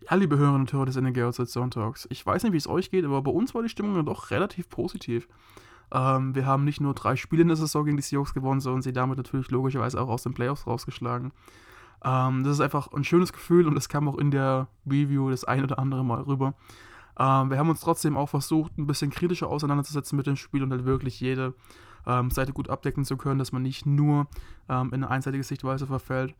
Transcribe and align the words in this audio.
Ja, 0.00 0.16
liebe 0.16 0.38
Hörerinnen 0.38 0.62
und 0.62 0.72
Hörer 0.72 0.86
des 0.86 0.96
NGO 0.96 1.32
Zone 1.32 1.70
Talks, 1.70 2.06
ich 2.10 2.24
weiß 2.24 2.44
nicht, 2.44 2.52
wie 2.52 2.58
es 2.58 2.68
euch 2.68 2.90
geht, 2.90 3.04
aber 3.04 3.20
bei 3.20 3.32
uns 3.32 3.54
war 3.54 3.62
die 3.62 3.68
Stimmung 3.68 3.96
ja 3.96 4.02
doch 4.02 4.30
relativ 4.30 4.68
positiv. 4.68 5.28
Ähm, 5.92 6.34
wir 6.34 6.46
haben 6.46 6.64
nicht 6.64 6.80
nur 6.80 6.94
drei 6.94 7.16
Spiele 7.16 7.42
in 7.42 7.48
der 7.48 7.56
Saison 7.56 7.84
gegen 7.84 7.96
die 7.96 8.02
Seahawks 8.02 8.32
gewonnen, 8.32 8.60
sondern 8.60 8.82
sie 8.82 8.92
damit 8.92 9.16
natürlich 9.18 9.50
logischerweise 9.50 10.00
auch 10.00 10.08
aus 10.08 10.22
den 10.22 10.34
Playoffs 10.34 10.66
rausgeschlagen. 10.66 11.32
Ähm, 12.04 12.44
das 12.44 12.54
ist 12.54 12.60
einfach 12.60 12.92
ein 12.92 13.04
schönes 13.04 13.32
Gefühl 13.32 13.66
und 13.66 13.74
das 13.74 13.88
kam 13.88 14.08
auch 14.08 14.18
in 14.18 14.30
der 14.30 14.68
Review 14.86 15.30
das 15.30 15.44
ein 15.44 15.64
oder 15.64 15.78
andere 15.78 16.04
Mal 16.04 16.22
rüber. 16.22 16.54
Ähm, 17.18 17.50
wir 17.50 17.58
haben 17.58 17.68
uns 17.68 17.80
trotzdem 17.80 18.16
auch 18.16 18.28
versucht, 18.28 18.78
ein 18.78 18.86
bisschen 18.86 19.10
kritischer 19.10 19.48
auseinanderzusetzen 19.48 20.16
mit 20.16 20.28
dem 20.28 20.36
Spiel 20.36 20.62
und 20.62 20.70
halt 20.70 20.84
wirklich 20.84 21.18
jede 21.20 21.54
ähm, 22.06 22.30
Seite 22.30 22.52
gut 22.52 22.70
abdecken 22.70 23.04
zu 23.04 23.16
können, 23.16 23.40
dass 23.40 23.50
man 23.50 23.62
nicht 23.62 23.84
nur 23.84 24.28
ähm, 24.68 24.88
in 24.88 25.02
eine 25.02 25.10
einseitige 25.10 25.42
Sichtweise 25.42 25.88
verfällt. 25.88 26.34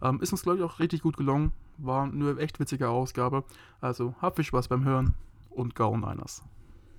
Ähm, 0.00 0.20
ist 0.20 0.30
uns, 0.30 0.42
glaube 0.42 0.58
ich, 0.58 0.64
auch 0.64 0.78
richtig 0.78 1.02
gut 1.02 1.16
gelungen. 1.16 1.52
War 1.82 2.04
eine 2.04 2.38
echt 2.38 2.60
witzige 2.60 2.88
Ausgabe. 2.88 3.44
Also 3.80 4.14
habt 4.20 4.36
viel 4.36 4.44
Spaß 4.44 4.68
beim 4.68 4.84
Hören 4.84 5.14
und 5.50 5.74
Go 5.74 5.96
Niners. 5.96 6.42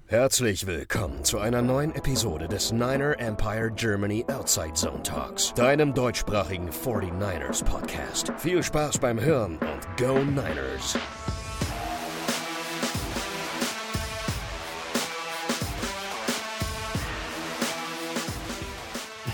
Herzlich 0.08 0.67
willkommen 0.67 1.23
zu 1.23 1.39
einer 1.39 1.62
neuen 1.62 1.95
Episode 1.95 2.49
des 2.49 2.73
Niner 2.73 3.17
Empire 3.17 3.72
Germany 3.72 4.25
Outside 4.27 4.73
Zone 4.73 5.02
Talks, 5.03 5.53
deinem 5.53 5.94
deutschsprachigen 5.94 6.70
49ers 6.70 7.63
Podcast. 7.63 8.34
Viel 8.38 8.62
Spaß 8.62 8.98
beim 8.98 9.22
Hören 9.22 9.58
und 9.58 9.98
Go 9.98 10.20
Niners! 10.20 10.98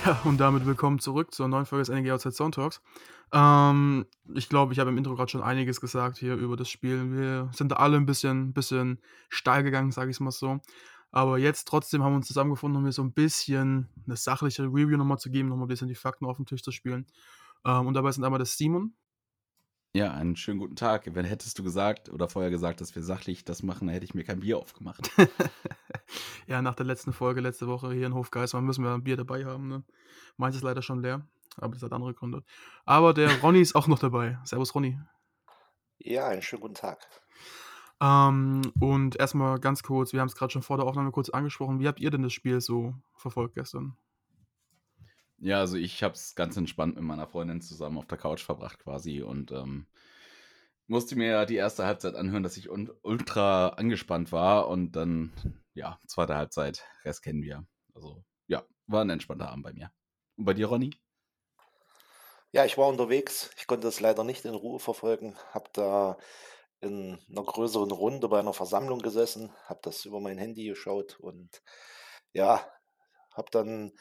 Ja, 0.08 0.22
und 0.24 0.38
damit 0.38 0.66
willkommen 0.66 1.00
zurück 1.00 1.34
zur 1.34 1.50
neuen 1.50 1.66
Folge 1.66 1.84
des 1.84 1.90
NG 1.90 2.14
Outside 2.14 2.34
Zone 2.34 2.52
Talks. 2.52 2.82
Ähm, 3.34 4.06
ich 4.36 4.48
glaube, 4.48 4.72
ich 4.72 4.80
habe 4.80 4.90
im 4.90 4.98
Intro 4.98 5.16
gerade 5.16 5.30
schon 5.30 5.44
einiges 5.44 5.82
gesagt 5.82 6.18
hier 6.18 6.36
über 6.36 6.56
das 6.56 6.70
Spiel. 6.70 7.12
Wir 7.12 7.50
sind 7.52 7.74
da 7.74 7.76
alle 7.76 7.98
ein 7.98 8.06
bisschen, 8.06 8.54
bisschen 8.54 9.02
steil 9.28 9.64
gegangen, 9.64 9.92
sage 9.92 10.10
ich 10.10 10.16
es 10.16 10.22
mal 10.22 10.32
so. 10.32 10.62
Aber 11.12 11.38
jetzt 11.38 11.68
trotzdem 11.68 12.04
haben 12.04 12.14
wir 12.14 12.18
uns 12.18 12.28
zusammengefunden, 12.28 12.78
um 12.78 12.84
mir 12.84 12.94
so 12.94 13.04
ein 13.04 13.12
bisschen 13.12 13.90
eine 14.06 14.16
sachliche 14.16 14.64
Review 14.64 14.96
nochmal 14.96 15.20
zu 15.20 15.30
geben, 15.30 15.50
nochmal 15.50 15.66
ein 15.66 15.68
bisschen 15.68 15.90
die 15.90 15.96
Fakten 15.96 16.26
auf 16.26 16.38
den 16.38 16.46
Tisch 16.46 16.64
zu 16.64 16.72
spielen. 16.72 17.06
Ähm, 17.66 17.88
und 17.88 17.94
dabei 17.94 18.10
sind 18.14 18.24
einmal 18.24 18.40
das 18.40 18.56
Simon. 18.56 18.94
Ja, 19.94 20.12
einen 20.12 20.36
schönen 20.36 20.60
guten 20.60 20.76
Tag. 20.76 21.04
Wenn 21.16 21.26
hättest 21.26 21.58
du 21.58 21.64
gesagt 21.64 22.10
oder 22.10 22.28
vorher 22.28 22.52
gesagt, 22.52 22.82
dass 22.82 22.94
wir 22.94 23.02
sachlich 23.02 23.46
das 23.46 23.64
machen, 23.64 23.88
dann 23.88 23.94
hätte 23.94 24.06
ich 24.06 24.14
mir 24.14 24.24
kein 24.24 24.42
Bier 24.42 24.58
aufgemacht. 24.58 25.10
ja, 26.48 26.62
nach 26.62 26.76
der 26.76 26.86
letzten 26.86 27.14
Folge 27.14 27.42
letzte 27.42 27.68
Woche 27.68 27.94
hier 27.94 28.06
in 28.08 28.14
Hofgeismar 28.14 28.62
müssen 28.62 28.84
wir 28.84 28.94
ein 28.94 29.04
Bier 29.04 29.18
dabei 29.18 29.46
haben. 29.46 29.68
Ne? 29.70 29.84
Meins 30.36 30.56
ist 30.56 30.62
leider 30.62 30.82
schon 30.82 31.02
leer, 31.02 31.26
aber 31.56 31.74
das 31.74 31.84
hat 31.84 31.94
andere 31.94 32.14
Gründe. 32.14 32.44
Aber 32.86 33.14
der 33.14 33.30
Ronny 33.42 33.62
ist 33.62 33.76
auch 33.76 33.88
noch 33.88 34.00
dabei. 34.00 34.38
Servus, 34.44 34.76
Ronny. 34.76 35.00
Ja, 36.00 36.28
einen 36.28 36.42
schönen 36.42 36.62
guten 36.62 36.76
Tag. 36.76 37.08
Ähm, 38.00 38.62
und 38.80 39.20
erstmal 39.20 39.60
ganz 39.60 39.82
kurz, 39.82 40.14
wir 40.14 40.20
haben 40.20 40.28
es 40.28 40.36
gerade 40.36 40.52
schon 40.52 40.62
vor 40.62 40.78
der 40.78 40.86
Aufnahme 40.86 41.12
kurz 41.12 41.30
angesprochen. 41.30 41.80
Wie 41.80 41.88
habt 41.88 42.00
ihr 42.00 42.12
denn 42.12 42.22
das 42.22 42.34
Spiel 42.34 42.62
so 42.62 42.94
verfolgt 43.16 43.56
gestern? 43.56 43.98
Ja, 45.40 45.60
also 45.60 45.78
ich 45.78 46.04
habe 46.04 46.16
es 46.16 46.36
ganz 46.36 46.58
entspannt 46.58 46.96
mit 46.96 47.04
meiner 47.04 47.28
Freundin 47.28 47.62
zusammen 47.62 47.98
auf 47.98 48.08
der 48.08 48.18
Couch 48.18 48.44
verbracht 48.44 48.80
quasi 48.80 49.22
und 49.22 49.52
ähm, 49.52 49.86
musste 50.88 51.16
mir 51.16 51.28
ja 51.28 51.46
die 51.46 51.56
erste 51.56 51.86
Halbzeit 51.86 52.16
anhören, 52.16 52.44
dass 52.44 52.58
ich 52.58 52.70
ultra 52.70 53.70
angespannt 53.70 54.32
war 54.32 54.68
und 54.68 54.94
dann, 54.94 55.32
ja, 55.74 56.00
zweite 56.08 56.36
Halbzeit, 56.36 56.86
Rest 57.04 57.22
kennen 57.22 57.44
wir. 57.44 57.66
Also 57.94 58.24
ja, 58.48 58.64
war 58.88 59.04
ein 59.04 59.10
entspannter 59.10 59.50
Abend 59.50 59.64
bei 59.64 59.74
mir. 59.74 59.92
Und 60.38 60.46
bei 60.46 60.54
dir, 60.54 60.68
Ronny? 60.68 60.92
Ja, 62.52 62.66
ich 62.66 62.78
war 62.78 62.88
unterwegs. 62.88 63.52
Ich 63.58 63.68
konnte 63.68 63.88
es 63.88 64.00
leider 64.00 64.24
nicht 64.24 64.46
in 64.46 64.56
Ruhe 64.56 64.80
verfolgen. 64.80 65.36
Habe 65.52 65.70
da 65.74 66.18
in 66.80 67.20
einer 67.30 67.44
größeren 67.44 67.92
Runde 67.92 68.30
bei 68.30 68.40
einer 68.40 68.54
Versammlung 68.54 69.00
gesessen, 69.00 69.52
habe 69.66 69.80
das 69.84 70.06
über 70.06 70.20
mein 70.20 70.38
Handy 70.38 70.66
geschaut 70.66 71.20
und 71.20 71.64
ja, 72.34 72.66
habe 73.34 73.50
dann 73.52 73.94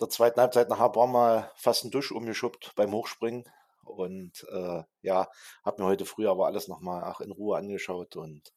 der 0.00 0.08
zweiten 0.08 0.40
Halbzeit 0.40 0.68
nach 0.68 0.80
ein 0.80 0.92
paar 0.92 1.06
Mal 1.06 1.50
fast 1.56 1.84
einen 1.84 1.90
Dusch 1.90 2.12
umgeschubbt 2.12 2.72
beim 2.76 2.92
Hochspringen. 2.92 3.44
Und 3.84 4.46
äh, 4.52 4.82
ja, 5.02 5.28
habe 5.64 5.82
mir 5.82 5.88
heute 5.88 6.04
früh 6.04 6.28
aber 6.28 6.46
alles 6.46 6.68
nochmal 6.68 7.14
in 7.20 7.32
Ruhe 7.32 7.58
angeschaut 7.58 8.16
und 8.16 8.52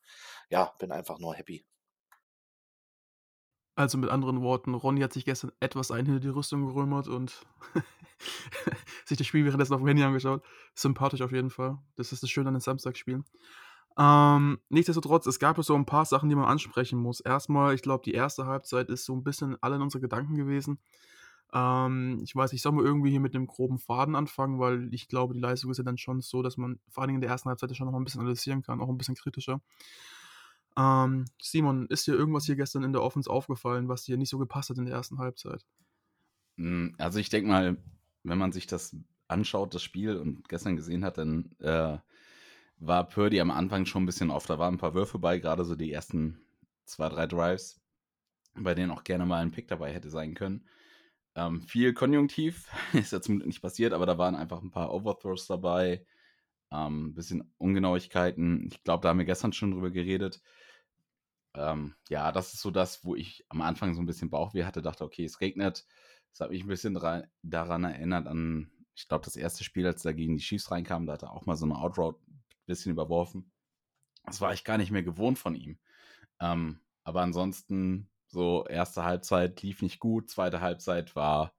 ja, 0.49 0.73
bin 0.77 0.91
einfach 0.91 1.19
nur 1.19 1.33
happy. 1.33 1.65
Also 3.75 3.97
mit 3.97 4.11
anderen 4.11 4.41
Worten, 4.43 4.75
Ronny 4.75 5.01
hat 5.01 5.13
sich 5.13 5.25
gestern 5.25 5.51
etwas 5.59 5.89
ein 5.89 6.05
hinter 6.05 6.19
die 6.19 6.29
Rüstung 6.29 6.67
gerömert 6.67 7.07
und 7.07 7.43
sich 9.05 9.17
das 9.17 9.25
Spiel 9.25 9.45
währenddessen 9.45 9.73
auf 9.73 9.81
dem 9.81 9.87
Handy 9.87 10.03
angeschaut. 10.03 10.43
Sympathisch 10.75 11.21
auf 11.21 11.31
jeden 11.31 11.49
Fall. 11.49 11.79
Das 11.95 12.11
ist 12.11 12.21
das 12.21 12.29
Schöne 12.29 12.49
an 12.49 12.53
den 12.53 12.61
Samstagspielen. 12.61 13.25
Ähm, 13.97 14.59
nichtsdestotrotz, 14.69 15.25
es 15.25 15.39
gab 15.39 15.63
so 15.63 15.75
ein 15.75 15.85
paar 15.85 16.05
Sachen, 16.05 16.29
die 16.29 16.35
man 16.35 16.45
ansprechen 16.45 16.99
muss. 16.99 17.19
Erstmal, 17.19 17.73
ich 17.73 17.81
glaube, 17.81 18.03
die 18.03 18.13
erste 18.13 18.45
Halbzeit 18.45 18.89
ist 18.89 19.05
so 19.05 19.13
ein 19.15 19.23
bisschen 19.23 19.57
alle 19.61 19.75
in 19.75 19.81
unsere 19.81 20.01
Gedanken 20.01 20.35
gewesen. 20.35 20.79
Ähm, 21.53 22.19
ich 22.23 22.35
weiß, 22.35 22.51
ich 22.53 22.61
soll 22.61 22.71
mal 22.71 22.83
irgendwie 22.83 23.11
hier 23.11 23.19
mit 23.19 23.35
einem 23.35 23.45
groben 23.45 23.77
Faden 23.77 24.15
anfangen, 24.15 24.59
weil 24.59 24.91
ich 24.93 25.07
glaube, 25.07 25.35
die 25.35 25.39
Leistung 25.39 25.69
ist 25.69 25.77
ja 25.77 25.83
dann 25.83 25.97
schon 25.97 26.21
so, 26.21 26.41
dass 26.41 26.57
man 26.57 26.79
vor 26.89 27.01
allen 27.01 27.09
Dingen 27.09 27.17
in 27.17 27.21
der 27.21 27.29
ersten 27.29 27.49
Halbzeit 27.49 27.75
schon 27.75 27.85
noch 27.85 27.91
mal 27.91 27.99
ein 27.99 28.05
bisschen 28.05 28.21
analysieren 28.21 28.63
kann, 28.63 28.81
auch 28.81 28.89
ein 28.89 28.97
bisschen 28.97 29.15
kritischer. 29.15 29.61
Ähm, 30.75 31.25
Simon, 31.39 31.85
ist 31.87 32.07
dir 32.07 32.15
irgendwas 32.15 32.45
hier 32.45 32.55
gestern 32.55 32.83
in 32.83 32.93
der 32.93 33.03
Offense 33.03 33.29
aufgefallen, 33.29 33.87
was 33.87 34.03
dir 34.03 34.17
nicht 34.17 34.29
so 34.29 34.39
gepasst 34.39 34.71
hat 34.71 34.77
in 34.79 34.85
der 34.85 34.95
ersten 34.95 35.19
Halbzeit? 35.19 35.63
Hm, 36.57 36.95
also 36.97 37.19
ich 37.19 37.29
denke 37.29 37.49
mal, 37.49 37.77
wenn 38.23 38.37
man 38.39 38.51
sich 38.51 38.65
das 38.65 38.95
anschaut, 39.27 39.75
das 39.75 39.83
Spiel 39.83 40.17
und 40.17 40.49
gestern 40.49 40.75
gesehen 40.75 41.05
hat, 41.05 41.19
dann 41.19 41.51
äh, 41.59 41.97
war 42.77 43.07
Purdy 43.07 43.39
am 43.39 43.51
Anfang 43.51 43.85
schon 43.85 44.03
ein 44.03 44.07
bisschen 44.07 44.31
oft. 44.31 44.49
Da 44.49 44.57
waren 44.57 44.75
ein 44.75 44.79
paar 44.79 44.95
Würfe 44.95 45.19
bei, 45.19 45.37
gerade 45.37 45.65
so 45.65 45.75
die 45.75 45.91
ersten 45.91 46.39
zwei, 46.85 47.09
drei 47.09 47.27
Drives, 47.27 47.79
bei 48.55 48.73
denen 48.73 48.91
auch 48.91 49.03
gerne 49.03 49.25
mal 49.25 49.41
ein 49.41 49.51
Pick 49.51 49.67
dabei 49.67 49.93
hätte 49.93 50.09
sein 50.09 50.33
können. 50.33 50.65
Ähm, 51.35 51.61
viel 51.61 51.93
Konjunktiv 51.93 52.69
ist 52.93 53.11
ja 53.11 53.21
zum 53.21 53.37
Glück 53.37 53.47
nicht 53.47 53.61
passiert, 53.61 53.93
aber 53.93 54.05
da 54.05 54.17
waren 54.17 54.35
einfach 54.35 54.61
ein 54.61 54.71
paar 54.71 54.93
Overthrows 54.93 55.47
dabei, 55.47 56.05
ein 56.69 56.87
ähm, 56.87 57.13
bisschen 57.13 57.53
Ungenauigkeiten. 57.57 58.67
Ich 58.67 58.83
glaube, 58.83 59.01
da 59.01 59.09
haben 59.09 59.19
wir 59.19 59.25
gestern 59.25 59.53
schon 59.53 59.71
drüber 59.71 59.91
geredet. 59.91 60.41
Ähm, 61.55 61.95
ja, 62.09 62.31
das 62.31 62.53
ist 62.53 62.61
so 62.61 62.71
das, 62.71 63.05
wo 63.05 63.15
ich 63.15 63.45
am 63.49 63.61
Anfang 63.61 63.93
so 63.93 64.01
ein 64.01 64.05
bisschen 64.05 64.29
Bauchweh 64.29 64.63
hatte, 64.63 64.81
dachte, 64.81 65.03
okay, 65.03 65.25
es 65.25 65.41
regnet. 65.41 65.85
Das 66.31 66.39
hat 66.39 66.49
mich 66.49 66.63
ein 66.63 66.67
bisschen 66.67 66.95
daran 67.43 67.83
erinnert 67.83 68.27
an, 68.27 68.71
ich 68.95 69.07
glaube, 69.07 69.25
das 69.25 69.35
erste 69.35 69.63
Spiel, 69.63 69.85
als 69.85 70.03
da 70.03 70.11
gegen 70.11 70.35
die 70.35 70.43
Chiefs 70.43 70.71
reinkam, 70.71 71.05
da 71.05 71.13
hat 71.13 71.23
er 71.23 71.33
auch 71.33 71.45
mal 71.45 71.55
so 71.55 71.65
eine 71.65 71.77
Outroute 71.77 72.19
ein 72.27 72.43
bisschen 72.65 72.91
überworfen. 72.91 73.51
Das 74.25 74.41
war 74.41 74.53
ich 74.53 74.63
gar 74.63 74.77
nicht 74.77 74.91
mehr 74.91 75.03
gewohnt 75.03 75.37
von 75.37 75.55
ihm. 75.55 75.77
Ähm, 76.39 76.79
aber 77.03 77.21
ansonsten 77.21 78.09
so, 78.33 78.65
erste 78.65 79.03
Halbzeit 79.03 79.61
lief 79.61 79.83
nicht 79.83 79.99
gut, 79.99 80.27
zweite 80.27 80.59
Halbzeit 80.59 81.15
war 81.15 81.53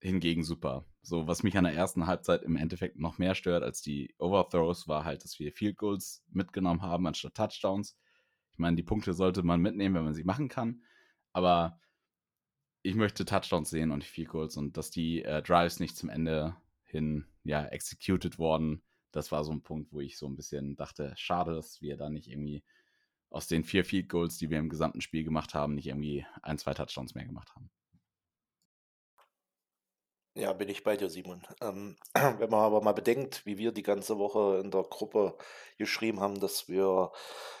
hingegen 0.00 0.42
super. 0.42 0.84
So, 1.00 1.28
was 1.28 1.44
mich 1.44 1.56
an 1.56 1.62
der 1.62 1.74
ersten 1.74 2.08
Halbzeit 2.08 2.42
im 2.42 2.56
Endeffekt 2.56 2.98
noch 2.98 3.18
mehr 3.18 3.36
stört 3.36 3.62
als 3.62 3.82
die 3.82 4.12
Overthrows, 4.18 4.88
war 4.88 5.04
halt, 5.04 5.22
dass 5.22 5.38
wir 5.38 5.52
Field 5.52 5.76
Goals 5.76 6.24
mitgenommen 6.28 6.82
haben 6.82 7.06
anstatt 7.06 7.34
Touchdowns. 7.36 7.96
Ich 8.50 8.58
meine, 8.58 8.74
die 8.74 8.82
Punkte 8.82 9.14
sollte 9.14 9.44
man 9.44 9.60
mitnehmen, 9.60 9.94
wenn 9.94 10.04
man 10.04 10.14
sie 10.14 10.24
machen 10.24 10.48
kann. 10.48 10.82
Aber 11.32 11.80
ich 12.82 12.96
möchte 12.96 13.24
Touchdowns 13.24 13.70
sehen 13.70 13.92
und 13.92 14.00
nicht 14.00 14.10
Field 14.10 14.30
Goals 14.30 14.56
und 14.56 14.76
dass 14.76 14.90
die 14.90 15.22
äh, 15.22 15.40
Drives 15.40 15.78
nicht 15.78 15.96
zum 15.96 16.08
Ende 16.08 16.56
hin 16.82 17.26
ja 17.44 17.64
executed 17.66 18.40
worden. 18.40 18.82
Das 19.12 19.30
war 19.30 19.44
so 19.44 19.52
ein 19.52 19.62
Punkt, 19.62 19.92
wo 19.92 20.00
ich 20.00 20.18
so 20.18 20.26
ein 20.26 20.34
bisschen 20.34 20.74
dachte, 20.74 21.14
schade, 21.16 21.54
dass 21.54 21.80
wir 21.80 21.96
da 21.96 22.10
nicht 22.10 22.26
irgendwie 22.26 22.64
aus 23.32 23.48
den 23.48 23.64
vier 23.64 23.84
Field 23.84 24.08
Goals, 24.08 24.38
die 24.38 24.50
wir 24.50 24.58
im 24.58 24.68
gesamten 24.68 25.00
Spiel 25.00 25.24
gemacht 25.24 25.54
haben, 25.54 25.74
nicht 25.74 25.86
irgendwie 25.86 26.26
ein, 26.42 26.58
zwei 26.58 26.74
Touchdowns 26.74 27.14
mehr 27.14 27.24
gemacht 27.24 27.54
haben. 27.54 27.70
Ja, 30.34 30.54
bin 30.54 30.70
ich 30.70 30.82
bei 30.82 30.96
dir, 30.96 31.10
Simon. 31.10 31.42
Ähm, 31.60 31.96
wenn 32.38 32.48
man 32.48 32.60
aber 32.60 32.80
mal 32.80 32.92
bedenkt, 32.92 33.44
wie 33.44 33.58
wir 33.58 33.72
die 33.72 33.82
ganze 33.82 34.18
Woche 34.18 34.60
in 34.64 34.70
der 34.70 34.82
Gruppe 34.84 35.36
geschrieben 35.76 36.20
haben, 36.20 36.40
dass 36.40 36.68
wir 36.68 37.12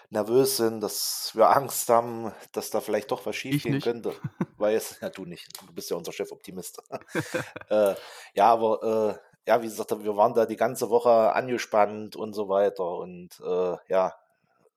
nervös 0.08 0.56
sind, 0.56 0.80
dass 0.80 1.32
wir 1.34 1.54
Angst 1.54 1.88
haben, 1.90 2.32
dass 2.52 2.70
da 2.70 2.80
vielleicht 2.80 3.10
doch 3.10 3.26
was 3.26 3.36
schiefgehen 3.36 3.80
könnte. 3.80 4.14
Weil 4.56 4.76
es, 4.76 5.00
ja, 5.00 5.10
du 5.10 5.26
nicht, 5.26 5.48
du 5.60 5.72
bist 5.72 5.90
ja 5.90 5.96
unser 5.96 6.12
Chefoptimist. 6.12 6.82
äh, 7.68 7.94
ja, 8.34 8.52
aber 8.52 9.18
äh, 9.20 9.50
ja, 9.50 9.60
wie 9.60 9.66
gesagt, 9.66 9.90
wir 10.02 10.16
waren 10.16 10.34
da 10.34 10.46
die 10.46 10.56
ganze 10.56 10.88
Woche 10.88 11.32
angespannt 11.34 12.16
und 12.16 12.32
so 12.32 12.48
weiter. 12.48 12.96
Und 12.96 13.38
äh, 13.44 13.76
ja, 13.88 14.14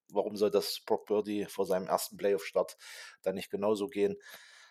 warum 0.09 0.37
soll 0.37 0.51
das 0.51 0.81
Brock 0.85 1.05
Birdie 1.07 1.45
vor 1.45 1.65
seinem 1.65 1.87
ersten 1.87 2.17
Playoff-Start 2.17 2.77
dann 3.23 3.35
nicht 3.35 3.49
genauso 3.51 3.87
gehen? 3.87 4.17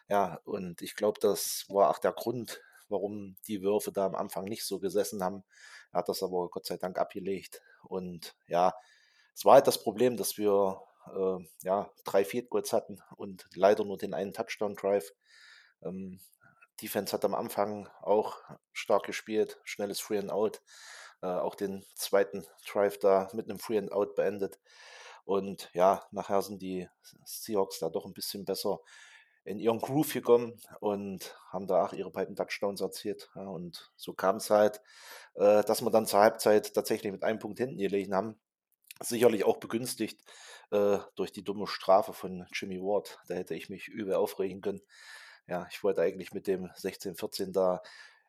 Ja, 0.08 0.40
und 0.44 0.82
ich 0.82 0.96
glaube, 0.96 1.20
das 1.20 1.64
war 1.68 1.90
auch 1.90 1.98
der 1.98 2.12
Grund, 2.12 2.60
warum 2.88 3.36
die 3.48 3.62
Würfe 3.62 3.92
da 3.92 4.06
am 4.06 4.14
Anfang 4.14 4.44
nicht 4.44 4.64
so 4.64 4.78
gesessen 4.78 5.22
haben. 5.22 5.44
Er 5.92 5.98
hat 6.00 6.08
das 6.08 6.22
aber 6.22 6.48
Gott 6.50 6.66
sei 6.66 6.76
Dank 6.76 6.98
abgelegt. 6.98 7.62
Und 7.82 8.34
ja, 8.46 8.74
es 9.34 9.44
war 9.44 9.54
halt 9.54 9.66
das 9.66 9.82
Problem, 9.82 10.16
dass 10.16 10.36
wir 10.38 10.80
äh, 11.14 11.44
ja, 11.62 11.90
drei 12.04 12.24
Field 12.24 12.50
Goals 12.50 12.72
hatten 12.72 13.00
und 13.16 13.46
leider 13.54 13.84
nur 13.84 13.98
den 13.98 14.14
einen 14.14 14.32
Touchdown 14.32 14.74
Drive. 14.76 15.12
Ähm, 15.82 16.20
Defense 16.82 17.12
hat 17.12 17.24
am 17.24 17.34
Anfang 17.34 17.88
auch 18.02 18.36
stark 18.72 19.04
gespielt, 19.04 19.60
schnelles 19.64 20.00
Free 20.00 20.18
and 20.18 20.30
Out. 20.30 20.60
äh, 21.22 21.26
auch 21.26 21.54
den 21.54 21.84
zweiten 21.94 22.44
Drive 22.70 22.98
da 22.98 23.28
mit 23.32 23.48
einem 23.48 23.58
Free 23.58 23.78
and 23.78 23.92
Out 23.92 24.14
beendet. 24.14 24.58
Und 25.24 25.70
ja, 25.72 26.04
nachher 26.10 26.42
sind 26.42 26.60
die 26.60 26.88
Seahawks 27.24 27.78
da 27.78 27.88
doch 27.88 28.04
ein 28.04 28.12
bisschen 28.12 28.44
besser 28.44 28.80
in 29.44 29.58
ihren 29.58 29.78
Groove 29.78 30.12
gekommen 30.12 30.58
und 30.80 31.36
haben 31.50 31.66
da 31.66 31.84
auch 31.84 31.92
ihre 31.92 32.10
beiden 32.10 32.34
Touchdowns 32.34 32.80
erzielt. 32.80 33.30
Ja, 33.34 33.42
und 33.42 33.92
so 33.96 34.14
kam 34.14 34.36
es 34.36 34.50
halt, 34.50 34.80
äh, 35.34 35.62
dass 35.64 35.82
wir 35.82 35.90
dann 35.90 36.06
zur 36.06 36.20
Halbzeit 36.20 36.72
tatsächlich 36.74 37.12
mit 37.12 37.22
einem 37.22 37.38
Punkt 37.38 37.58
hinten 37.58 37.76
gelegen 37.76 38.14
haben. 38.14 38.36
Sicherlich 39.00 39.44
auch 39.44 39.58
begünstigt 39.58 40.20
äh, 40.70 40.98
durch 41.16 41.32
die 41.32 41.44
dumme 41.44 41.66
Strafe 41.66 42.12
von 42.12 42.46
Jimmy 42.52 42.80
Ward. 42.80 43.18
Da 43.28 43.34
hätte 43.34 43.54
ich 43.54 43.68
mich 43.68 43.88
übel 43.88 44.14
aufregen 44.14 44.60
können. 44.62 44.80
Ja, 45.46 45.66
ich 45.70 45.82
wollte 45.84 46.00
eigentlich 46.00 46.32
mit 46.32 46.46
dem 46.46 46.66
16-14 46.70 47.52
da 47.52 47.82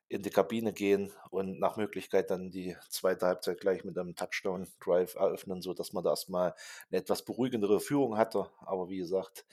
in 0.07 0.21
die 0.21 0.29
Kabine 0.29 0.71
gehen 0.71 1.11
und 1.31 1.59
nach 1.59 1.77
Möglichkeit 1.77 2.29
dann 2.29 2.51
die 2.51 2.75
zweite 2.89 3.25
Halbzeit 3.25 3.59
gleich 3.59 3.83
mit 3.83 3.97
einem 3.97 4.15
Touchdown-Drive 4.15 5.15
eröffnen, 5.15 5.61
sodass 5.61 5.93
man 5.93 6.03
da 6.03 6.11
erstmal 6.11 6.53
eine 6.89 6.99
etwas 7.01 7.25
beruhigendere 7.25 7.79
Führung 7.79 8.17
hatte. 8.17 8.49
Aber 8.59 8.89
wie 8.89 8.97
gesagt, 8.97 9.45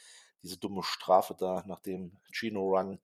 diese 0.42 0.58
dumme 0.58 0.82
Strafe 0.82 1.34
da 1.38 1.62
nach 1.66 1.80
dem 1.80 2.18
Chino-Run, 2.32 3.00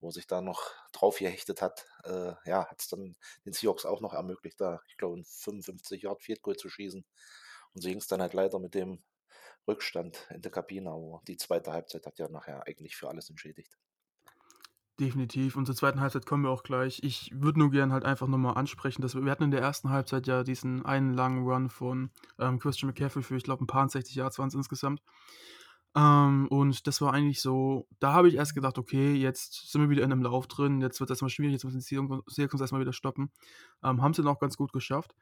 wo 0.00 0.10
sich 0.10 0.26
da 0.26 0.40
noch 0.40 0.62
drauf 0.92 1.18
gehechtet 1.18 1.62
hat, 1.62 1.86
äh, 2.04 2.34
ja, 2.44 2.66
hat 2.68 2.80
es 2.80 2.88
dann 2.88 3.16
den 3.44 3.52
Seahawks 3.52 3.84
auch 3.84 4.00
noch 4.00 4.14
ermöglicht, 4.14 4.60
da, 4.60 4.80
ich 4.88 4.96
glaube, 4.96 5.18
ein 5.18 5.24
55 5.24 6.02
Yard 6.02 6.22
Field 6.22 6.42
Goal 6.42 6.56
zu 6.56 6.68
schießen. 6.68 7.04
Und 7.74 7.80
so 7.80 7.88
ging 7.88 7.98
es 7.98 8.06
dann 8.06 8.20
halt 8.20 8.34
leider 8.34 8.58
mit 8.58 8.74
dem 8.74 9.02
Rückstand 9.66 10.26
in 10.30 10.42
der 10.42 10.50
Kabine, 10.50 10.90
aber 10.90 11.22
die 11.26 11.36
zweite 11.36 11.72
Halbzeit 11.72 12.06
hat 12.06 12.18
ja 12.18 12.28
nachher 12.28 12.66
eigentlich 12.66 12.96
für 12.96 13.08
alles 13.08 13.30
entschädigt. 13.30 13.78
Definitiv. 15.00 15.56
Und 15.56 15.66
zur 15.66 15.74
zweiten 15.74 16.00
Halbzeit 16.00 16.26
kommen 16.26 16.44
wir 16.44 16.50
auch 16.50 16.62
gleich. 16.62 17.00
Ich 17.02 17.30
würde 17.34 17.58
nur 17.58 17.70
gerne 17.70 17.92
halt 17.92 18.04
einfach 18.04 18.26
nochmal 18.26 18.56
ansprechen, 18.56 19.00
dass 19.00 19.14
wir, 19.14 19.24
wir 19.24 19.32
hatten 19.32 19.44
in 19.44 19.50
der 19.50 19.62
ersten 19.62 19.88
Halbzeit 19.88 20.26
ja 20.26 20.44
diesen 20.44 20.84
einen 20.84 21.14
langen 21.14 21.44
Run 21.44 21.70
von 21.70 22.10
ähm, 22.38 22.58
Christian 22.58 22.88
McCaffrey 22.88 23.22
für, 23.22 23.36
ich 23.36 23.42
glaube, 23.42 23.64
ein 23.64 23.66
paar 23.66 23.88
60 23.88 24.14
Yards 24.14 24.38
waren 24.38 24.48
es 24.48 24.54
insgesamt. 24.54 25.00
Ähm, 25.94 26.46
und 26.48 26.86
das 26.86 27.00
war 27.00 27.12
eigentlich 27.12 27.40
so, 27.40 27.86
da 28.00 28.12
habe 28.12 28.28
ich 28.28 28.34
erst 28.34 28.54
gedacht, 28.54 28.78
okay, 28.78 29.14
jetzt 29.14 29.70
sind 29.70 29.80
wir 29.80 29.90
wieder 29.90 30.04
in 30.04 30.12
einem 30.12 30.22
Lauf 30.22 30.46
drin, 30.46 30.80
jetzt 30.80 31.00
wird 31.00 31.10
es 31.10 31.14
erstmal 31.14 31.30
schwierig, 31.30 31.52
jetzt 31.52 31.64
müssen 31.64 31.78
die 31.78 31.84
Seahawks 31.84 32.60
erstmal 32.60 32.80
wieder 32.80 32.92
stoppen. 32.92 33.30
Ähm, 33.82 34.02
haben 34.02 34.12
sie 34.14 34.22
dann 34.22 34.32
auch 34.32 34.40
ganz 34.40 34.56
gut 34.56 34.72
geschafft. 34.72 35.14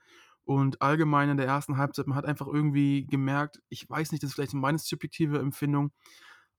Und 0.44 0.82
allgemein 0.82 1.28
in 1.28 1.36
der 1.36 1.46
ersten 1.46 1.76
Halbzeit, 1.76 2.06
man 2.06 2.16
hat 2.16 2.24
einfach 2.24 2.46
irgendwie 2.48 3.06
gemerkt, 3.06 3.60
ich 3.68 3.88
weiß 3.88 4.10
nicht, 4.10 4.22
das 4.22 4.30
ist 4.30 4.34
vielleicht 4.34 4.54
meine 4.54 4.78
subjektive 4.78 5.38
Empfindung, 5.38 5.92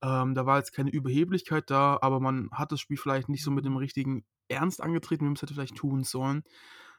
ähm, 0.02 0.34
da 0.34 0.46
war 0.46 0.58
jetzt 0.58 0.72
keine 0.72 0.90
Überheblichkeit 0.90 1.70
da, 1.70 1.98
aber 2.02 2.18
man 2.20 2.50
hat 2.52 2.72
das 2.72 2.80
Spiel 2.80 2.96
vielleicht 2.96 3.28
nicht 3.28 3.44
so 3.44 3.50
mit 3.50 3.64
dem 3.64 3.76
richtigen 3.76 4.24
Ernst 4.48 4.82
angetreten, 4.82 5.22
wie 5.22 5.28
man 5.28 5.34
es 5.34 5.42
hätte 5.42 5.54
vielleicht 5.54 5.76
tun 5.76 6.02
sollen. 6.02 6.42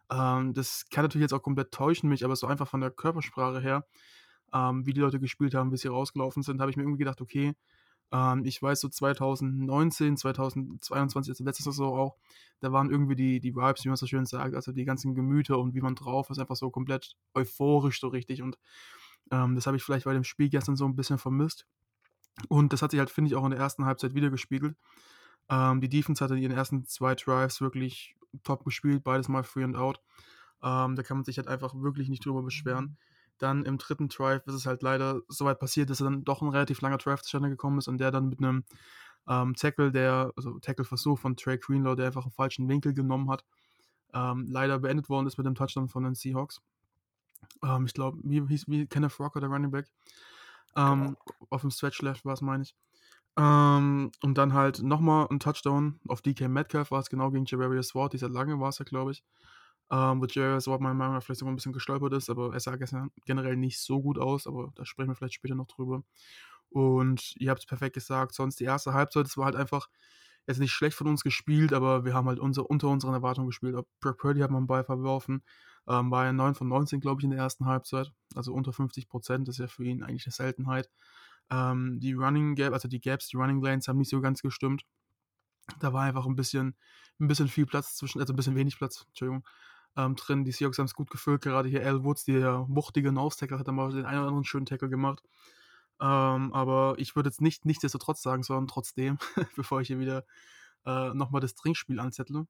Ähm, 0.09 0.53
das 0.53 0.85
kann 0.89 1.03
natürlich 1.03 1.23
jetzt 1.23 1.33
auch 1.33 1.44
komplett 1.44 1.71
täuschen 1.71 2.09
mich, 2.09 2.23
aber 2.23 2.35
so 2.35 2.47
einfach 2.47 2.67
von 2.67 2.81
der 2.81 2.91
Körpersprache 2.91 3.59
her, 3.59 3.85
ähm, 4.53 4.85
wie 4.85 4.94
die 4.94 5.01
Leute 5.01 5.19
gespielt 5.19 5.53
haben, 5.53 5.69
bis 5.69 5.81
sie 5.81 5.89
rausgelaufen 5.89 6.44
sind, 6.44 6.61
habe 6.61 6.71
ich 6.71 6.77
mir 6.77 6.83
irgendwie 6.83 7.00
gedacht, 7.00 7.21
okay, 7.21 7.53
ähm, 8.13 8.45
ich 8.45 8.61
weiß 8.61 8.79
so 8.79 8.88
2019, 8.89 10.15
2022, 10.17 11.31
also 11.31 11.44
letztes 11.44 11.65
Saison 11.65 11.97
auch, 11.97 12.15
da 12.61 12.71
waren 12.71 12.89
irgendwie 12.89 13.15
die, 13.15 13.39
die 13.41 13.56
Vibes, 13.56 13.83
wie 13.83 13.89
man 13.89 13.97
so 13.97 14.07
schön 14.07 14.25
sagt, 14.25 14.56
also 14.56 14.71
die 14.71 14.85
ganzen 14.85 15.15
Gemüter 15.15 15.59
und 15.59 15.73
wie 15.73 15.81
man 15.81 15.95
drauf 15.95 16.29
ist, 16.29 16.39
einfach 16.39 16.56
so 16.56 16.69
komplett 16.69 17.15
euphorisch 17.33 17.99
so 17.99 18.07
richtig 18.07 18.41
und 18.41 18.57
ähm, 19.31 19.56
das 19.56 19.67
habe 19.67 19.77
ich 19.77 19.83
vielleicht 19.83 20.06
bei 20.06 20.13
dem 20.13 20.23
Spiel 20.23 20.49
gestern 20.49 20.75
so 20.75 20.85
ein 20.85 20.95
bisschen 20.95 21.17
vermisst. 21.17 21.65
Und 22.50 22.74
das 22.74 22.81
hat 22.81 22.91
sich 22.91 23.00
halt, 23.00 23.09
finde 23.09 23.30
ich, 23.30 23.35
auch 23.35 23.44
in 23.44 23.51
der 23.51 23.59
ersten 23.59 23.85
Halbzeit 23.85 24.15
wieder 24.15 24.30
gespiegelt. 24.30 24.75
Ähm, 25.50 25.81
die 25.81 25.89
Defense 25.89 26.24
hatte 26.24 26.35
in 26.35 26.41
ihren 26.41 26.57
ersten 26.57 26.85
zwei 26.85 27.15
Drives 27.15 27.62
wirklich 27.62 28.15
top 28.44 28.63
gespielt, 28.65 29.03
beides 29.03 29.27
mal 29.27 29.44
free 29.44 29.63
and 29.63 29.75
out. 29.75 30.00
Ähm, 30.63 30.95
da 30.95 31.03
kann 31.03 31.18
man 31.18 31.25
sich 31.25 31.38
halt 31.38 31.47
einfach 31.47 31.75
wirklich 31.75 32.09
nicht 32.09 32.25
drüber 32.25 32.41
beschweren. 32.41 32.97
Dann 33.38 33.65
im 33.65 33.77
dritten 33.77 34.09
Drive 34.09 34.45
ist 34.47 34.53
es 34.53 34.65
halt 34.65 34.81
leider 34.81 35.21
so 35.27 35.45
weit 35.45 35.59
passiert, 35.59 35.89
dass 35.89 36.00
er 36.01 36.06
dann 36.06 36.24
doch 36.24 36.41
ein 36.41 36.50
relativ 36.50 36.81
langer 36.81 36.97
Drive 36.97 37.21
zustande 37.21 37.50
gekommen 37.50 37.80
ist 37.80 37.88
und 37.88 37.97
der 37.97 38.12
dann 38.12 38.30
mit 38.30 38.39
einem 38.39 38.63
ähm, 39.27 39.56
Tackle, 39.56 39.91
der, 39.91 40.31
also 40.35 40.59
Tackle-Versuch 40.59 41.19
von 41.19 41.35
Trey 41.35 41.57
Greenlaw, 41.57 41.95
der 41.95 42.07
einfach 42.07 42.24
einen 42.24 42.31
falschen 42.31 42.68
Winkel 42.69 42.94
genommen 42.94 43.30
hat, 43.30 43.44
ähm, 44.13 44.47
leider 44.50 44.80
beendet 44.80 45.09
worden 45.09 45.27
ist 45.27 45.38
mit 45.38 45.45
dem 45.45 45.56
Touchdown 45.56 45.89
von 45.89 46.03
den 46.03 46.15
Seahawks. 46.15 46.62
Ähm, 47.63 47.85
ich 47.85 47.94
glaube, 47.94 48.19
wie 48.24 48.45
hieß 48.45 48.68
wie 48.68 48.88
Kenneth 48.88 49.19
Rocker, 49.19 49.39
der 49.39 49.50
Running 49.50 49.71
Back. 49.71 49.88
Ähm, 50.75 51.03
genau. 51.05 51.17
Auf 51.49 51.61
dem 51.61 51.71
Stretch 51.71 52.01
Left 52.01 52.25
war 52.25 52.33
es, 52.33 52.41
meine 52.41 52.63
ich. 52.63 52.75
Ähm, 53.37 54.11
und 54.21 54.37
dann 54.37 54.53
halt 54.53 54.83
nochmal 54.83 55.27
ein 55.31 55.39
Touchdown 55.39 55.99
auf 56.07 56.21
DK 56.21 56.47
Metcalf 56.47 56.91
war 56.91 56.99
es 56.99 57.09
genau 57.09 57.31
gegen 57.31 57.45
Javarius 57.45 57.95
Ward. 57.95 58.13
Dieser 58.13 58.29
lange 58.29 58.59
war 58.59 58.69
es 58.69 58.79
ja, 58.79 58.85
glaube 58.85 59.11
ich. 59.11 59.23
Ähm, 59.91 60.21
wo 60.21 60.25
Javarius 60.25 60.67
Ward 60.67 60.81
meiner 60.81 60.93
Meinung 60.93 61.15
nach 61.15 61.23
vielleicht 61.23 61.39
sogar 61.39 61.51
ein 61.51 61.55
bisschen 61.55 61.73
gestolpert 61.73 62.13
ist, 62.13 62.29
aber 62.29 62.53
er 62.53 62.59
sah 62.59 62.75
gestern 62.75 63.11
generell 63.25 63.57
nicht 63.57 63.79
so 63.79 64.01
gut 64.01 64.17
aus, 64.17 64.47
aber 64.47 64.71
da 64.75 64.85
sprechen 64.85 65.09
wir 65.09 65.15
vielleicht 65.15 65.35
später 65.35 65.55
noch 65.55 65.67
drüber. 65.67 66.03
Und 66.69 67.35
ihr 67.37 67.51
habt 67.51 67.61
es 67.61 67.65
perfekt 67.65 67.95
gesagt, 67.95 68.33
sonst 68.33 68.59
die 68.59 68.63
erste 68.63 68.93
Halbzeit, 68.93 69.27
es 69.27 69.37
war 69.37 69.45
halt 69.45 69.55
einfach 69.55 69.89
jetzt 70.47 70.59
nicht 70.59 70.71
schlecht 70.71 70.97
von 70.97 71.07
uns 71.07 71.23
gespielt, 71.23 71.73
aber 71.73 72.05
wir 72.05 72.13
haben 72.13 72.27
halt 72.27 72.39
unser, 72.39 72.69
unter 72.69 72.89
unseren 72.89 73.13
Erwartungen 73.13 73.47
gespielt. 73.47 73.75
Brock 73.99 74.17
Purdy 74.17 74.41
hat 74.41 74.51
mal 74.51 74.57
einen 74.57 74.67
Ball 74.67 74.83
verworfen, 74.83 75.43
ähm, 75.88 76.12
war 76.12 76.25
ja 76.25 76.33
9 76.33 76.56
von 76.56 76.68
19, 76.68 77.00
glaube 77.00 77.21
ich, 77.21 77.25
in 77.25 77.31
der 77.31 77.39
ersten 77.39 77.65
Halbzeit. 77.65 78.12
Also 78.35 78.53
unter 78.53 78.74
50 78.74 79.09
Prozent, 79.09 79.50
ist 79.50 79.59
ja 79.59 79.68
für 79.68 79.83
ihn 79.83 80.03
eigentlich 80.03 80.25
eine 80.25 80.33
Seltenheit. 80.33 80.89
Ähm, 81.50 82.00
die 82.00 82.13
Running 82.13 82.56
Gap, 82.56 82.74
also 82.74 82.88
die 82.88 83.01
Gaps, 83.01 83.27
die 83.27 83.38
Running 83.38 83.62
Lanes 83.62 83.88
haben 83.88 83.97
nicht 83.97 84.09
so 84.09 84.21
ganz 84.21 84.41
gestimmt. 84.41 84.83
Da 85.80 85.94
war 85.94 86.03
einfach 86.03 86.25
ein 86.25 86.35
bisschen, 86.35 86.75
ein 87.19 87.27
bisschen 87.27 87.47
viel 87.47 87.65
Platz 87.65 87.95
zwischen, 87.95 88.19
also 88.19 88.33
ein 88.33 88.35
bisschen 88.35 88.56
wenig 88.56 88.77
Platz, 88.77 89.06
Entschuldigung, 89.07 89.45
ähm, 89.97 90.15
drin. 90.15 90.45
Die 90.45 90.51
Seahawks 90.51 90.77
haben 90.77 90.85
es 90.85 90.95
gut 90.95 91.09
gefüllt, 91.09 91.41
gerade 91.41 91.69
hier 91.69 91.85
Al 91.85 92.03
Woods, 92.03 92.25
der 92.25 92.65
wuchtige 92.69 93.12
Nose-Tackle, 93.12 93.59
hat 93.59 93.68
dann 93.68 93.75
mal 93.75 93.91
den 93.91 94.06
einen 94.06 94.19
oder 94.19 94.27
anderen 94.27 94.45
schönen 94.45 94.65
Tackle 94.65 94.89
gemacht. 94.89 95.24
Ähm, 96.01 96.53
aber 96.53 96.95
ich 96.97 97.15
würde 97.15 97.30
jetzt 97.30 97.41
nicht 97.41 97.65
nichtsdestotrotz 97.65 98.21
sagen, 98.21 98.44
sondern 98.44 98.68
trotzdem, 98.68 99.18
bevor 99.56 99.81
ich 99.81 99.88
hier 99.88 100.00
wieder 100.00 100.25
äh, 100.85 101.13
nochmal 101.13 101.41
das 101.41 101.56
Trinkspiel 101.56 102.00
anzettle 102.00 102.47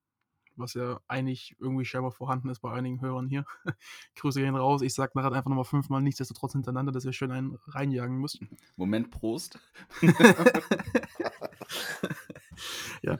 was 0.55 0.73
ja 0.73 1.00
eigentlich 1.07 1.55
irgendwie 1.59 1.85
scheinbar 1.85 2.11
vorhanden 2.11 2.50
ist 2.50 2.59
bei 2.59 2.71
einigen 2.71 3.01
Hörern 3.01 3.27
hier. 3.27 3.45
Grüße 4.15 4.41
gehen 4.41 4.55
raus. 4.55 4.81
Ich 4.81 4.94
sag 4.94 5.15
nachher 5.15 5.31
einfach 5.31 5.50
nochmal 5.50 5.65
fünfmal 5.65 6.01
nichtsdestotrotz 6.01 6.53
hintereinander, 6.53 6.91
dass 6.91 7.05
ihr 7.05 7.13
schön 7.13 7.31
einen 7.31 7.57
reinjagen 7.67 8.17
müsst. 8.17 8.39
Moment, 8.75 9.11
Prost. 9.11 9.59
ja. 13.01 13.19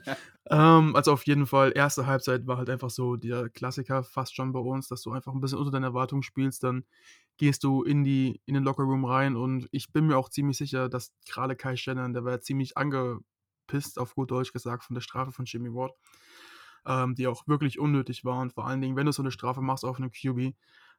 ähm, 0.50 0.96
also 0.96 1.12
auf 1.12 1.26
jeden 1.26 1.46
Fall, 1.46 1.72
erste 1.74 2.06
Halbzeit 2.06 2.46
war 2.46 2.58
halt 2.58 2.70
einfach 2.70 2.90
so 2.90 3.16
der 3.16 3.48
Klassiker 3.48 4.02
fast 4.02 4.34
schon 4.34 4.52
bei 4.52 4.60
uns, 4.60 4.88
dass 4.88 5.02
du 5.02 5.12
einfach 5.12 5.32
ein 5.32 5.40
bisschen 5.40 5.58
unter 5.58 5.70
deiner 5.70 5.88
Erwartung 5.88 6.22
spielst, 6.22 6.64
dann 6.64 6.84
gehst 7.36 7.64
du 7.64 7.82
in, 7.82 8.04
die, 8.04 8.40
in 8.46 8.54
den 8.54 8.62
Lockerroom 8.62 9.04
rein 9.04 9.36
und 9.36 9.68
ich 9.72 9.92
bin 9.92 10.06
mir 10.06 10.16
auch 10.16 10.28
ziemlich 10.28 10.56
sicher, 10.56 10.88
dass 10.88 11.12
gerade 11.28 11.56
Kai 11.56 11.76
Shannon, 11.76 12.12
der 12.12 12.24
war 12.24 12.40
ziemlich 12.40 12.76
angepisst, 12.76 13.98
auf 13.98 14.14
gut 14.14 14.30
Deutsch 14.30 14.52
gesagt, 14.52 14.84
von 14.84 14.94
der 14.94 15.00
Strafe 15.00 15.32
von 15.32 15.44
Jimmy 15.44 15.74
Ward 15.74 15.92
ähm, 16.86 17.14
die 17.14 17.26
auch 17.26 17.46
wirklich 17.46 17.78
unnötig 17.78 18.24
war. 18.24 18.40
Und 18.40 18.52
vor 18.52 18.66
allen 18.66 18.80
Dingen, 18.80 18.96
wenn 18.96 19.06
du 19.06 19.12
so 19.12 19.22
eine 19.22 19.30
Strafe 19.30 19.60
machst 19.60 19.84
auf 19.84 19.98
einem 19.98 20.10
QB, 20.10 20.54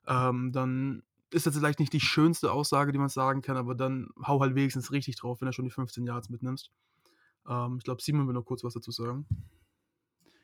ähm, 0.08 0.52
dann 0.52 1.04
ist 1.32 1.46
das 1.46 1.56
vielleicht 1.56 1.80
nicht 1.80 1.94
die 1.94 2.00
schönste 2.00 2.52
Aussage, 2.52 2.92
die 2.92 2.98
man 2.98 3.10
sagen 3.10 3.42
kann, 3.42 3.58
aber 3.58 3.76
dann 3.76 4.10
hau 4.26 4.40
halt 4.40 4.56
wenigstens 4.56 4.92
richtig 4.92 5.18
drauf, 5.18 5.42
wenn 5.42 5.48
du 5.48 5.54
schon 5.54 5.66
die 5.66 5.72
15 5.72 6.06
Yards 6.06 6.30
mitnimmst. 6.30 6.72
Ähm, 7.48 7.76
ich 7.78 7.84
glaube, 7.84 8.02
Simon 8.02 8.28
will 8.28 8.34
noch 8.34 8.46
kurz 8.46 8.64
was 8.64 8.74
dazu 8.74 8.92
sagen. 8.92 9.28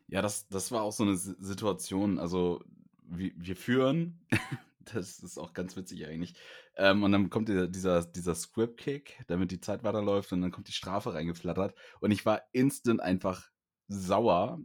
Ja, 0.08 0.22
das, 0.22 0.48
das 0.50 0.72
war 0.72 0.82
auch 0.82 0.92
so 0.92 1.04
eine 1.04 1.16
Situation, 1.16 2.20
also 2.20 2.62
wir, 3.04 3.32
wir 3.36 3.56
führen, 3.56 4.20
das 4.94 5.20
ist 5.20 5.38
auch 5.38 5.54
ganz 5.54 5.76
witzig 5.78 6.06
eigentlich. 6.06 6.36
Ähm, 6.76 7.04
und 7.04 7.12
dann 7.12 7.30
kommt 7.30 7.48
dieser, 7.48 7.68
dieser, 7.68 8.04
dieser 8.04 8.36
Script-Kick, 8.36 9.24
damit 9.28 9.52
die 9.52 9.62
Zeit 9.62 9.84
weiterläuft 9.84 10.34
und 10.34 10.42
dann 10.42 10.52
kommt 10.52 10.68
die 10.68 10.74
Strafe 10.74 11.14
reingeflattert. 11.14 11.76
Und 12.00 12.12
ich 12.12 12.26
war 12.26 12.42
instant 12.52 13.02
einfach 13.02 13.50
sauer, 13.88 14.60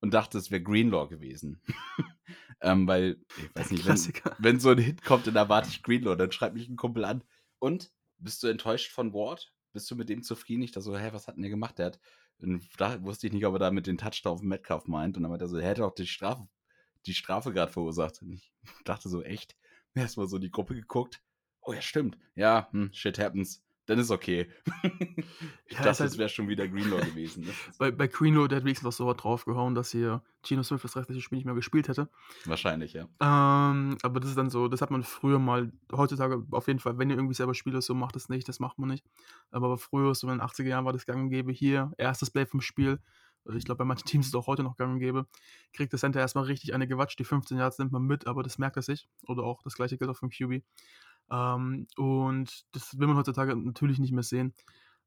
und 0.00 0.14
dachte, 0.14 0.38
es 0.38 0.50
wäre 0.50 0.62
Greenlaw 0.62 1.08
gewesen. 1.08 1.60
ähm, 2.60 2.86
weil, 2.86 3.20
ich 3.36 3.54
weiß 3.54 3.70
nicht, 3.70 3.86
wenn, 3.86 4.34
wenn, 4.38 4.60
so 4.60 4.70
ein 4.70 4.78
Hit 4.78 5.04
kommt, 5.04 5.26
dann 5.26 5.36
erwarte 5.36 5.68
ich 5.68 5.82
Greenlaw, 5.82 6.16
dann 6.16 6.32
schreibt 6.32 6.54
mich 6.54 6.68
ein 6.68 6.76
Kumpel 6.76 7.04
an. 7.04 7.22
Und 7.58 7.92
bist 8.18 8.42
du 8.42 8.48
enttäuscht 8.48 8.90
von 8.90 9.12
Ward? 9.12 9.52
Bist 9.72 9.90
du 9.90 9.96
mit 9.96 10.08
dem 10.08 10.22
zufrieden? 10.22 10.62
Ich 10.62 10.72
dachte 10.72 10.84
so, 10.84 10.96
hä, 10.96 11.10
was 11.12 11.28
hat 11.28 11.36
denn 11.36 11.42
der 11.42 11.50
gemacht? 11.50 11.78
Der 11.78 11.86
hat, 11.86 12.00
da 12.78 13.02
wusste 13.02 13.26
ich 13.26 13.32
nicht, 13.32 13.46
ob 13.46 13.54
er 13.54 13.58
da 13.58 13.70
mit 13.70 13.86
den 13.86 13.98
Touchdown 13.98 14.32
auf 14.32 14.42
Metcalf 14.42 14.86
meint. 14.86 15.16
Und 15.16 15.22
dann 15.22 15.30
meinte 15.30 15.44
er 15.44 15.48
so, 15.48 15.58
er 15.58 15.68
hätte 15.68 15.84
auch 15.84 15.94
die 15.94 16.06
Strafe, 16.06 16.48
die 17.06 17.14
Strafe 17.14 17.52
gerade 17.52 17.72
verursacht. 17.72 18.22
Und 18.22 18.32
ich 18.32 18.52
dachte 18.84 19.08
so, 19.08 19.22
echt? 19.22 19.56
Erstmal 19.94 20.28
so 20.28 20.36
in 20.36 20.42
die 20.42 20.50
Gruppe 20.50 20.74
geguckt. 20.74 21.22
Oh 21.62 21.72
ja, 21.72 21.82
stimmt. 21.82 22.16
Ja, 22.34 22.68
hm, 22.72 22.90
shit 22.92 23.18
happens 23.18 23.62
dann 23.90 23.98
ist 23.98 24.12
okay. 24.12 24.48
ich 25.66 25.76
ja, 25.76 25.82
dachte, 25.82 26.00
halt, 26.00 26.12
es 26.12 26.16
wäre 26.16 26.28
schon 26.28 26.48
wieder 26.48 26.68
Greenlaw 26.68 27.04
gewesen. 27.04 27.44
Ne? 27.44 27.50
bei, 27.78 27.90
bei 27.90 28.06
Greenlaw, 28.06 28.46
der 28.46 28.58
hat 28.58 28.64
wenigstens 28.64 28.84
noch 28.84 28.92
so 28.92 29.06
was 29.06 29.16
draufgehauen, 29.16 29.74
dass 29.74 29.90
hier 29.90 30.22
Gino 30.44 30.62
Smith 30.62 30.82
das 30.82 30.94
restliche 30.94 31.20
Spiel 31.20 31.38
nicht 31.38 31.44
mehr 31.44 31.56
gespielt 31.56 31.88
hätte. 31.88 32.08
Wahrscheinlich, 32.44 32.92
ja. 32.92 33.08
Ähm, 33.20 33.98
aber 34.02 34.20
das 34.20 34.30
ist 34.30 34.38
dann 34.38 34.48
so, 34.48 34.68
das 34.68 34.80
hat 34.80 34.92
man 34.92 35.02
früher 35.02 35.40
mal, 35.40 35.72
heutzutage 35.90 36.46
auf 36.52 36.68
jeden 36.68 36.78
Fall, 36.78 36.98
wenn 36.98 37.10
ihr 37.10 37.16
irgendwie 37.16 37.34
selber 37.34 37.54
Spieler 37.54 37.82
so 37.82 37.94
macht 37.94 38.14
es 38.14 38.28
nicht, 38.28 38.48
das 38.48 38.60
macht 38.60 38.78
man 38.78 38.90
nicht. 38.90 39.04
Aber 39.50 39.76
früher, 39.76 40.14
so 40.14 40.28
in 40.28 40.38
den 40.38 40.46
80er 40.46 40.68
Jahren 40.68 40.84
war 40.84 40.92
das 40.92 41.04
gang 41.04 41.24
und 41.24 41.30
gäbe 41.30 41.50
hier, 41.50 41.92
erstes 41.98 42.30
Play 42.30 42.46
vom 42.46 42.60
Spiel, 42.60 43.00
also 43.44 43.58
ich 43.58 43.64
glaube, 43.64 43.78
bei 43.78 43.84
manchen 43.84 44.06
Teams 44.06 44.26
ist 44.26 44.34
es 44.34 44.38
auch 44.38 44.46
heute 44.46 44.62
noch 44.62 44.76
gang 44.76 44.92
und 44.92 44.98
gäbe, 45.00 45.26
kriegt 45.72 45.92
der 45.92 45.98
Center 45.98 46.20
erstmal 46.20 46.44
richtig 46.44 46.74
eine 46.74 46.86
Gewatsch, 46.86 47.18
die 47.18 47.24
15 47.24 47.58
Yards 47.58 47.78
nimmt 47.78 47.92
man 47.92 48.02
mit, 48.02 48.26
aber 48.26 48.42
das 48.42 48.58
merkt 48.58 48.76
er 48.76 48.82
sich. 48.82 49.08
Oder 49.26 49.44
auch 49.44 49.62
das 49.62 49.74
gleiche 49.74 49.96
gilt 49.98 50.10
auch 50.10 50.16
vom 50.16 50.30
QB. 50.30 50.62
Ähm, 51.30 51.86
und 51.96 52.64
das 52.72 52.98
will 52.98 53.06
man 53.06 53.16
heutzutage 53.16 53.56
natürlich 53.56 53.98
nicht 53.98 54.12
mehr 54.12 54.22
sehen. 54.22 54.54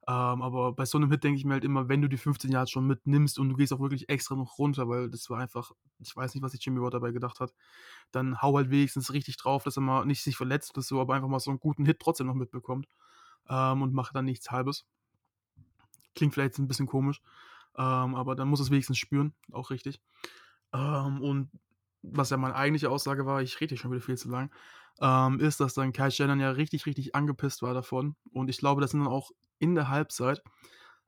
Ähm, 0.06 0.42
aber 0.42 0.74
bei 0.74 0.86
so 0.86 0.98
einem 0.98 1.10
Hit 1.12 1.24
denke 1.24 1.38
ich 1.38 1.46
mir 1.46 1.54
halt 1.54 1.64
immer, 1.64 1.88
wenn 1.88 2.02
du 2.02 2.10
die 2.10 2.18
15 2.18 2.52
Yards 2.52 2.72
schon 2.72 2.86
mitnimmst 2.86 3.40
und 3.40 3.50
du 3.50 3.56
gehst 3.56 3.72
auch 3.72 3.80
wirklich 3.80 4.10
extra 4.10 4.36
noch 4.36 4.58
runter, 4.58 4.90
weil 4.90 5.10
das 5.10 5.30
war 5.30 5.40
einfach, 5.40 5.72
ich 6.00 6.14
weiß 6.14 6.34
nicht, 6.34 6.44
was 6.44 6.52
sich 6.52 6.66
Jimmy 6.66 6.82
Watt 6.82 6.94
dabei 6.94 7.12
gedacht 7.12 7.40
hat, 7.40 7.54
dann 8.12 8.42
hau 8.42 8.58
halt 8.58 8.70
wenigstens 8.70 9.14
richtig 9.14 9.38
drauf, 9.38 9.64
dass 9.64 9.78
er 9.78 9.82
mal 9.82 10.06
nicht 10.06 10.22
sich 10.22 10.36
verletzt 10.36 10.72
oder 10.76 10.82
so, 10.82 11.00
aber 11.00 11.14
einfach 11.16 11.30
mal 11.30 11.40
so 11.40 11.52
einen 11.52 11.60
guten 11.60 11.86
Hit 11.86 12.00
trotzdem 12.02 12.28
noch 12.28 12.34
mitbekommt 12.34 12.88
ähm, 13.48 13.82
und 13.82 13.94
mache 13.94 14.14
dann 14.14 14.26
nichts 14.26 14.52
Halbes. 14.52 14.86
Klingt 16.16 16.34
vielleicht 16.34 16.60
ein 16.60 16.68
bisschen 16.68 16.88
komisch, 16.88 17.22
ähm, 17.78 18.16
aber 18.16 18.36
dann 18.36 18.50
muss 18.50 18.60
es 18.60 18.72
wenigstens 18.72 18.98
spüren, 18.98 19.34
auch 19.54 19.70
richtig. 19.70 20.02
Ähm, 20.74 21.22
und 21.22 21.50
was 22.02 22.30
ja 22.30 22.36
meine 22.36 22.56
eigentliche 22.56 22.90
Aussage 22.90 23.26
war, 23.26 23.42
ich 23.42 23.62
rede 23.62 23.70
hier 23.70 23.78
schon 23.78 23.92
wieder 23.92 24.02
viel 24.02 24.18
zu 24.18 24.30
lang, 24.30 24.52
ähm, 25.02 25.40
ist, 25.40 25.60
dass 25.60 25.74
dann 25.74 25.94
Kai 25.94 26.10
Shannon 26.10 26.40
ja 26.40 26.52
richtig, 26.52 26.86
richtig 26.86 27.16
angepisst 27.16 27.62
war 27.62 27.74
davon. 27.74 28.16
Und 28.32 28.50
ich 28.50 28.58
glaube, 28.58 28.82
das 28.82 28.92
sind 28.92 29.02
dann 29.02 29.12
auch 29.12 29.32
in 29.60 29.76
der 29.76 29.90
Halbzeit, 29.90 30.42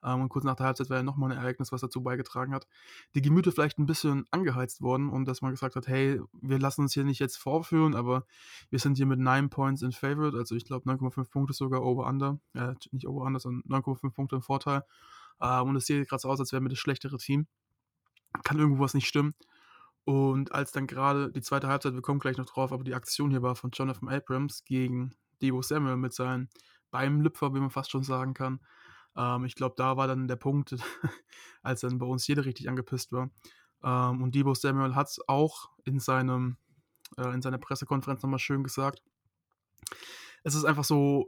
ähm, 0.05 0.21
und 0.21 0.29
kurz 0.29 0.45
nach 0.45 0.55
der 0.55 0.67
Halbzeit 0.67 0.89
war 0.89 0.97
ja 0.97 1.03
nochmal 1.03 1.31
ein 1.31 1.37
Ereignis, 1.37 1.71
was 1.71 1.81
dazu 1.81 2.03
beigetragen 2.03 2.53
hat, 2.53 2.67
die 3.15 3.21
Gemüter 3.21 3.51
vielleicht 3.51 3.79
ein 3.79 3.87
bisschen 3.87 4.25
angeheizt 4.31 4.81
worden 4.81 5.09
und 5.09 5.25
dass 5.25 5.41
man 5.41 5.51
gesagt 5.51 5.75
hat, 5.75 5.87
hey, 5.87 6.21
wir 6.41 6.59
lassen 6.59 6.81
uns 6.81 6.93
hier 6.93 7.03
nicht 7.03 7.19
jetzt 7.19 7.37
vorführen, 7.37 7.95
aber 7.95 8.25
wir 8.69 8.79
sind 8.79 8.97
hier 8.97 9.07
mit 9.07 9.19
9 9.19 9.49
Points 9.49 9.81
in 9.81 9.91
Favorite, 9.91 10.37
also 10.37 10.55
ich 10.55 10.65
glaube 10.65 10.89
9,5 10.89 11.31
Punkte 11.31 11.53
sogar 11.53 11.83
over-under, 11.83 12.39
äh, 12.53 12.73
nicht 12.91 13.07
over-under, 13.07 13.39
sondern 13.39 13.63
9,5 13.67 14.13
Punkte 14.13 14.35
im 14.35 14.41
Vorteil. 14.43 14.83
Ähm, 15.41 15.69
und 15.69 15.75
es 15.75 15.87
sieht 15.87 16.07
gerade 16.07 16.21
so 16.21 16.29
aus, 16.29 16.39
als 16.39 16.53
wären 16.53 16.63
wir 16.63 16.69
das 16.69 16.79
schlechtere 16.79 17.17
Team. 17.17 17.47
Kann 18.43 18.59
irgendwo 18.59 18.83
was 18.83 18.93
nicht 18.93 19.07
stimmen. 19.07 19.33
Und 20.05 20.51
als 20.51 20.71
dann 20.71 20.85
gerade 20.85 21.31
die 21.31 21.41
zweite 21.41 21.67
Halbzeit, 21.67 21.95
wir 21.95 22.01
kommen 22.03 22.19
gleich 22.19 22.37
noch 22.37 22.45
drauf, 22.45 22.71
aber 22.71 22.83
die 22.83 22.93
Aktion 22.93 23.31
hier 23.31 23.41
war 23.41 23.55
von 23.55 23.71
Jonathan 23.71 24.07
Abrams 24.07 24.63
gegen 24.63 25.15
Debo 25.41 25.63
Samuel 25.63 25.97
mit 25.97 26.13
seinem 26.13 26.47
Beimlüpfer, 26.91 27.55
wie 27.55 27.59
man 27.59 27.71
fast 27.71 27.89
schon 27.89 28.03
sagen 28.03 28.35
kann. 28.35 28.59
Ähm, 29.17 29.45
ich 29.45 29.55
glaube, 29.55 29.73
da 29.77 29.97
war 29.97 30.07
dann 30.07 30.27
der 30.27 30.35
Punkt, 30.35 30.75
als 31.63 31.81
dann 31.81 31.97
bei 31.97 32.05
uns 32.05 32.27
jeder 32.27 32.45
richtig 32.45 32.69
angepisst 32.69 33.11
war. 33.11 33.31
Ähm, 33.83 34.21
und 34.21 34.35
Debo 34.35 34.53
Samuel 34.53 34.93
hat 34.93 35.07
es 35.07 35.19
auch 35.27 35.71
in, 35.85 35.99
seinem, 35.99 36.57
äh, 37.17 37.33
in 37.33 37.41
seiner 37.41 37.57
Pressekonferenz 37.57 38.21
nochmal 38.21 38.39
schön 38.39 38.63
gesagt. 38.63 39.01
Es 40.43 40.53
ist 40.53 40.65
einfach 40.65 40.83
so, 40.83 41.27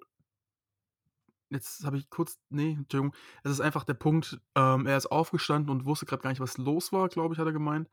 jetzt 1.50 1.84
habe 1.84 1.98
ich 1.98 2.12
kurz, 2.12 2.38
nee, 2.50 2.74
Entschuldigung, 2.74 3.16
es 3.44 3.50
ist 3.50 3.62
einfach 3.62 3.86
der 3.86 3.96
Punkt, 3.96 4.40
ähm, 4.54 4.86
er 4.86 4.98
ist 4.98 5.08
aufgestanden 5.08 5.72
und 5.72 5.86
wusste 5.86 6.06
gerade 6.06 6.22
gar 6.22 6.30
nicht, 6.30 6.40
was 6.42 6.60
los 6.60 6.92
war, 6.92 7.10
glaube 7.10 7.34
ich, 7.34 7.40
hat 7.40 7.48
er 7.48 7.54
gemeint 7.54 7.90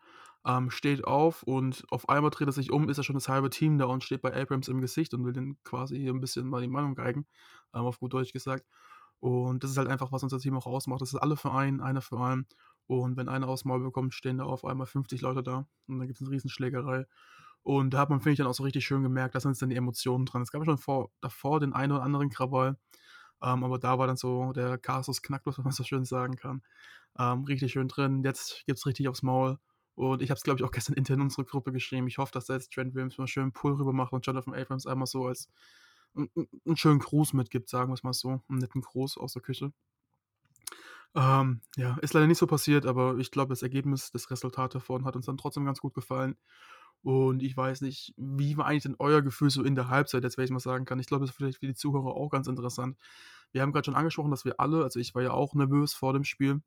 ähm, 0.46 0.70
steht 0.70 1.04
auf 1.04 1.42
und 1.42 1.84
auf 1.90 2.08
einmal 2.08 2.30
dreht 2.30 2.48
er 2.48 2.52
sich 2.52 2.70
um, 2.70 2.88
ist 2.88 2.98
er 2.98 3.04
schon 3.04 3.14
das 3.14 3.28
halbe 3.28 3.50
Team 3.50 3.78
da 3.78 3.86
und 3.86 4.04
steht 4.04 4.22
bei 4.22 4.34
Abrams 4.34 4.68
im 4.68 4.80
Gesicht 4.80 5.14
und 5.14 5.24
will 5.24 5.32
den 5.32 5.58
quasi 5.64 6.08
ein 6.08 6.20
bisschen 6.20 6.46
mal 6.48 6.60
die 6.60 6.68
Meinung 6.68 6.94
geigen, 6.94 7.26
ähm, 7.74 7.82
auf 7.82 7.98
gut 8.00 8.12
Deutsch 8.12 8.32
gesagt. 8.32 8.66
Und 9.20 9.64
das 9.64 9.70
ist 9.70 9.78
halt 9.78 9.88
einfach, 9.88 10.12
was 10.12 10.22
unser 10.22 10.38
Team 10.38 10.56
auch 10.56 10.66
ausmacht. 10.66 11.00
Das 11.00 11.08
ist 11.14 11.18
alle 11.18 11.36
für 11.36 11.52
einen, 11.52 11.80
einer 11.80 12.02
für 12.02 12.20
einen. 12.20 12.46
Und 12.86 13.16
wenn 13.16 13.28
einer 13.30 13.48
aufs 13.48 13.64
Maul 13.64 13.80
bekommt, 13.82 14.12
stehen 14.12 14.38
da 14.38 14.44
auf 14.44 14.64
einmal 14.66 14.86
50 14.86 15.22
Leute 15.22 15.42
da. 15.42 15.66
Und 15.86 15.98
dann 15.98 16.06
gibt 16.06 16.20
es 16.20 16.26
eine 16.26 16.30
Riesenschlägerei. 16.30 17.06
Und 17.62 17.94
da 17.94 17.98
hat 18.00 18.10
man, 18.10 18.20
finde 18.20 18.32
ich, 18.32 18.38
dann 18.38 18.46
auch 18.46 18.54
so 18.54 18.64
richtig 18.64 18.84
schön 18.84 19.02
gemerkt, 19.02 19.34
da 19.34 19.40
sind 19.40 19.52
jetzt 19.52 19.62
dann 19.62 19.70
die 19.70 19.76
Emotionen 19.76 20.26
dran. 20.26 20.42
Es 20.42 20.52
gab 20.52 20.62
schon 20.66 20.76
vor, 20.76 21.10
davor 21.22 21.60
den 21.60 21.72
einen 21.72 21.92
oder 21.92 22.02
anderen 22.02 22.28
Krawall. 22.28 22.76
Ähm, 23.42 23.64
aber 23.64 23.78
da 23.78 23.98
war 23.98 24.06
dann 24.06 24.16
so 24.16 24.52
der 24.52 24.78
Kasus 24.78 25.22
knacklos, 25.22 25.58
wenn 25.58 25.64
man 25.64 25.72
so 25.72 25.84
schön 25.84 26.04
sagen 26.04 26.36
kann. 26.36 26.62
Ähm, 27.18 27.44
richtig 27.44 27.72
schön 27.72 27.88
drin. 27.88 28.22
Jetzt 28.24 28.64
gibt 28.66 28.78
es 28.78 28.86
richtig 28.86 29.08
aufs 29.08 29.22
Maul. 29.22 29.58
Und 29.94 30.22
ich 30.22 30.30
habe 30.30 30.38
es, 30.38 30.42
glaube 30.42 30.58
ich, 30.58 30.64
auch 30.64 30.72
gestern 30.72 30.94
intern 30.94 31.18
in 31.18 31.22
unsere 31.22 31.44
Gruppe 31.44 31.72
geschrieben. 31.72 32.08
Ich 32.08 32.18
hoffe, 32.18 32.32
dass 32.32 32.46
da 32.46 32.54
jetzt 32.54 32.72
Trent 32.72 32.94
Williams 32.94 33.18
mal 33.18 33.26
schön 33.26 33.44
einen 33.44 33.52
Pull 33.52 33.74
rüber 33.74 33.92
macht 33.92 34.12
und 34.12 34.26
Jonathan 34.26 34.54
Abrams 34.54 34.86
einmal 34.86 35.06
so 35.06 35.26
als 35.26 35.48
einen 36.14 36.76
schönen 36.76 36.98
Gruß 36.98 37.32
mitgibt, 37.32 37.68
sagen 37.68 37.90
wir 37.90 37.94
es 37.94 38.02
mal 38.02 38.12
so. 38.12 38.40
Einen 38.48 38.58
netten 38.58 38.80
Gruß 38.80 39.18
aus 39.18 39.32
der 39.32 39.42
Küche. 39.42 39.72
Ähm, 41.14 41.60
ja, 41.76 41.96
ist 42.02 42.12
leider 42.12 42.26
nicht 42.26 42.38
so 42.38 42.46
passiert, 42.46 42.86
aber 42.86 43.18
ich 43.18 43.30
glaube, 43.30 43.50
das 43.50 43.62
Ergebnis, 43.62 44.10
das 44.10 44.30
Resultat 44.30 44.74
davon 44.74 45.04
hat 45.04 45.14
uns 45.14 45.26
dann 45.26 45.36
trotzdem 45.36 45.64
ganz 45.64 45.80
gut 45.80 45.94
gefallen. 45.94 46.36
Und 47.02 47.42
ich 47.42 47.56
weiß 47.56 47.82
nicht, 47.82 48.14
wie 48.16 48.56
war 48.56 48.66
eigentlich 48.66 48.84
denn 48.84 48.96
euer 48.98 49.22
Gefühl 49.22 49.50
so 49.50 49.62
in 49.62 49.74
der 49.74 49.88
Halbzeit, 49.88 50.24
jetzt 50.24 50.38
wenn 50.38 50.46
ich 50.46 50.50
mal 50.50 50.58
sagen 50.58 50.86
kann. 50.86 50.98
Ich 50.98 51.06
glaube, 51.06 51.22
das 51.22 51.30
ist 51.30 51.36
vielleicht 51.36 51.58
für 51.58 51.66
die 51.66 51.74
Zuhörer 51.74 52.14
auch 52.14 52.30
ganz 52.30 52.48
interessant. 52.48 52.96
Wir 53.52 53.62
haben 53.62 53.72
gerade 53.72 53.84
schon 53.84 53.94
angesprochen, 53.94 54.30
dass 54.30 54.44
wir 54.44 54.58
alle, 54.58 54.82
also 54.82 54.98
ich 54.98 55.14
war 55.14 55.22
ja 55.22 55.32
auch 55.32 55.54
nervös 55.54 55.94
vor 55.94 56.14
dem 56.14 56.24
Spiel, 56.24 56.62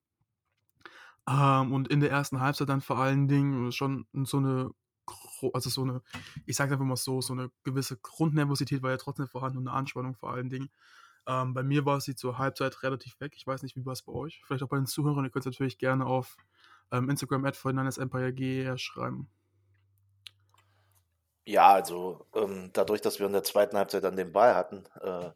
ähm, 1.30 1.74
und 1.74 1.90
in 1.90 2.00
der 2.00 2.12
ersten 2.12 2.40
Halbzeit 2.40 2.70
dann 2.70 2.82
vor 2.82 2.98
allen 2.98 3.28
Dingen 3.28 3.72
schon 3.72 4.08
so 4.24 4.38
eine, 4.38 4.72
also 5.54 5.70
so 5.70 5.84
eine, 5.84 6.02
ich 6.46 6.56
sage 6.56 6.74
einfach 6.74 6.86
mal 6.86 6.96
so, 6.96 7.22
so 7.22 7.34
eine 7.34 7.50
gewisse 7.64 7.98
Grundnervosität 7.98 8.82
war 8.82 8.92
ja 8.92 8.98
trotzdem 8.98 9.28
vorhanden 9.28 9.60
und 9.60 9.68
eine 9.68 9.78
Anspannung 9.78 10.16
vor 10.16 10.32
allen 10.32 10.50
Dingen. 10.50 10.70
Ähm, 11.28 11.54
bei 11.54 11.64
mir 11.64 11.86
war 11.86 12.00
sie 12.00 12.16
zur 12.16 12.38
Halbzeit 12.38 12.84
relativ 12.84 13.20
weg. 13.20 13.34
Ich 13.36 13.46
weiß 13.46 13.62
nicht, 13.62 13.76
wie 13.76 13.86
war 13.86 13.94
es 13.94 14.02
bei 14.02 14.14
euch? 14.14 14.42
Vielleicht 14.46 14.64
auch 14.64 14.70
bei 14.70 14.78
den 14.78 14.86
Zuhörern. 14.86 15.26
Ihr 15.26 15.30
könnt 15.30 15.46
es 15.46 15.52
natürlich 15.52 15.78
gerne 15.78 16.06
auf 16.06 16.38
ähm, 16.92 17.10
Instagram 17.10 17.46
at 17.46 17.58
Empire 17.66 18.78
schreiben. 18.78 19.30
Ja, 21.46 21.74
also 21.74 22.26
ähm, 22.36 22.72
dadurch, 22.74 23.02
dass 23.02 23.20
wir 23.20 23.28
in 23.28 23.34
der 23.34 23.44
zweiten 23.44 23.78
Halbzeit 23.78 24.04
dann 24.04 24.16
den 24.16 24.32
Ball 24.32 24.56
hatten, 24.56 24.86
äh, 25.02 25.32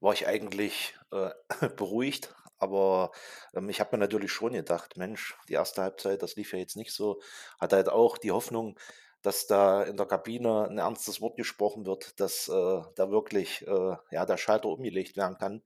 war 0.00 0.12
ich 0.12 0.26
eigentlich 0.26 0.96
äh, 1.10 1.30
beruhigt, 1.76 2.34
aber 2.58 3.12
ähm, 3.54 3.68
ich 3.68 3.80
habe 3.80 3.96
mir 3.96 4.00
natürlich 4.00 4.32
schon 4.32 4.52
gedacht, 4.52 4.96
Mensch, 4.96 5.36
die 5.48 5.54
erste 5.54 5.82
Halbzeit, 5.82 6.22
das 6.22 6.36
lief 6.36 6.52
ja 6.52 6.58
jetzt 6.58 6.76
nicht 6.76 6.92
so. 6.92 7.20
Hatte 7.60 7.76
halt 7.76 7.88
auch 7.88 8.18
die 8.18 8.32
Hoffnung, 8.32 8.78
dass 9.22 9.46
da 9.46 9.82
in 9.82 9.96
der 9.96 10.06
Kabine 10.06 10.68
ein 10.68 10.78
ernstes 10.78 11.20
Wort 11.20 11.36
gesprochen 11.36 11.86
wird, 11.86 12.20
dass 12.20 12.48
äh, 12.48 12.82
da 12.94 13.10
wirklich 13.10 13.66
äh, 13.66 13.96
ja, 14.10 14.26
der 14.26 14.36
Schalter 14.36 14.68
umgelegt 14.68 15.16
werden 15.16 15.38
kann. 15.38 15.62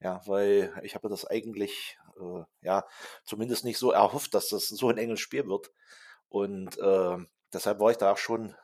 Ja, 0.00 0.20
weil 0.26 0.72
ich 0.82 0.94
habe 0.94 1.08
das 1.08 1.24
eigentlich 1.26 1.98
äh, 2.20 2.44
ja 2.60 2.86
zumindest 3.24 3.64
nicht 3.64 3.78
so 3.78 3.92
erhofft, 3.92 4.34
dass 4.34 4.48
das 4.48 4.68
so 4.68 4.88
ein 4.88 4.98
enges 4.98 5.20
Spiel 5.20 5.46
wird. 5.46 5.70
Und 6.28 6.78
äh, 6.78 7.16
deshalb 7.52 7.80
war 7.80 7.90
ich 7.90 7.98
da 7.98 8.12
auch 8.12 8.18
schon, 8.18 8.54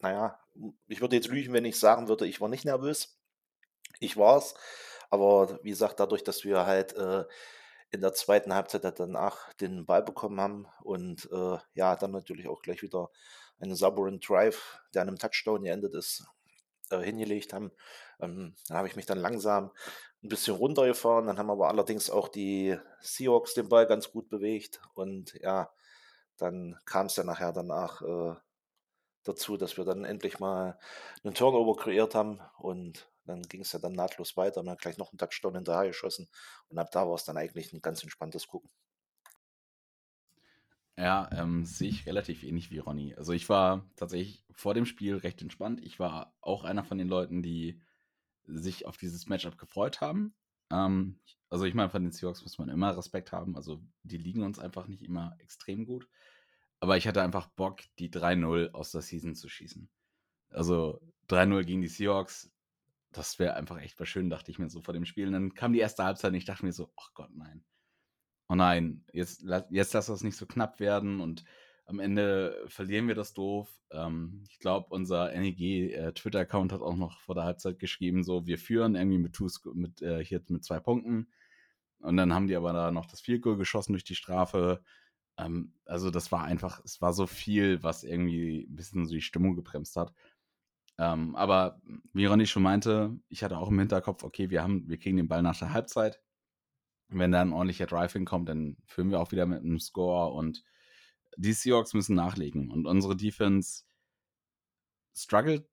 naja, 0.00 0.38
ich 0.86 1.00
würde 1.00 1.16
jetzt 1.16 1.28
lügen, 1.28 1.52
wenn 1.52 1.64
ich 1.64 1.78
sagen 1.78 2.08
würde, 2.08 2.26
ich 2.26 2.40
war 2.40 2.48
nicht 2.48 2.64
nervös. 2.64 3.16
Ich 4.00 4.16
war 4.16 4.38
es. 4.38 4.54
Aber 5.12 5.58
wie 5.62 5.68
gesagt, 5.68 6.00
dadurch, 6.00 6.24
dass 6.24 6.42
wir 6.42 6.64
halt 6.64 6.94
äh, 6.96 7.26
in 7.90 8.00
der 8.00 8.14
zweiten 8.14 8.54
Halbzeit 8.54 8.82
halt 8.82 8.98
danach 8.98 9.52
den 9.54 9.84
Ball 9.84 10.02
bekommen 10.02 10.40
haben 10.40 10.66
und 10.82 11.28
äh, 11.30 11.58
ja, 11.74 11.96
dann 11.96 12.12
natürlich 12.12 12.48
auch 12.48 12.62
gleich 12.62 12.80
wieder 12.80 13.10
einen 13.60 13.76
sauberen 13.76 14.20
Drive, 14.20 14.80
der 14.94 15.02
an 15.02 15.08
einem 15.08 15.18
Touchdown 15.18 15.64
geendet 15.64 15.94
ist, 15.94 16.24
äh, 16.88 17.00
hingelegt 17.00 17.52
haben. 17.52 17.72
Ähm, 18.20 18.54
da 18.68 18.76
habe 18.76 18.88
ich 18.88 18.96
mich 18.96 19.04
dann 19.04 19.18
langsam 19.18 19.70
ein 20.22 20.30
bisschen 20.30 20.56
runtergefahren. 20.56 21.26
Dann 21.26 21.36
haben 21.38 21.50
aber 21.50 21.68
allerdings 21.68 22.08
auch 22.08 22.28
die 22.28 22.78
Seahawks 23.02 23.52
den 23.52 23.68
Ball 23.68 23.86
ganz 23.86 24.10
gut 24.12 24.30
bewegt. 24.30 24.80
Und 24.94 25.34
ja, 25.42 25.70
dann 26.38 26.78
kam 26.86 27.06
es 27.06 27.16
ja 27.16 27.24
nachher 27.24 27.52
danach 27.52 28.00
äh, 28.00 28.34
dazu, 29.24 29.58
dass 29.58 29.76
wir 29.76 29.84
dann 29.84 30.06
endlich 30.06 30.40
mal 30.40 30.78
einen 31.22 31.34
Turnover 31.34 31.76
kreiert 31.76 32.14
haben 32.14 32.40
und 32.56 33.11
dann 33.24 33.42
ging 33.42 33.60
es 33.60 33.72
ja 33.72 33.78
dann 33.78 33.92
nahtlos 33.92 34.36
weiter. 34.36 34.62
Man 34.62 34.72
hat 34.72 34.80
gleich 34.80 34.98
noch 34.98 35.12
einen 35.12 35.18
Touchdown 35.18 35.54
hinterher 35.54 35.88
geschossen. 35.88 36.28
Und 36.68 36.78
ab 36.78 36.90
da 36.90 37.06
war 37.06 37.14
es 37.14 37.24
dann 37.24 37.36
eigentlich 37.36 37.72
ein 37.72 37.80
ganz 37.80 38.02
entspanntes 38.02 38.46
Gucken. 38.46 38.70
Ja, 40.96 41.30
ähm, 41.32 41.64
sehe 41.64 41.88
ich 41.88 42.06
relativ 42.06 42.42
ähnlich 42.42 42.70
wie 42.70 42.78
Ronny. 42.78 43.14
Also 43.14 43.32
ich 43.32 43.48
war 43.48 43.88
tatsächlich 43.96 44.44
vor 44.52 44.74
dem 44.74 44.84
Spiel 44.84 45.16
recht 45.16 45.40
entspannt. 45.40 45.80
Ich 45.82 45.98
war 45.98 46.34
auch 46.40 46.64
einer 46.64 46.84
von 46.84 46.98
den 46.98 47.08
Leuten, 47.08 47.42
die 47.42 47.80
sich 48.44 48.86
auf 48.86 48.98
dieses 48.98 49.26
Matchup 49.26 49.56
gefreut 49.56 50.00
haben. 50.00 50.34
Ähm, 50.70 51.18
also 51.48 51.64
ich 51.64 51.74
meine, 51.74 51.90
von 51.90 52.02
den 52.02 52.12
Seahawks 52.12 52.42
muss 52.42 52.58
man 52.58 52.68
immer 52.68 52.96
Respekt 52.96 53.32
haben. 53.32 53.56
Also 53.56 53.82
die 54.02 54.18
liegen 54.18 54.42
uns 54.42 54.58
einfach 54.58 54.86
nicht 54.86 55.02
immer 55.02 55.34
extrem 55.38 55.86
gut. 55.86 56.08
Aber 56.78 56.96
ich 56.96 57.08
hatte 57.08 57.22
einfach 57.22 57.48
Bock, 57.48 57.80
die 57.98 58.10
3-0 58.10 58.72
aus 58.72 58.90
der 58.90 59.02
Season 59.02 59.34
zu 59.34 59.48
schießen. 59.48 59.88
Also 60.50 61.00
3-0 61.28 61.64
gegen 61.64 61.80
die 61.80 61.88
Seahawks, 61.88 62.51
das 63.12 63.38
wäre 63.38 63.54
einfach 63.54 63.80
echt 63.80 63.98
was 64.00 64.08
schön, 64.08 64.30
dachte 64.30 64.50
ich 64.50 64.58
mir 64.58 64.68
so 64.68 64.80
vor 64.80 64.94
dem 64.94 65.04
Spiel. 65.04 65.26
Und 65.26 65.32
dann 65.32 65.54
kam 65.54 65.72
die 65.72 65.80
erste 65.80 66.04
Halbzeit 66.04 66.32
und 66.32 66.38
ich 66.38 66.44
dachte 66.44 66.64
mir 66.64 66.72
so, 66.72 66.92
ach 66.98 67.10
Gott, 67.14 67.30
nein. 67.34 67.64
Oh 68.48 68.54
nein, 68.54 69.04
jetzt, 69.12 69.44
jetzt 69.70 69.94
lass 69.94 70.06
das 70.06 70.22
nicht 70.22 70.36
so 70.36 70.46
knapp 70.46 70.80
werden 70.80 71.20
und 71.20 71.44
am 71.86 72.00
Ende 72.00 72.64
verlieren 72.68 73.08
wir 73.08 73.14
das 73.14 73.34
doof. 73.34 73.68
Ähm, 73.90 74.44
ich 74.48 74.58
glaube, 74.58 74.86
unser 74.90 75.32
NEG-Twitter-Account 75.32 76.72
äh, 76.72 76.74
hat 76.74 76.82
auch 76.82 76.96
noch 76.96 77.20
vor 77.20 77.34
der 77.34 77.44
Halbzeit 77.44 77.78
geschrieben, 77.78 78.24
so, 78.24 78.46
wir 78.46 78.58
führen 78.58 78.94
irgendwie 78.94 79.18
mit, 79.18 79.38
mit, 79.74 80.02
äh, 80.02 80.24
hier 80.24 80.42
mit 80.48 80.64
zwei 80.64 80.80
Punkten. 80.80 81.28
Und 81.98 82.16
dann 82.16 82.32
haben 82.32 82.46
die 82.46 82.56
aber 82.56 82.72
da 82.72 82.90
noch 82.90 83.06
das 83.06 83.20
Field 83.20 83.42
Goal 83.42 83.56
geschossen 83.56 83.92
durch 83.92 84.04
die 84.04 84.14
Strafe. 84.14 84.82
Ähm, 85.36 85.74
also 85.84 86.10
das 86.10 86.32
war 86.32 86.44
einfach, 86.44 86.80
es 86.84 87.00
war 87.00 87.12
so 87.12 87.26
viel, 87.26 87.82
was 87.82 88.04
irgendwie 88.04 88.66
ein 88.68 88.76
bisschen 88.76 89.06
so 89.06 89.14
die 89.14 89.20
Stimmung 89.20 89.54
gebremst 89.54 89.96
hat. 89.96 90.12
Ähm, 91.02 91.34
aber 91.34 91.80
wie 92.12 92.26
Ronny 92.26 92.46
schon 92.46 92.62
meinte, 92.62 93.18
ich 93.28 93.42
hatte 93.42 93.58
auch 93.58 93.70
im 93.70 93.78
Hinterkopf, 93.80 94.22
okay, 94.22 94.50
wir 94.50 94.62
haben, 94.62 94.88
wir 94.88 94.98
kriegen 94.98 95.16
den 95.16 95.26
Ball 95.26 95.42
nach 95.42 95.58
der 95.58 95.72
Halbzeit. 95.72 96.22
wenn 97.08 97.32
da 97.32 97.42
ein 97.42 97.52
ordentlicher 97.52 97.86
Drive 97.86 98.12
hinkommt, 98.14 98.48
dann 98.48 98.76
führen 98.86 99.10
wir 99.10 99.20
auch 99.20 99.32
wieder 99.32 99.46
mit 99.46 99.60
einem 99.60 99.80
Score 99.80 100.32
und 100.32 100.64
die 101.36 101.52
Seahawks 101.52 101.94
müssen 101.94 102.14
nachlegen. 102.16 102.70
Und 102.70 102.86
unsere 102.86 103.16
Defense 103.16 103.84
struggelt, 105.14 105.68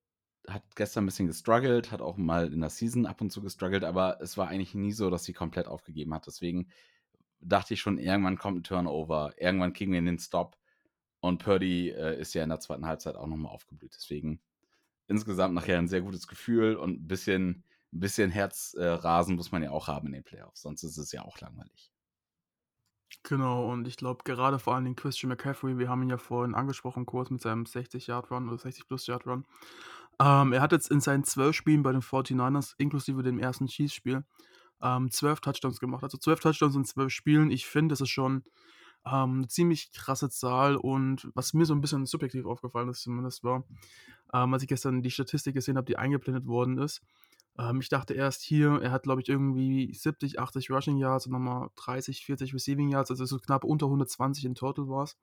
hat 0.47 0.63
gestern 0.75 1.03
ein 1.03 1.07
bisschen 1.07 1.27
gestruggelt, 1.27 1.91
hat 1.91 2.01
auch 2.01 2.17
mal 2.17 2.51
in 2.51 2.61
der 2.61 2.69
Season 2.71 3.05
ab 3.05 3.21
und 3.21 3.31
zu 3.31 3.41
gestruggelt, 3.41 3.83
aber 3.83 4.19
es 4.21 4.37
war 4.37 4.47
eigentlich 4.49 4.75
nie 4.75 4.93
so, 4.93 5.09
dass 5.09 5.25
sie 5.25 5.33
komplett 5.33 5.67
aufgegeben 5.67 6.13
hat. 6.13 6.27
Deswegen 6.27 6.69
dachte 7.39 7.75
ich 7.75 7.81
schon, 7.81 7.99
irgendwann 7.99 8.37
kommt 8.37 8.59
ein 8.59 8.63
Turnover, 8.63 9.33
irgendwann 9.37 9.73
kriegen 9.73 9.93
wir 9.93 10.01
den 10.01 10.19
Stop. 10.19 10.57
Und 11.21 11.43
Purdy 11.43 11.89
äh, 11.89 12.19
ist 12.19 12.33
ja 12.33 12.43
in 12.43 12.49
der 12.49 12.59
zweiten 12.61 12.85
Halbzeit 12.87 13.15
auch 13.15 13.27
nochmal 13.27 13.53
aufgeblüht. 13.53 13.93
Deswegen 13.95 14.41
insgesamt 15.09 15.53
nachher 15.53 15.77
ein 15.77 15.87
sehr 15.87 16.01
gutes 16.01 16.27
Gefühl 16.27 16.75
und 16.75 17.01
ein 17.01 17.07
bisschen, 17.07 17.63
ein 17.93 17.99
bisschen 17.99 18.31
Herzrasen 18.31 19.33
äh, 19.33 19.35
muss 19.35 19.51
man 19.51 19.63
ja 19.63 19.71
auch 19.71 19.87
haben 19.87 20.07
in 20.07 20.13
den 20.13 20.23
Playoffs, 20.23 20.61
sonst 20.61 20.83
ist 20.83 20.97
es 20.97 21.11
ja 21.11 21.23
auch 21.23 21.39
langweilig. 21.39 21.91
Genau, 23.23 23.69
und 23.69 23.87
ich 23.87 23.97
glaube, 23.97 24.23
gerade 24.23 24.59
vor 24.59 24.75
allem 24.75 24.85
den 24.85 24.95
Christian 24.95 25.29
McCaffrey, 25.29 25.77
wir 25.77 25.89
haben 25.89 26.03
ihn 26.03 26.09
ja 26.09 26.17
vorhin 26.17 26.55
angesprochen, 26.55 27.05
kurz 27.05 27.29
mit 27.29 27.41
seinem 27.41 27.63
60-Yard-Run 27.63 28.47
oder 28.47 28.57
60-plus-Yard-Run. 28.57 29.45
Ähm, 30.21 30.53
er 30.53 30.61
hat 30.61 30.71
jetzt 30.71 30.91
in 30.91 31.01
seinen 31.01 31.23
zwölf 31.23 31.55
Spielen 31.55 31.83
bei 31.83 31.91
den 31.91 32.01
49ers, 32.01 32.75
inklusive 32.77 33.23
dem 33.23 33.39
ersten 33.39 33.67
Chiefs-Spiel, 33.67 34.23
ähm, 34.81 35.11
zwölf 35.11 35.41
Touchdowns 35.41 35.79
gemacht. 35.79 36.03
Also 36.03 36.17
zwölf 36.17 36.39
Touchdowns 36.39 36.75
in 36.75 36.85
zwölf 36.85 37.11
Spielen. 37.11 37.51
Ich 37.51 37.67
finde, 37.67 37.93
das 37.93 38.01
ist 38.01 38.09
schon 38.09 38.43
ähm, 39.11 39.47
ziemlich 39.49 39.91
krasse 39.91 40.29
Zahl. 40.29 40.75
Und 40.75 41.29
was 41.33 41.53
mir 41.53 41.65
so 41.65 41.73
ein 41.73 41.81
bisschen 41.81 42.05
subjektiv 42.05 42.45
aufgefallen 42.45 42.89
ist, 42.89 43.03
zumindest 43.03 43.43
war, 43.43 43.63
ähm, 44.33 44.53
als 44.53 44.63
ich 44.63 44.69
gestern 44.69 45.01
die 45.01 45.11
Statistik 45.11 45.55
gesehen 45.55 45.77
habe, 45.77 45.85
die 45.85 45.97
eingeblendet 45.97 46.45
worden 46.45 46.77
ist, 46.77 47.01
ähm, 47.57 47.81
ich 47.81 47.89
dachte 47.89 48.13
erst 48.13 48.41
hier, 48.41 48.79
er 48.81 48.91
hat, 48.91 49.03
glaube 49.03 49.21
ich, 49.21 49.29
irgendwie 49.29 49.93
70, 49.93 50.39
80 50.39 50.71
Rushing 50.71 50.97
Yards 50.97 51.25
und 51.25 51.33
nochmal 51.33 51.69
30, 51.75 52.25
40 52.25 52.53
Receiving 52.53 52.89
Yards, 52.89 53.11
also 53.11 53.25
so 53.25 53.37
knapp 53.37 53.63
unter 53.63 53.87
120 53.87 54.45
in 54.45 54.55
Total 54.55 54.87
war 54.87 55.03
es, 55.03 55.17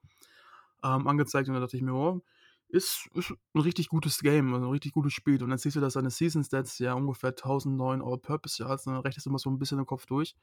ähm, 0.85 1.07
angezeigt. 1.07 1.49
Und 1.49 1.55
da 1.55 1.61
dachte 1.61 1.76
ich 1.76 1.83
mir, 1.83 1.95
oh, 1.95 2.23
ist, 2.69 3.09
ist 3.14 3.33
ein 3.55 3.61
richtig 3.61 3.88
gutes 3.88 4.21
Game, 4.21 4.52
also 4.52 4.66
ein 4.66 4.73
richtig 4.73 4.93
gutes 4.93 5.12
Spiel. 5.12 5.43
Und 5.43 5.50
dann 5.50 5.59
siehst 5.59 5.76
du, 5.76 5.81
dass 5.81 5.95
seine 5.95 6.11
Season 6.11 6.43
Stats 6.45 6.78
ja 6.78 6.95
ungefähr 6.95 7.31
1009 7.31 8.02
All-Purpose 8.02 8.62
Yards, 8.62 8.85
dann 8.85 8.97
rechnest 8.97 9.26
du 9.26 9.31
immer 9.31 9.38
so 9.38 9.50
ein 9.50 9.59
bisschen 9.59 9.78
im 9.78 9.87
Kopf 9.87 10.07
durch. 10.07 10.35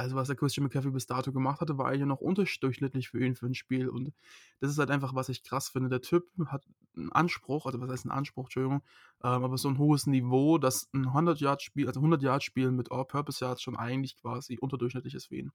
Also, 0.00 0.16
was 0.16 0.28
der 0.28 0.36
Christian 0.36 0.64
McCaffrey 0.64 0.90
bis 0.90 1.04
dato 1.04 1.30
gemacht 1.30 1.60
hatte, 1.60 1.76
war 1.76 1.88
eigentlich 1.88 2.06
noch 2.06 2.22
unterdurchschnittlich 2.22 3.10
für 3.10 3.22
ihn 3.22 3.34
für 3.34 3.44
ein 3.44 3.54
Spiel. 3.54 3.90
Und 3.90 4.14
das 4.60 4.70
ist 4.70 4.78
halt 4.78 4.90
einfach, 4.90 5.14
was 5.14 5.28
ich 5.28 5.42
krass 5.42 5.68
finde. 5.68 5.90
Der 5.90 6.00
Typ 6.00 6.26
hat 6.46 6.64
einen 6.96 7.12
Anspruch, 7.12 7.66
also 7.66 7.78
was 7.82 7.90
heißt 7.90 8.06
ein 8.06 8.10
Anspruch, 8.10 8.44
Entschuldigung, 8.44 8.82
ähm, 9.22 9.44
aber 9.44 9.58
so 9.58 9.68
ein 9.68 9.76
hohes 9.76 10.06
Niveau, 10.06 10.56
dass 10.56 10.88
ein 10.94 11.08
100-Yard-Spiel, 11.08 11.86
also 11.86 12.00
100-Yard-Spiel 12.00 12.70
mit 12.70 12.90
All-Purpose-Yards 12.90 13.60
schon 13.60 13.76
eigentlich 13.76 14.16
quasi 14.16 14.56
unterdurchschnittlich 14.58 15.14
ist 15.14 15.26
für 15.26 15.36
ihn. 15.36 15.52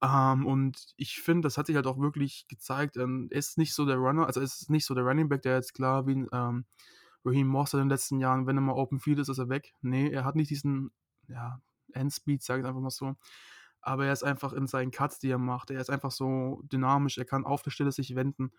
Ähm, 0.00 0.46
und 0.46 0.94
ich 0.96 1.20
finde, 1.20 1.46
das 1.46 1.58
hat 1.58 1.66
sich 1.66 1.74
halt 1.74 1.88
auch 1.88 1.98
wirklich 1.98 2.46
gezeigt. 2.46 2.96
Ähm, 2.96 3.26
er 3.32 3.38
ist 3.38 3.58
nicht 3.58 3.74
so 3.74 3.84
der 3.84 3.96
Runner, 3.96 4.28
also 4.28 4.38
er 4.38 4.44
ist 4.44 4.70
nicht 4.70 4.86
so 4.86 4.94
der 4.94 5.02
Running 5.02 5.28
Back, 5.28 5.42
der 5.42 5.56
jetzt 5.56 5.74
klar 5.74 6.06
wie 6.06 6.24
ähm, 6.32 6.66
Raheem 7.24 7.48
Moss 7.48 7.72
in 7.74 7.80
den 7.80 7.88
letzten 7.88 8.20
Jahren, 8.20 8.46
wenn 8.46 8.56
er 8.56 8.60
mal 8.60 8.74
Open 8.74 9.00
Field 9.00 9.18
ist, 9.18 9.28
ist 9.28 9.38
er 9.38 9.48
weg. 9.48 9.74
Nee, 9.82 10.08
er 10.10 10.24
hat 10.24 10.36
nicht 10.36 10.50
diesen, 10.50 10.92
ja, 11.26 11.60
Endspeed, 11.92 12.42
sage 12.42 12.60
ich 12.60 12.66
einfach 12.66 12.80
mal 12.80 12.90
so. 12.90 13.16
Aber 13.86 14.06
er 14.06 14.12
ist 14.12 14.24
einfach 14.24 14.52
in 14.52 14.66
seinen 14.66 14.90
Cuts, 14.90 15.20
die 15.20 15.30
er 15.30 15.38
macht, 15.38 15.70
er 15.70 15.80
ist 15.80 15.90
einfach 15.90 16.10
so 16.10 16.60
dynamisch, 16.64 17.18
er 17.18 17.24
kann 17.24 17.44
auf 17.44 17.62
der 17.62 17.70
Stelle 17.70 17.92
sich 17.92 18.16
wenden. 18.16 18.50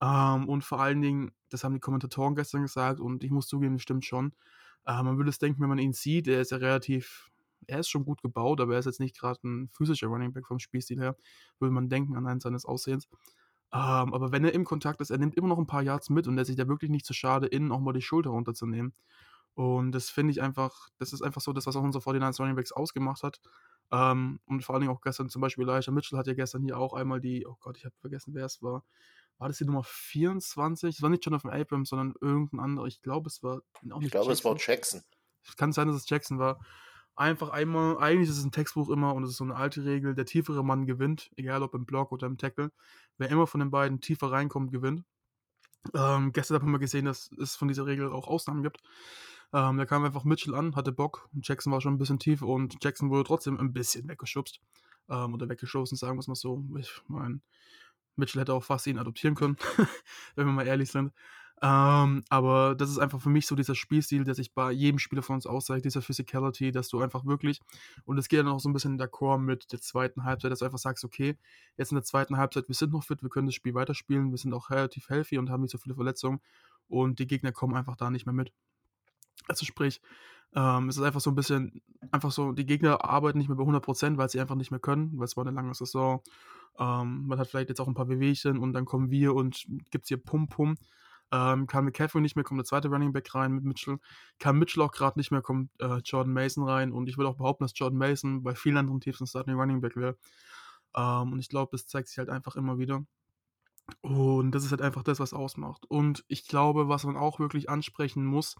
Ähm, 0.00 0.48
und 0.48 0.64
vor 0.64 0.80
allen 0.80 1.02
Dingen, 1.02 1.32
das 1.50 1.64
haben 1.64 1.74
die 1.74 1.80
Kommentatoren 1.80 2.34
gestern 2.34 2.62
gesagt 2.62 2.98
und 2.98 3.22
ich 3.22 3.30
muss 3.30 3.46
zugeben, 3.46 3.74
das 3.74 3.82
stimmt 3.82 4.06
schon. 4.06 4.32
Äh, 4.86 5.02
man 5.02 5.18
würde 5.18 5.28
es 5.28 5.38
denken, 5.38 5.60
wenn 5.60 5.68
man 5.68 5.78
ihn 5.78 5.92
sieht, 5.92 6.28
er 6.28 6.40
ist 6.40 6.50
ja 6.50 6.56
relativ 6.56 7.30
er 7.66 7.80
ist 7.80 7.90
schon 7.90 8.06
gut 8.06 8.22
gebaut, 8.22 8.58
aber 8.60 8.72
er 8.72 8.78
ist 8.78 8.86
jetzt 8.86 9.00
nicht 9.00 9.18
gerade 9.18 9.38
ein 9.44 9.68
physischer 9.68 10.06
Running 10.08 10.32
Back 10.32 10.46
vom 10.46 10.58
Spielstil 10.58 10.98
her, 10.98 11.14
würde 11.58 11.74
man 11.74 11.90
denken 11.90 12.16
anhand 12.16 12.40
seines 12.42 12.64
Aussehens. 12.64 13.06
Ähm, 13.72 14.14
aber 14.14 14.32
wenn 14.32 14.44
er 14.44 14.54
im 14.54 14.64
Kontakt 14.64 15.02
ist, 15.02 15.10
er 15.10 15.18
nimmt 15.18 15.36
immer 15.36 15.48
noch 15.48 15.58
ein 15.58 15.66
paar 15.66 15.82
Yards 15.82 16.08
mit 16.08 16.26
und 16.26 16.38
er 16.38 16.46
sich 16.46 16.56
da 16.56 16.66
wirklich 16.68 16.90
nicht 16.90 17.04
zu 17.06 17.12
schade, 17.12 17.46
innen 17.46 17.70
auch 17.70 17.80
mal 17.80 17.92
die 17.92 18.02
Schulter 18.02 18.30
runterzunehmen. 18.30 18.94
Und 19.60 19.92
das 19.92 20.08
finde 20.08 20.30
ich 20.30 20.40
einfach, 20.40 20.88
das 20.96 21.12
ist 21.12 21.20
einfach 21.20 21.42
so 21.42 21.52
das, 21.52 21.66
was 21.66 21.76
auch 21.76 21.82
unsere 21.82 22.02
49 22.02 22.40
Running 22.40 22.56
Backs 22.56 22.72
ausgemacht 22.72 23.22
hat. 23.22 23.42
Ähm, 23.92 24.40
und 24.46 24.64
vor 24.64 24.74
allen 24.74 24.80
Dingen 24.80 24.94
auch 24.94 25.02
gestern 25.02 25.28
zum 25.28 25.42
Beispiel 25.42 25.68
Elijah 25.68 25.92
Mitchell 25.92 26.18
hat 26.18 26.26
ja 26.26 26.32
gestern 26.32 26.62
hier 26.62 26.78
auch 26.78 26.94
einmal 26.94 27.20
die, 27.20 27.46
oh 27.46 27.58
Gott, 27.60 27.76
ich 27.76 27.84
habe 27.84 27.94
vergessen, 28.00 28.32
wer 28.32 28.46
es 28.46 28.62
war. 28.62 28.84
War 29.36 29.48
das 29.48 29.58
die 29.58 29.66
Nummer 29.66 29.82
24? 29.84 30.96
Es 30.96 31.02
war 31.02 31.10
nicht 31.10 31.26
Jonathan 31.26 31.50
Abrams, 31.50 31.90
sondern 31.90 32.14
irgendein 32.22 32.58
anderer. 32.60 32.86
Ich 32.86 33.02
glaube, 33.02 33.28
es 33.28 33.42
war 33.42 33.56
auch 33.58 33.82
nicht 33.82 34.06
Ich 34.06 34.10
glaube, 34.12 34.32
es 34.32 34.42
war 34.46 34.56
Jackson. 34.58 35.02
Es 35.46 35.56
kann 35.56 35.72
sein, 35.72 35.88
dass 35.88 35.96
es 35.96 36.08
Jackson 36.08 36.38
war 36.38 36.58
einfach 37.14 37.50
einmal, 37.50 37.98
eigentlich 37.98 38.30
ist 38.30 38.38
es 38.38 38.44
ein 38.44 38.52
Textbuch 38.52 38.88
immer 38.88 39.14
und 39.14 39.24
es 39.24 39.30
ist 39.32 39.36
so 39.36 39.44
eine 39.44 39.56
alte 39.56 39.84
Regel, 39.84 40.14
der 40.14 40.24
tiefere 40.24 40.64
Mann 40.64 40.86
gewinnt, 40.86 41.30
egal 41.36 41.62
ob 41.62 41.74
im 41.74 41.84
Block 41.84 42.12
oder 42.12 42.26
im 42.26 42.38
Tackle. 42.38 42.72
Wer 43.18 43.28
immer 43.28 43.46
von 43.46 43.60
den 43.60 43.70
beiden 43.70 44.00
tiefer 44.00 44.32
reinkommt, 44.32 44.72
gewinnt. 44.72 45.04
Ähm, 45.94 46.32
gestern 46.32 46.62
haben 46.62 46.72
wir 46.72 46.78
gesehen, 46.78 47.04
dass 47.04 47.30
es 47.40 47.56
von 47.56 47.68
dieser 47.68 47.86
Regel 47.86 48.10
auch 48.12 48.26
Ausnahmen 48.26 48.62
gibt. 48.62 48.80
Ähm, 49.52 49.78
da 49.78 49.86
kam 49.86 50.04
einfach 50.04 50.24
Mitchell 50.24 50.54
an, 50.54 50.76
hatte 50.76 50.92
Bock. 50.92 51.28
Jackson 51.42 51.72
war 51.72 51.80
schon 51.80 51.94
ein 51.94 51.98
bisschen 51.98 52.18
tief 52.18 52.42
und 52.42 52.76
Jackson 52.82 53.10
wurde 53.10 53.24
trotzdem 53.24 53.58
ein 53.58 53.72
bisschen 53.72 54.08
weggeschubst. 54.08 54.60
Ähm, 55.08 55.34
oder 55.34 55.48
weggeschossen, 55.48 55.96
sagen 55.96 56.16
wir 56.16 56.20
es 56.20 56.28
mal 56.28 56.34
so. 56.36 56.64
Ich 56.78 57.02
meine, 57.08 57.40
Mitchell 58.16 58.40
hätte 58.40 58.54
auch 58.54 58.64
fast 58.64 58.86
ihn 58.86 58.98
adoptieren 58.98 59.34
können, 59.34 59.56
wenn 60.36 60.46
wir 60.46 60.52
mal 60.52 60.66
ehrlich 60.66 60.90
sind. 60.90 61.12
Ähm, 61.62 62.24
aber 62.30 62.74
das 62.74 62.88
ist 62.90 62.98
einfach 62.98 63.20
für 63.20 63.28
mich 63.28 63.46
so 63.46 63.54
dieser 63.54 63.74
Spielstil, 63.74 64.24
der 64.24 64.34
sich 64.34 64.54
bei 64.54 64.72
jedem 64.72 64.98
Spieler 64.98 65.22
von 65.22 65.34
uns 65.36 65.46
auszeigt, 65.46 65.84
dieser 65.84 66.00
Physicality, 66.00 66.72
dass 66.72 66.88
du 66.88 67.00
einfach 67.00 67.26
wirklich, 67.26 67.60
und 68.04 68.16
es 68.16 68.28
geht 68.28 68.40
dann 68.40 68.48
auch 68.48 68.60
so 68.60 68.68
ein 68.70 68.72
bisschen 68.72 68.92
in 68.92 68.98
der 68.98 69.08
Core 69.08 69.38
mit 69.38 69.70
der 69.72 69.80
zweiten 69.80 70.24
Halbzeit, 70.24 70.50
dass 70.50 70.60
du 70.60 70.64
einfach 70.64 70.78
sagst, 70.78 71.04
okay, 71.04 71.36
jetzt 71.76 71.92
in 71.92 71.96
der 71.96 72.04
zweiten 72.04 72.38
Halbzeit, 72.38 72.68
wir 72.68 72.74
sind 72.74 72.92
noch 72.92 73.04
fit, 73.04 73.22
wir 73.22 73.28
können 73.28 73.46
das 73.46 73.54
Spiel 73.54 73.74
weiterspielen, 73.74 74.30
wir 74.30 74.38
sind 74.38 74.54
auch 74.54 74.70
relativ 74.70 75.10
healthy 75.10 75.36
und 75.36 75.50
haben 75.50 75.60
nicht 75.60 75.72
so 75.72 75.78
viele 75.78 75.94
Verletzungen 75.96 76.40
und 76.88 77.18
die 77.18 77.26
Gegner 77.26 77.52
kommen 77.52 77.74
einfach 77.74 77.96
da 77.96 78.10
nicht 78.10 78.24
mehr 78.24 78.32
mit. 78.32 78.52
Also 79.50 79.66
sprich, 79.66 80.00
ähm, 80.54 80.88
es 80.88 80.96
ist 80.96 81.02
einfach 81.02 81.20
so 81.20 81.30
ein 81.30 81.34
bisschen, 81.34 81.82
einfach 82.12 82.30
so, 82.30 82.52
die 82.52 82.66
Gegner 82.66 83.04
arbeiten 83.04 83.38
nicht 83.38 83.48
mehr 83.48 83.56
bei 83.56 83.64
100%, 83.64 84.16
weil 84.16 84.28
sie 84.28 84.40
einfach 84.40 84.54
nicht 84.54 84.70
mehr 84.70 84.80
können, 84.80 85.12
weil 85.18 85.24
es 85.24 85.36
war 85.36 85.44
eine 85.44 85.54
lange 85.54 85.74
Saison. 85.74 86.22
Ähm, 86.78 87.26
man 87.26 87.38
hat 87.38 87.48
vielleicht 87.48 87.68
jetzt 87.68 87.80
auch 87.80 87.88
ein 87.88 87.94
paar 87.94 88.06
Bewegchen 88.06 88.58
und 88.58 88.72
dann 88.72 88.84
kommen 88.84 89.10
wir 89.10 89.34
und 89.34 89.66
gibt 89.90 90.04
es 90.04 90.08
hier 90.08 90.22
Pum-Pum. 90.22 90.76
Ähm, 91.32 91.66
kam 91.66 91.84
McCaffrey 91.84 92.20
nicht 92.20 92.34
mehr, 92.36 92.44
kommt 92.44 92.58
der 92.58 92.64
zweite 92.64 92.88
Running 92.88 93.12
Back 93.12 93.34
rein 93.34 93.52
mit 93.52 93.64
Mitchell. 93.64 93.98
Kam 94.38 94.58
Mitchell 94.58 94.82
auch 94.82 94.92
gerade 94.92 95.18
nicht 95.18 95.30
mehr, 95.30 95.42
kommt 95.42 95.70
äh, 95.80 95.98
Jordan 96.04 96.32
Mason 96.32 96.64
rein. 96.64 96.92
Und 96.92 97.08
ich 97.08 97.18
würde 97.18 97.28
auch 97.28 97.36
behaupten, 97.36 97.64
dass 97.64 97.72
Jordan 97.76 97.98
Mason 97.98 98.42
bei 98.42 98.54
vielen 98.54 98.76
anderen 98.76 99.00
Teams 99.00 99.20
ein 99.20 99.26
Starting 99.26 99.54
Running 99.54 99.80
Back 99.80 99.96
wäre. 99.96 100.16
Ähm, 100.96 101.32
und 101.32 101.38
ich 101.40 101.48
glaube, 101.48 101.70
das 101.72 101.86
zeigt 101.86 102.08
sich 102.08 102.18
halt 102.18 102.30
einfach 102.30 102.56
immer 102.56 102.78
wieder. 102.78 103.04
Und 104.00 104.52
das 104.52 104.64
ist 104.64 104.70
halt 104.70 104.82
einfach 104.82 105.02
das, 105.02 105.20
was 105.20 105.32
ausmacht. 105.32 105.84
Und 105.88 106.24
ich 106.28 106.46
glaube, 106.46 106.88
was 106.88 107.04
man 107.04 107.16
auch 107.16 107.38
wirklich 107.38 107.68
ansprechen 107.68 108.24
muss, 108.24 108.56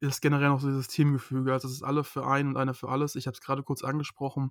ist 0.00 0.20
generell 0.22 0.48
noch 0.48 0.60
so 0.60 0.68
dieses 0.68 0.88
Teamgefüge. 0.88 1.52
Also 1.52 1.68
es 1.68 1.74
ist 1.74 1.82
alle 1.82 2.04
für 2.04 2.26
einen 2.26 2.50
und 2.50 2.56
einer 2.56 2.74
für 2.74 2.88
alles. 2.88 3.16
Ich 3.16 3.26
habe 3.26 3.34
es 3.34 3.40
gerade 3.40 3.62
kurz 3.62 3.84
angesprochen 3.84 4.50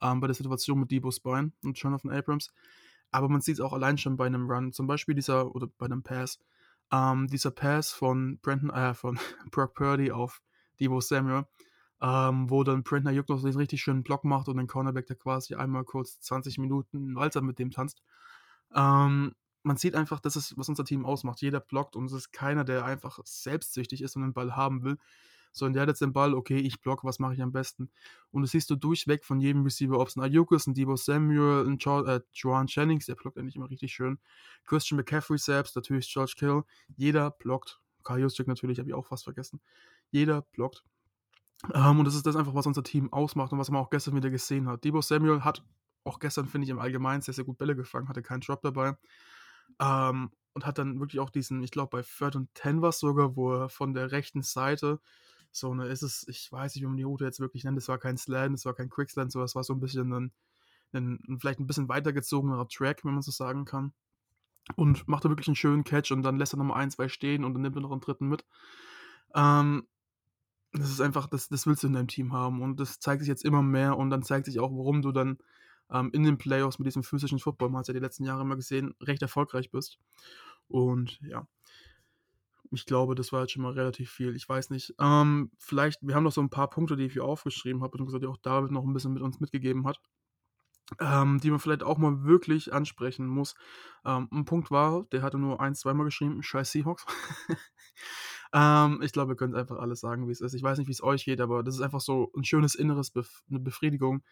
ähm, 0.00 0.20
bei 0.20 0.26
der 0.26 0.34
Situation 0.34 0.80
mit 0.80 0.90
Debo 0.90 1.10
Spine 1.10 1.52
und 1.62 1.78
Jonathan 1.78 2.10
Abrams. 2.10 2.50
Aber 3.10 3.28
man 3.28 3.40
sieht 3.40 3.54
es 3.54 3.60
auch 3.60 3.72
allein 3.72 3.98
schon 3.98 4.16
bei 4.16 4.26
einem 4.26 4.50
Run, 4.50 4.72
zum 4.72 4.86
Beispiel 4.86 5.14
dieser, 5.14 5.54
oder 5.54 5.66
bei 5.66 5.86
einem 5.86 6.02
Pass. 6.02 6.38
Ähm, 6.90 7.26
dieser 7.28 7.50
Pass 7.50 7.92
von 7.92 8.38
Brandon, 8.40 8.70
äh, 8.70 8.94
von 8.94 9.18
Brock 9.50 9.74
Purdy 9.74 10.10
auf 10.10 10.40
Debo 10.80 11.00
Samuel, 11.00 11.44
ähm, 12.00 12.48
wo 12.48 12.64
dann 12.64 12.82
Brandon 12.82 13.12
Ayuk 13.12 13.28
noch 13.28 13.38
so 13.38 13.46
einen 13.46 13.56
richtig 13.56 13.82
schönen 13.82 14.02
Block 14.02 14.24
macht 14.24 14.48
und 14.48 14.56
den 14.56 14.66
Cornerback, 14.66 15.06
der 15.06 15.16
quasi 15.16 15.54
einmal 15.54 15.84
kurz 15.84 16.20
20 16.20 16.58
Minuten 16.58 17.14
Walzer 17.14 17.42
mit 17.42 17.58
dem 17.58 17.70
tanzt. 17.70 18.02
Ähm, 18.74 19.34
man 19.68 19.76
sieht 19.76 19.94
einfach, 19.94 20.18
das 20.18 20.34
ist, 20.34 20.56
was 20.56 20.68
unser 20.68 20.84
Team 20.84 21.04
ausmacht. 21.04 21.40
Jeder 21.40 21.60
blockt 21.60 21.94
und 21.94 22.06
es 22.06 22.12
ist 22.12 22.32
keiner, 22.32 22.64
der 22.64 22.84
einfach 22.84 23.20
selbstsüchtig 23.24 24.02
ist 24.02 24.16
und 24.16 24.22
den 24.22 24.32
Ball 24.32 24.56
haben 24.56 24.82
will, 24.82 24.98
sondern 25.52 25.74
der 25.74 25.82
hat 25.82 25.88
jetzt 25.88 26.00
den 26.00 26.12
Ball, 26.12 26.34
okay, 26.34 26.58
ich 26.58 26.80
block, 26.80 27.04
was 27.04 27.18
mache 27.18 27.34
ich 27.34 27.42
am 27.42 27.52
besten? 27.52 27.90
Und 28.30 28.42
das 28.42 28.50
siehst 28.50 28.70
du 28.70 28.76
durchweg 28.76 29.24
von 29.24 29.40
jedem 29.40 29.62
Receiver, 29.62 29.98
ob 29.98 30.08
es 30.08 30.16
ein 30.16 30.22
Ayuk 30.22 30.52
ist, 30.52 30.66
ein 30.66 30.74
Debo 30.74 30.96
Samuel, 30.96 31.66
ein 31.66 31.76
jo 31.78 32.04
äh, 32.04 32.20
Joan 32.32 32.66
Jennings, 32.66 33.06
der 33.06 33.14
blockt 33.14 33.38
eigentlich 33.38 33.56
immer 33.56 33.70
richtig 33.70 33.92
schön. 33.92 34.18
Christian 34.64 34.96
McCaffrey 34.96 35.38
selbst, 35.38 35.76
natürlich 35.76 36.12
George 36.12 36.34
Kill, 36.36 36.62
jeder 36.96 37.30
blockt. 37.30 37.80
Kyle 38.04 38.26
natürlich, 38.46 38.78
habe 38.78 38.88
ich 38.88 38.94
auch 38.94 39.06
fast 39.06 39.24
vergessen. 39.24 39.60
Jeder 40.10 40.42
blockt. 40.42 40.82
Ähm, 41.74 41.98
und 41.98 42.06
das 42.06 42.14
ist 42.14 42.24
das 42.24 42.36
einfach, 42.36 42.54
was 42.54 42.66
unser 42.66 42.82
Team 42.82 43.12
ausmacht 43.12 43.52
und 43.52 43.58
was 43.58 43.70
man 43.70 43.82
auch 43.82 43.90
gestern 43.90 44.16
wieder 44.16 44.30
gesehen 44.30 44.66
hat. 44.66 44.84
Debo 44.84 45.02
Samuel 45.02 45.44
hat 45.44 45.62
auch 46.04 46.18
gestern, 46.18 46.46
finde 46.46 46.64
ich, 46.64 46.70
im 46.70 46.78
Allgemeinen 46.78 47.20
sehr, 47.20 47.34
sehr 47.34 47.44
gut 47.44 47.58
Bälle 47.58 47.76
gefangen, 47.76 48.08
hatte 48.08 48.22
keinen 48.22 48.40
Drop 48.40 48.62
dabei. 48.62 48.96
Ähm, 49.80 50.30
und 50.54 50.66
hat 50.66 50.78
dann 50.78 50.98
wirklich 50.98 51.20
auch 51.20 51.30
diesen, 51.30 51.62
ich 51.62 51.70
glaube, 51.70 51.90
bei 51.98 52.02
Third 52.02 52.34
und 52.34 52.52
Ten 52.54 52.82
war 52.82 52.88
es 52.88 52.98
sogar, 52.98 53.36
wo 53.36 53.54
er 53.54 53.68
von 53.68 53.94
der 53.94 54.10
rechten 54.10 54.42
Seite 54.42 55.00
so, 55.52 55.74
ne, 55.74 55.86
ist 55.86 56.02
es, 56.02 56.26
ich 56.28 56.50
weiß 56.50 56.74
nicht, 56.74 56.82
wie 56.82 56.88
man 56.88 56.96
die 56.96 57.04
Route 57.04 57.24
jetzt 57.24 57.40
wirklich 57.40 57.64
nennt, 57.64 57.78
es 57.78 57.88
war 57.88 57.98
kein 57.98 58.16
Slant, 58.16 58.54
es 58.54 58.64
war 58.64 58.74
kein 58.74 58.90
Quickslant, 58.90 59.32
so, 59.32 59.40
war 59.40 59.64
so 59.64 59.72
ein 59.72 59.80
bisschen 59.80 60.12
ein, 60.12 60.32
ein, 60.92 61.38
vielleicht 61.40 61.60
ein 61.60 61.66
bisschen 61.66 61.88
weitergezogener 61.88 62.66
Track, 62.68 63.04
wenn 63.04 63.12
man 63.12 63.22
so 63.22 63.30
sagen 63.30 63.64
kann. 63.64 63.92
Und 64.76 65.08
macht 65.08 65.24
er 65.24 65.30
wirklich 65.30 65.48
einen 65.48 65.56
schönen 65.56 65.84
Catch 65.84 66.12
und 66.12 66.22
dann 66.22 66.36
lässt 66.36 66.54
er 66.54 66.58
nochmal 66.58 66.82
ein, 66.82 66.90
zwei 66.90 67.08
stehen 67.08 67.44
und 67.44 67.54
dann 67.54 67.62
nimmt 67.62 67.76
er 67.76 67.80
noch 67.80 67.92
einen 67.92 68.02
dritten 68.02 68.28
mit. 68.28 68.44
Ähm, 69.34 69.86
das 70.72 70.90
ist 70.90 71.00
einfach, 71.00 71.26
das, 71.26 71.48
das 71.48 71.66
willst 71.66 71.82
du 71.82 71.86
in 71.86 71.94
deinem 71.94 72.08
Team 72.08 72.32
haben. 72.32 72.60
Und 72.60 72.78
das 72.78 73.00
zeigt 73.00 73.20
sich 73.20 73.28
jetzt 73.28 73.44
immer 73.44 73.62
mehr 73.62 73.96
und 73.96 74.10
dann 74.10 74.22
zeigt 74.22 74.46
sich 74.46 74.60
auch, 74.60 74.70
warum 74.70 75.00
du 75.00 75.12
dann 75.12 75.38
ähm, 75.90 76.10
in 76.12 76.24
den 76.24 76.38
Playoffs 76.38 76.78
mit 76.78 76.86
diesem 76.86 77.02
physischen 77.02 77.38
Football, 77.38 77.70
man 77.70 77.80
hat 77.80 77.88
ja 77.88 77.94
die 77.94 78.00
letzten 78.00 78.24
Jahre 78.24 78.42
immer 78.42 78.56
gesehen, 78.56 78.94
recht 79.00 79.22
erfolgreich 79.22 79.70
bist. 79.70 79.98
Und 80.68 81.18
ja, 81.22 81.46
ich 82.70 82.86
glaube, 82.86 83.14
das 83.14 83.32
war 83.32 83.42
jetzt 83.42 83.52
schon 83.52 83.62
mal 83.62 83.72
relativ 83.72 84.10
viel. 84.10 84.36
Ich 84.36 84.48
weiß 84.48 84.70
nicht. 84.70 84.94
Ähm, 84.98 85.50
vielleicht, 85.58 86.00
wir 86.02 86.14
haben 86.14 86.24
noch 86.24 86.32
so 86.32 86.42
ein 86.42 86.50
paar 86.50 86.68
Punkte, 86.68 86.96
die 86.96 87.04
ich 87.04 87.14
hier 87.14 87.24
aufgeschrieben 87.24 87.82
habe, 87.82 87.92
beziehungsweise 87.92 88.20
die 88.20 88.26
auch 88.26 88.36
David 88.38 88.70
noch 88.70 88.84
ein 88.84 88.92
bisschen 88.92 89.14
mit 89.14 89.22
uns 89.22 89.40
mitgegeben 89.40 89.86
hat, 89.86 90.00
ähm, 91.00 91.40
die 91.40 91.50
man 91.50 91.60
vielleicht 91.60 91.82
auch 91.82 91.98
mal 91.98 92.24
wirklich 92.24 92.72
ansprechen 92.72 93.26
muss. 93.26 93.54
Ähm, 94.04 94.28
ein 94.32 94.44
Punkt 94.44 94.70
war, 94.70 95.04
der 95.12 95.22
hatte 95.22 95.38
nur 95.38 95.60
ein, 95.60 95.74
zweimal 95.74 96.04
geschrieben, 96.04 96.42
scheiß 96.42 96.70
Seahawks. 96.72 97.06
ähm, 98.52 99.00
ich 99.02 99.12
glaube, 99.12 99.32
wir 99.32 99.36
können 99.36 99.54
einfach 99.54 99.78
alles 99.78 100.00
sagen, 100.00 100.28
wie 100.28 100.32
es 100.32 100.40
ist. 100.40 100.54
Ich 100.54 100.62
weiß 100.62 100.78
nicht, 100.78 100.88
wie 100.88 100.92
es 100.92 101.02
euch 101.02 101.24
geht, 101.24 101.40
aber 101.40 101.62
das 101.62 101.76
ist 101.76 101.80
einfach 101.80 102.00
so 102.00 102.30
ein 102.36 102.44
schönes 102.44 102.74
inneres 102.74 103.10
Bef 103.10 103.42
eine 103.48 103.60
Befriedigung, 103.60 104.22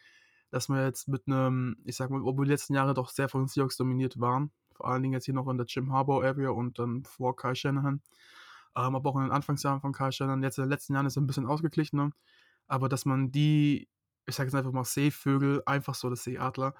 dass 0.51 0.69
wir 0.69 0.85
jetzt 0.85 1.09
mit 1.09 1.27
einem, 1.27 1.77
ich 1.85 1.97
sag 1.97 2.11
mal, 2.11 2.23
obwohl 2.23 2.47
die 2.47 2.53
letzten 2.53 2.75
Jahre 2.75 2.95
doch 2.95 3.11
sehr 3.11 3.29
von 3.29 3.49
Seahawks 3.49 3.77
dominiert 3.77 4.21
waren, 4.21 4.51
vor 4.73 4.89
allen 4.89 5.03
Dingen 5.03 5.15
jetzt 5.15 5.25
hier 5.25 5.35
noch 5.35 5.49
in 5.49 5.57
der 5.57 5.67
Jim 5.67 5.93
Harbour 5.93 6.25
Area 6.25 6.51
und 6.51 6.79
dann 6.79 7.05
vor 7.05 7.37
Kai 7.37 7.55
Shanahan, 7.55 8.03
ähm, 8.77 8.95
aber 8.95 9.11
auch 9.11 9.17
in 9.17 9.23
den 9.23 9.33
Anfangsjahren 9.33 9.81
von 9.81 9.93
Kai 9.93 10.11
Shanahan, 10.11 10.43
jetzt 10.43 10.59
in 10.59 10.65
den 10.65 10.71
letzten 10.71 10.95
Jahren 10.95 11.07
ist 11.07 11.17
er 11.17 11.23
ein 11.23 11.27
bisschen 11.27 11.47
ausgeglichener, 11.47 12.11
aber 12.69 12.89
dass 12.89 13.05
man 13.05 13.33
die, 13.33 13.89
ich 14.27 14.35
sage 14.35 14.49
jetzt 14.49 14.55
einfach 14.55 14.73
mal 14.73 14.85
Seevögel, 14.85 15.63
einfach 15.67 15.95
so 15.95 16.11
das 16.11 16.25
Seeadler, 16.25 16.75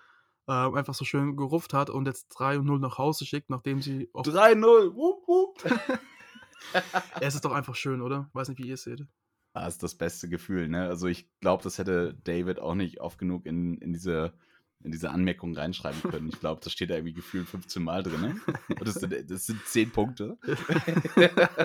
äh, 0.49 0.53
einfach 0.53 0.95
so 0.95 1.05
schön 1.05 1.37
gerufft 1.37 1.73
hat 1.75 1.91
und 1.91 2.07
jetzt 2.07 2.29
3 2.29 2.59
und 2.59 2.67
0 2.67 2.79
nach 2.79 2.99
Hause 2.99 3.27
schickt, 3.27 3.51
nachdem 3.51 3.83
sie 3.83 4.11
3-0, 4.15 4.95
wup, 4.95 5.27
wup. 5.27 5.65
es 7.21 7.35
ist 7.35 7.45
doch 7.45 7.53
einfach 7.53 7.75
schön, 7.75 8.01
oder? 8.01 8.31
Weiß 8.33 8.49
nicht, 8.49 8.59
wie 8.59 8.69
ihr 8.69 8.75
es 8.75 8.83
seht. 8.83 9.07
Das 9.65 9.75
ist 9.75 9.83
das 9.83 9.95
beste 9.95 10.29
Gefühl, 10.29 10.69
ne? 10.69 10.87
Also 10.87 11.07
ich 11.07 11.29
glaube, 11.41 11.63
das 11.63 11.79
hätte 11.79 12.15
David 12.25 12.59
auch 12.59 12.75
nicht 12.75 13.01
oft 13.01 13.19
genug 13.19 13.47
in, 13.47 13.79
in 13.79 13.93
diese 13.93 14.35
in 14.85 14.93
diese 14.93 15.11
Anmerkung 15.11 15.57
reinschreiben 15.57 16.03
können. 16.11 16.29
Ich 16.29 16.41
glaube, 16.41 16.61
das 16.63 16.73
steht 16.73 16.91
da 16.91 16.95
irgendwie 16.95 17.15
gefühlt 17.15 17.49
15 17.49 17.83
Mal 17.83 18.03
drin. 18.03 18.21
Ne? 18.21 18.41
Und 18.69 18.87
das 18.87 18.95
sind, 18.95 19.31
das 19.31 19.47
sind 19.47 19.65
10 19.65 19.91
Punkte. 19.91 20.39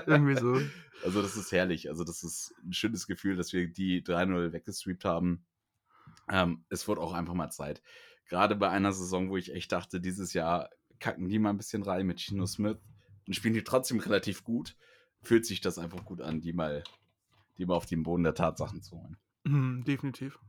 Irgendwie 0.07 0.37
so. 0.37 0.59
Also, 1.03 1.21
das 1.21 1.35
ist 1.35 1.51
herrlich. 1.51 1.89
Also, 1.89 2.03
das 2.03 2.23
ist 2.23 2.53
ein 2.63 2.73
schönes 2.73 3.07
Gefühl, 3.07 3.35
dass 3.35 3.53
wir 3.53 3.67
die 3.67 4.01
3-0 4.01 4.53
weggestreamt 4.53 5.05
haben. 5.05 5.45
Ähm, 6.29 6.63
es 6.69 6.87
wird 6.87 6.99
auch 6.99 7.13
einfach 7.13 7.33
mal 7.33 7.49
Zeit. 7.49 7.81
Gerade 8.27 8.55
bei 8.55 8.69
einer 8.69 8.93
Saison, 8.93 9.29
wo 9.29 9.37
ich 9.37 9.53
echt 9.53 9.71
dachte, 9.71 9.99
dieses 9.99 10.33
Jahr 10.33 10.69
kacken 10.99 11.27
die 11.27 11.39
mal 11.39 11.49
ein 11.49 11.57
bisschen 11.57 11.83
rein 11.83 12.05
mit 12.05 12.19
Chino 12.19 12.45
Smith 12.45 12.77
und 13.27 13.35
spielen 13.35 13.53
die 13.53 13.63
trotzdem 13.63 13.99
relativ 13.99 14.43
gut, 14.43 14.77
fühlt 15.21 15.45
sich 15.45 15.61
das 15.61 15.77
einfach 15.77 16.05
gut 16.05 16.21
an, 16.21 16.41
die 16.41 16.53
mal, 16.53 16.83
die 17.61 17.67
mal 17.67 17.75
auf 17.75 17.85
den 17.85 18.03
Boden 18.03 18.23
der 18.23 18.33
Tatsachen 18.33 18.81
zu 18.81 18.97
holen. 18.97 19.17
Mhm, 19.43 19.83
definitiv. 19.83 20.39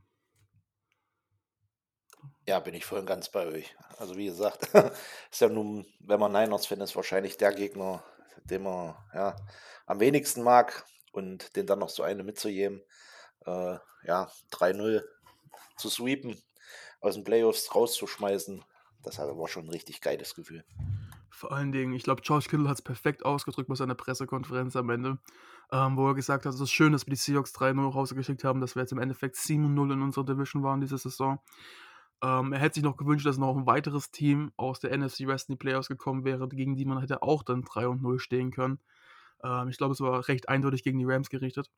Ja, 2.47 2.59
bin 2.59 2.73
ich 2.73 2.85
voll 2.85 2.99
und 2.99 3.05
ganz 3.05 3.29
bei 3.29 3.45
euch. 3.45 3.75
Also 3.99 4.17
wie 4.17 4.25
gesagt, 4.25 4.69
ist 5.31 5.41
ja 5.41 5.49
nun, 5.49 5.85
wenn 5.99 6.19
man 6.19 6.31
Niners-Fan 6.31 6.81
ist, 6.81 6.95
wahrscheinlich 6.95 7.37
der 7.37 7.53
Gegner, 7.53 8.03
den 8.45 8.63
man 8.63 8.95
ja, 9.13 9.35
am 9.85 9.99
wenigsten 9.99 10.41
mag 10.41 10.85
und 11.11 11.55
den 11.55 11.67
dann 11.67 11.79
noch 11.79 11.89
so 11.89 12.01
eine 12.03 12.23
mitzugeben. 12.23 12.81
Äh, 13.45 13.77
ja, 14.05 14.31
3-0 14.51 15.03
zu 15.77 15.89
sweepen, 15.89 16.41
aus 16.99 17.13
den 17.13 17.23
Playoffs 17.23 17.73
rauszuschmeißen, 17.75 18.63
das 19.03 19.19
war 19.19 19.47
schon 19.47 19.65
ein 19.65 19.69
richtig 19.69 20.01
geiles 20.01 20.33
Gefühl. 20.33 20.65
Vor 21.29 21.51
allen 21.51 21.71
Dingen, 21.71 21.93
ich 21.93 22.03
glaube, 22.03 22.21
George 22.21 22.47
Kittle 22.49 22.69
hat 22.69 22.77
es 22.77 22.81
perfekt 22.81 23.25
ausgedrückt 23.25 23.67
bei 23.67 23.75
seiner 23.75 23.95
Pressekonferenz 23.95 24.75
am 24.75 24.89
Ende, 24.89 25.19
ähm, 25.73 25.97
wo 25.97 26.07
er 26.07 26.13
gesagt 26.13 26.45
hat, 26.45 26.53
es 26.53 26.59
ist 26.59 26.71
schön, 26.71 26.93
dass 26.93 27.07
wir 27.07 27.11
die 27.11 27.19
Seahawks 27.19 27.51
3-0 27.55 27.91
rausgeschickt 27.91 28.43
haben, 28.43 28.61
dass 28.61 28.75
wir 28.75 28.83
jetzt 28.83 28.91
im 28.91 28.99
Endeffekt 28.99 29.35
7-0 29.37 29.91
in 29.91 30.03
unserer 30.03 30.23
Division 30.23 30.61
waren 30.61 30.81
diese 30.81 30.99
Saison. 30.99 31.39
Ähm, 32.21 32.53
er 32.53 32.59
hätte 32.59 32.75
sich 32.75 32.83
noch 32.83 32.95
gewünscht, 32.95 33.25
dass 33.25 33.39
noch 33.39 33.57
ein 33.57 33.65
weiteres 33.65 34.11
Team 34.11 34.51
aus 34.55 34.79
der 34.79 34.95
NFC 34.95 35.25
West 35.25 35.49
in 35.49 35.53
die 35.53 35.57
Playoffs 35.57 35.87
gekommen 35.87 36.25
wäre, 36.25 36.47
gegen 36.47 36.75
die 36.75 36.85
man 36.85 36.99
hätte 36.99 37.23
auch 37.23 37.41
dann 37.41 37.63
3 37.63 37.87
und 37.87 38.03
0 38.03 38.19
stehen 38.19 38.51
können. 38.51 38.79
Ähm, 39.43 39.67
ich 39.67 39.77
glaube, 39.77 39.93
es 39.93 39.99
war 39.99 40.27
recht 40.27 40.47
eindeutig 40.47 40.83
gegen 40.83 40.99
die 40.99 41.05
Rams 41.05 41.31
gerichtet. 41.31 41.71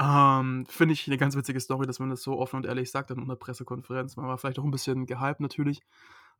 Ähm, 0.00 0.66
Finde 0.68 0.92
ich 0.92 1.06
eine 1.06 1.18
ganz 1.18 1.36
witzige 1.36 1.60
Story, 1.60 1.86
dass 1.86 2.00
man 2.00 2.10
das 2.10 2.22
so 2.22 2.36
offen 2.36 2.56
und 2.56 2.66
ehrlich 2.66 2.90
sagt 2.90 3.12
in 3.12 3.20
einer 3.20 3.36
Pressekonferenz. 3.36 4.16
Man 4.16 4.26
war 4.26 4.38
vielleicht 4.38 4.58
auch 4.58 4.64
ein 4.64 4.72
bisschen 4.72 5.06
gehypt 5.06 5.38
natürlich. 5.38 5.82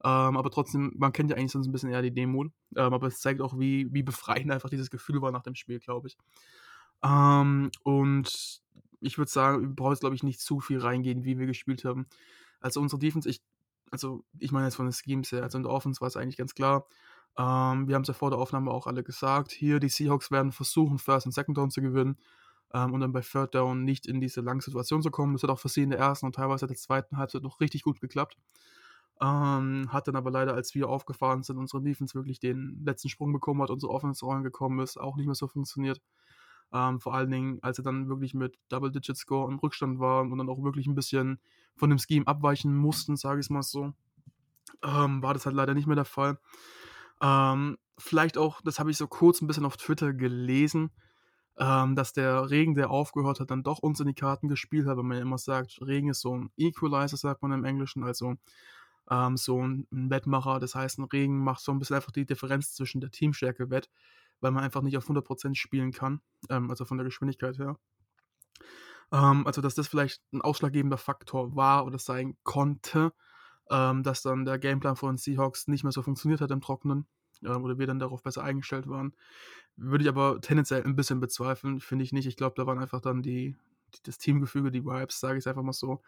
Ähm, 0.05 0.37
aber 0.37 0.51
trotzdem, 0.51 0.93
man 0.97 1.13
kennt 1.13 1.31
ja 1.31 1.37
eigentlich 1.37 1.53
sonst 1.53 1.67
ein 1.67 1.73
bisschen 1.73 1.91
eher 1.91 2.03
die 2.03 2.13
Demut. 2.13 2.53
Ähm, 2.77 2.93
aber 2.93 3.07
es 3.07 3.21
zeigt 3.21 3.41
auch, 3.41 3.59
wie, 3.59 3.93
wie 3.93 4.03
befreiend 4.03 4.51
einfach 4.53 4.71
dieses 4.71 4.91
Gefühl 4.91 5.23
war 5.23 5.33
nach 5.33 5.43
dem 5.43 5.55
Spiel, 5.55 5.79
glaube 5.79 6.09
ich. 6.09 6.17
Ähm, 7.03 7.71
und 7.83 8.61
ich 9.01 9.19
würde 9.19 9.31
sagen, 9.31 9.63
wir 9.63 9.69
brauchen 9.69 9.93
jetzt, 9.93 10.01
glaube 10.01 10.15
ich, 10.15 10.23
nicht 10.23 10.41
zu 10.41 10.61
viel 10.61 10.79
reingehen, 10.79 11.25
wie 11.25 11.39
wir 11.39 11.47
gespielt 11.47 11.85
haben. 11.85 12.07
Also 12.61 12.81
unsere 12.81 12.99
Defense, 12.99 13.29
ich, 13.29 13.43
also 13.91 14.25
ich 14.39 14.53
meine 14.53 14.67
jetzt 14.67 14.77
von 14.77 14.87
den 14.87 14.93
Schemes 14.93 15.33
her, 15.33 15.43
also 15.43 15.59
in 15.59 15.65
der 15.65 15.73
Offense 15.73 16.01
war 16.01 16.09
es 16.09 16.17
eigentlich 16.17 16.37
ganz 16.37 16.55
klar. 16.55 16.87
Ähm, 17.39 17.87
wir 17.89 17.95
haben 17.95 18.03
es 18.03 18.09
ja 18.09 18.15
vor 18.15 18.31
der 18.31 18.39
Aufnahme 18.39 18.71
auch 18.71 18.87
alle 18.87 19.03
gesagt. 19.03 19.53
Hier, 19.53 19.79
die 19.79 19.89
Seahawks 19.89 20.31
werden 20.31 20.53
versuchen, 20.53 20.99
First 20.99 21.27
und 21.27 21.33
Second 21.33 21.57
Down 21.59 21.71
zu 21.71 21.83
gewinnen 21.83 22.17
ähm, 22.73 22.95
und 22.95 23.01
dann 23.01 23.13
bei 23.13 23.21
Third 23.21 23.55
Down 23.55 23.85
nicht 23.85 24.07
in 24.07 24.21
diese 24.21 24.41
lange 24.41 24.63
Situation 24.63 25.03
zu 25.03 25.11
kommen. 25.11 25.35
Das 25.35 25.43
hat 25.43 25.51
auch 25.51 25.61
sie 25.61 25.83
in 25.83 25.91
der 25.91 25.99
ersten 25.99 26.27
und 26.27 26.35
teilweise 26.35 26.67
der 26.67 26.77
zweiten 26.77 27.19
Halbzeit 27.19 27.43
noch 27.43 27.61
richtig 27.61 27.83
gut 27.83 28.01
geklappt. 28.01 28.37
Ähm, 29.21 29.89
hat 29.93 30.09
dann 30.09 30.17
aber 30.17 30.31
leider, 30.31 30.55
als 30.55 30.75
wir 30.75 30.89
aufgefahren 30.89 31.43
sind, 31.43 31.57
unsere 31.57 31.83
Defense 31.83 32.15
wirklich 32.15 32.39
den 32.39 32.83
letzten 32.85 33.09
Sprung 33.09 33.33
bekommen 33.33 33.63
hat, 33.63 33.71
unsere 33.71 33.93
Offense 33.93 34.25
Rollen 34.25 34.43
gekommen 34.43 34.81
ist, 34.81 34.99
auch 34.99 35.17
nicht 35.17 35.27
mehr 35.27 35.35
so 35.35 35.49
funktioniert. 35.49 36.03
Ähm, 36.73 37.01
vor 37.01 37.15
allen 37.15 37.31
Dingen, 37.31 37.59
als 37.63 37.79
er 37.79 37.85
dann 37.85 38.09
wirklich 38.09 38.35
mit 38.35 38.59
Double-Digit-Score 38.69 39.51
im 39.51 39.59
Rückstand 39.59 39.99
war 40.01 40.23
und 40.23 40.37
dann 40.37 40.51
auch 40.51 40.63
wirklich 40.63 40.87
ein 40.87 40.95
bisschen 40.95 41.39
von 41.77 41.91
dem 41.91 41.99
Scheme 41.99 42.27
abweichen 42.27 42.77
mussten, 42.77 43.17
sage 43.17 43.41
ich 43.41 43.47
es 43.47 43.51
mal 43.51 43.63
so, 43.63 43.95
ähm, 44.83 45.23
war 45.23 45.33
das 45.33 45.47
halt 45.47 45.57
leider 45.57 45.75
nicht 45.75 45.87
mehr 45.87 45.97
der 45.97 46.05
Fall. 46.05 46.39
Ähm, 47.23 47.79
vielleicht 47.97 48.37
auch, 48.37 48.61
das 48.63 48.79
habe 48.79 48.91
ich 48.91 48.97
so 48.97 49.07
kurz 49.07 49.41
ein 49.41 49.47
bisschen 49.47 49.65
auf 49.65 49.77
Twitter 49.77 50.13
gelesen, 50.13 50.91
ähm, 51.59 51.97
dass 51.97 52.13
der 52.13 52.51
Regen, 52.51 52.75
der 52.75 52.91
aufgehört 52.91 53.41
hat, 53.41 53.51
dann 53.51 53.63
doch 53.63 53.79
uns 53.79 54.01
in 54.01 54.07
die 54.07 54.15
Karten 54.15 54.49
gespielt 54.49 54.87
hat, 54.87 54.97
weil 54.97 55.05
man 55.05 55.17
ja 55.17 55.23
immer 55.23 55.39
sagt, 55.39 55.81
Regen 55.81 56.11
ist 56.11 56.21
so 56.21 56.37
ein 56.37 56.51
Equalizer, 56.57 57.17
sagt 57.17 57.43
man 57.43 57.53
im 57.53 57.65
Englischen, 57.65 58.05
also 58.05 58.35
ähm, 59.11 59.37
so 59.37 59.63
ein, 59.63 59.87
Wettmacher. 59.91 60.61
Das 60.61 60.75
heißt, 60.75 60.99
ein 60.99 61.05
Regen 61.05 61.43
macht 61.43 61.61
so 61.61 61.73
ein 61.73 61.79
bisschen 61.79 61.97
einfach 61.97 62.13
die 62.13 62.27
Differenz 62.27 62.75
zwischen 62.75 63.01
der 63.01 63.11
Teamstärke 63.11 63.71
wett 63.71 63.89
weil 64.41 64.51
man 64.51 64.65
einfach 64.65 64.83
nicht 64.83 64.97
auf 64.97 65.09
100% 65.09 65.55
spielen 65.55 65.93
kann, 65.93 66.21
ähm, 66.51 66.71
also 66.71 66.85
von 66.85 66.99
der 66.99 67.05
Geschwindigkeit 67.05 67.59
her. 67.59 67.79
Ähm, 69.13 69.47
also, 69.47 69.61
dass 69.61 69.75
das 69.75 69.89
vielleicht 69.89 70.23
ein 70.33 70.43
ausschlaggebender 70.43 70.99
Faktor 70.99 71.55
war 71.55 71.87
oder 71.87 71.99
sein 71.99 72.37
konnte, 72.43 73.13
ähm, 73.71 74.03
dass 74.03 74.23
dann 74.23 74.45
der 74.45 74.59
Gameplan 74.59 74.97
von 74.97 75.17
Seahawks 75.17 75.69
nicht 75.69 75.85
mehr 75.85 75.93
so 75.93 76.03
funktioniert 76.03 76.41
hat 76.41 76.51
im 76.51 76.61
Trockenen 76.61 77.07
ähm, 77.45 77.65
oder 77.65 77.79
wir 77.79 77.87
dann 77.87 77.99
darauf 77.99 78.23
besser 78.23 78.43
eingestellt 78.43 78.89
waren. 78.89 79.15
Würde 79.77 80.05
ich 80.05 80.09
aber 80.09 80.41
tendenziell 80.41 80.83
ein 80.83 80.97
bisschen 80.97 81.21
bezweifeln, 81.21 81.81
finde 81.81 82.05
ich 82.05 82.13
nicht. 82.13 82.27
Ich 82.27 82.37
glaube, 82.37 82.55
da 82.57 82.67
waren 82.67 82.79
einfach 82.79 83.01
dann 83.01 83.23
die, 83.23 83.57
die, 83.95 84.03
das 84.05 84.19
Teamgefüge, 84.19 84.71
die 84.71 84.85
Vibes, 84.85 85.21
sage 85.21 85.39
ich 85.39 85.43
es 85.43 85.47
einfach 85.47 85.63
mal 85.63 85.73
so, 85.73 86.03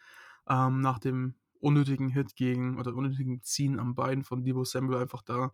ähm, 0.49 0.81
nach 0.81 0.99
dem 0.99 1.35
unnötigen 1.61 2.09
Hit 2.09 2.37
gegen 2.37 2.79
oder 2.79 2.95
unnötigen 2.95 3.43
Ziehen 3.43 3.79
am 3.79 3.95
Bein 3.95 4.25
von 4.25 4.43
Debo 4.43 4.65
Samuel 4.65 5.03
einfach 5.03 5.23
da. 5.23 5.53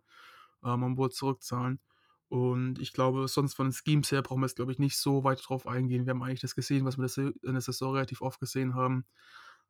Ähm, 0.63 0.79
man 0.79 0.97
wollte 0.97 1.15
zurückzahlen. 1.15 1.79
Und 2.27 2.79
ich 2.79 2.91
glaube, 2.91 3.27
sonst 3.27 3.53
von 3.53 3.67
den 3.67 3.73
Schemes 3.73 4.11
her 4.11 4.21
brauchen 4.21 4.41
wir 4.41 4.47
jetzt, 4.47 4.55
glaube 4.55 4.71
ich, 4.71 4.79
nicht 4.79 4.97
so 4.97 5.23
weit 5.23 5.41
drauf 5.47 5.67
eingehen. 5.67 6.05
Wir 6.05 6.11
haben 6.11 6.23
eigentlich 6.23 6.41
das 6.41 6.55
gesehen, 6.55 6.85
was 6.85 6.97
wir 6.97 7.33
in 7.43 7.53
der 7.53 7.61
Saison 7.61 7.93
relativ 7.93 8.21
oft 8.21 8.39
gesehen 8.39 8.73
haben. 8.73 9.05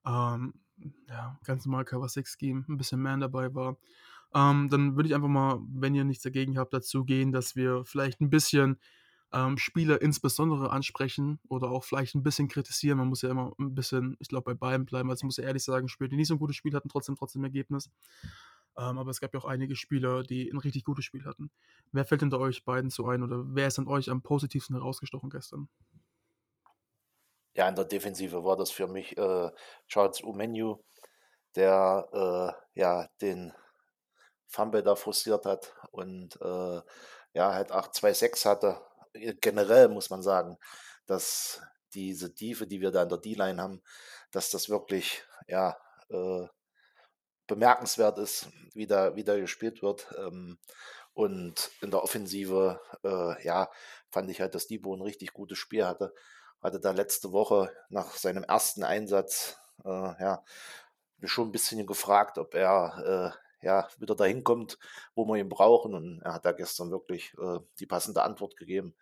Ähm, 0.06 0.54
ja, 1.08 1.38
ganz 1.44 1.66
normal 1.66 1.86
Cover 1.86 2.08
6 2.08 2.38
Scheme, 2.40 2.66
ein 2.68 2.78
bisschen 2.78 3.02
Man 3.02 3.20
dabei 3.20 3.54
war. 3.54 3.78
Ähm, 4.34 4.70
dann 4.70 4.96
würde 4.96 5.08
ich 5.08 5.16
einfach 5.16 5.28
mal, 5.28 5.60
wenn 5.70 5.96
ihr 5.96 6.04
nichts 6.04 6.24
dagegen 6.24 6.58
habt, 6.58 6.74
dazu 6.74 7.06
gehen, 7.06 7.32
dass 7.32 7.56
wir 7.56 7.86
vielleicht 7.86 8.22
ein 8.22 8.30
bisschen 8.30 8.80
ähm, 9.34 9.58
Spieler 9.58 10.02
insbesondere 10.02 10.72
ansprechen 10.72 11.40
oder 11.50 11.70
auch 11.70 11.84
vielleicht 11.84 12.16
ein 12.16 12.24
bisschen 12.24 12.48
kritisieren. 12.48 12.98
Man 12.98 13.08
muss 13.08 13.22
ja 13.22 13.30
immer 13.30 13.54
ein 13.60 13.76
bisschen, 13.76 14.16
ich 14.20 14.28
glaube, 14.28 14.54
bei 14.54 14.54
beiden 14.54 14.86
bleiben. 14.86 15.10
Also 15.10 15.26
muss 15.26 15.38
ja 15.38 15.44
ehrlich 15.44 15.64
sagen, 15.64 15.88
Spieler, 15.88 16.10
die 16.10 16.16
nicht 16.16 16.28
so 16.28 16.36
ein 16.36 16.40
gutes 16.40 16.56
Spiel 16.56 16.74
hatten, 16.74 16.90
trotzdem 16.90 17.16
trotzdem 17.16 17.44
Ergebnis. 17.44 17.90
Ähm, 18.78 18.98
aber 18.98 19.10
es 19.10 19.22
gab 19.22 19.34
ja 19.34 19.40
auch 19.40 19.46
einige 19.46 19.76
Spieler, 19.76 20.24
die 20.24 20.50
ein 20.50 20.58
richtig 20.58 20.84
gutes 20.84 21.06
Spiel 21.06 21.26
hatten. 21.26 21.50
Wer 21.92 22.06
fällt 22.06 22.22
hinter 22.22 22.40
euch 22.40 22.66
beiden 22.66 22.90
so 22.90 23.08
ein 23.08 23.24
oder 23.24 23.44
wer 23.48 23.68
ist 23.68 23.80
an 23.80 23.88
euch 23.88 24.10
am 24.10 24.22
positivsten 24.22 24.76
herausgestochen 24.76 25.30
gestern? 25.30 25.70
Ja, 27.54 27.70
in 27.70 27.76
der 27.76 27.86
Defensive 27.86 28.44
war 28.44 28.58
das 28.58 28.72
für 28.72 28.88
mich 28.88 29.18
äh, 29.18 29.50
Charles 29.88 30.22
Umenu, 30.22 30.80
der 31.56 32.10
äh, 32.76 32.80
ja 32.80 33.08
den 33.22 33.54
Fumble 34.48 34.84
da 34.84 34.96
frustriert 34.96 35.46
hat 35.46 35.74
und 35.92 36.40
äh, 36.42 36.82
ja 37.34 37.54
halt 37.54 37.72
8-2-6 37.72 38.46
hatte. 38.46 38.82
Generell 39.42 39.90
muss 39.90 40.10
man 40.10 40.22
sagen, 40.22 40.58
dass 41.06 41.62
diese 41.94 42.34
Tiefe, 42.34 42.68
die 42.68 42.82
wir 42.82 42.92
da 42.92 43.04
in 43.04 43.10
der 43.10 43.18
D-Line 43.18 43.62
haben, 43.62 43.82
dass 44.32 44.50
das 44.50 44.70
wirklich 44.70 45.24
ja 45.48 45.78
äh, 46.10 46.48
bemerkenswert 47.48 48.18
ist, 48.18 48.50
wie 48.74 48.88
da, 48.88 49.16
wie 49.16 49.24
da 49.24 49.38
gespielt 49.38 49.82
wird. 49.82 50.14
Ähm, 50.18 50.58
und 51.14 51.72
in 51.82 51.92
der 51.92 52.04
Offensive, 52.04 52.82
äh, 53.04 53.44
ja, 53.46 53.70
fand 54.10 54.30
ich 54.30 54.42
halt, 54.42 54.56
dass 54.56 54.68
Debo 54.68 54.94
ein 54.94 55.02
richtig 55.02 55.34
gutes 55.34 55.58
Spiel 55.58 55.86
hatte. 55.86 56.14
hatte 56.62 56.80
da 56.80 56.92
letzte 56.92 57.32
Woche 57.32 57.72
nach 57.90 58.16
seinem 58.16 58.44
ersten 58.44 58.84
Einsatz 58.84 59.58
äh, 59.86 59.90
ja, 59.90 60.44
schon 61.24 61.50
ein 61.50 61.52
bisschen 61.52 61.86
gefragt, 61.88 62.38
ob 62.38 62.54
er 62.54 63.34
äh, 63.34 63.45
ja, 63.66 63.88
wieder 63.98 64.16
dahin 64.16 64.44
kommt, 64.44 64.78
wo 65.16 65.26
wir 65.26 65.36
ihn 65.38 65.50
brauchen. 65.50 65.96
Und 65.96 66.22
er 66.22 66.36
hat 66.36 66.46
da 66.46 66.52
gestern 66.52 66.92
wirklich 66.92 67.34
äh, 67.40 67.60
die 67.80 67.88
passende 67.88 68.22
Antwort 68.22 68.56
gegeben. 68.56 68.96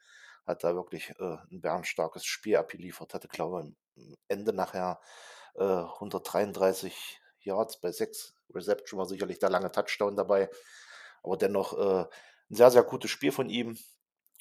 Hat 0.47 0.63
da 0.63 0.73
wirklich 0.73 1.11
äh, 1.19 1.37
ein 1.51 1.61
bärenstarkes 1.61 2.25
Spiel 2.25 2.55
abgeliefert. 2.55 3.13
Hatte, 3.13 3.27
glaube 3.27 3.61
ich, 3.61 4.03
am 4.03 4.15
Ende 4.27 4.53
nachher 4.53 4.99
133 5.55 6.93
äh, 6.93 7.49
Yards 7.49 7.79
bei 7.79 7.91
sechs 7.91 8.33
Reception 8.55 8.97
war 8.97 9.05
sicherlich 9.05 9.37
der 9.37 9.49
lange 9.49 9.71
Touchdown 9.71 10.15
dabei. 10.15 10.49
Aber 11.21 11.37
dennoch 11.37 11.77
äh, 11.77 12.07
ein 12.49 12.55
sehr, 12.55 12.71
sehr 12.71 12.83
gutes 12.83 13.11
Spiel 13.11 13.31
von 13.31 13.49
ihm. 13.49 13.77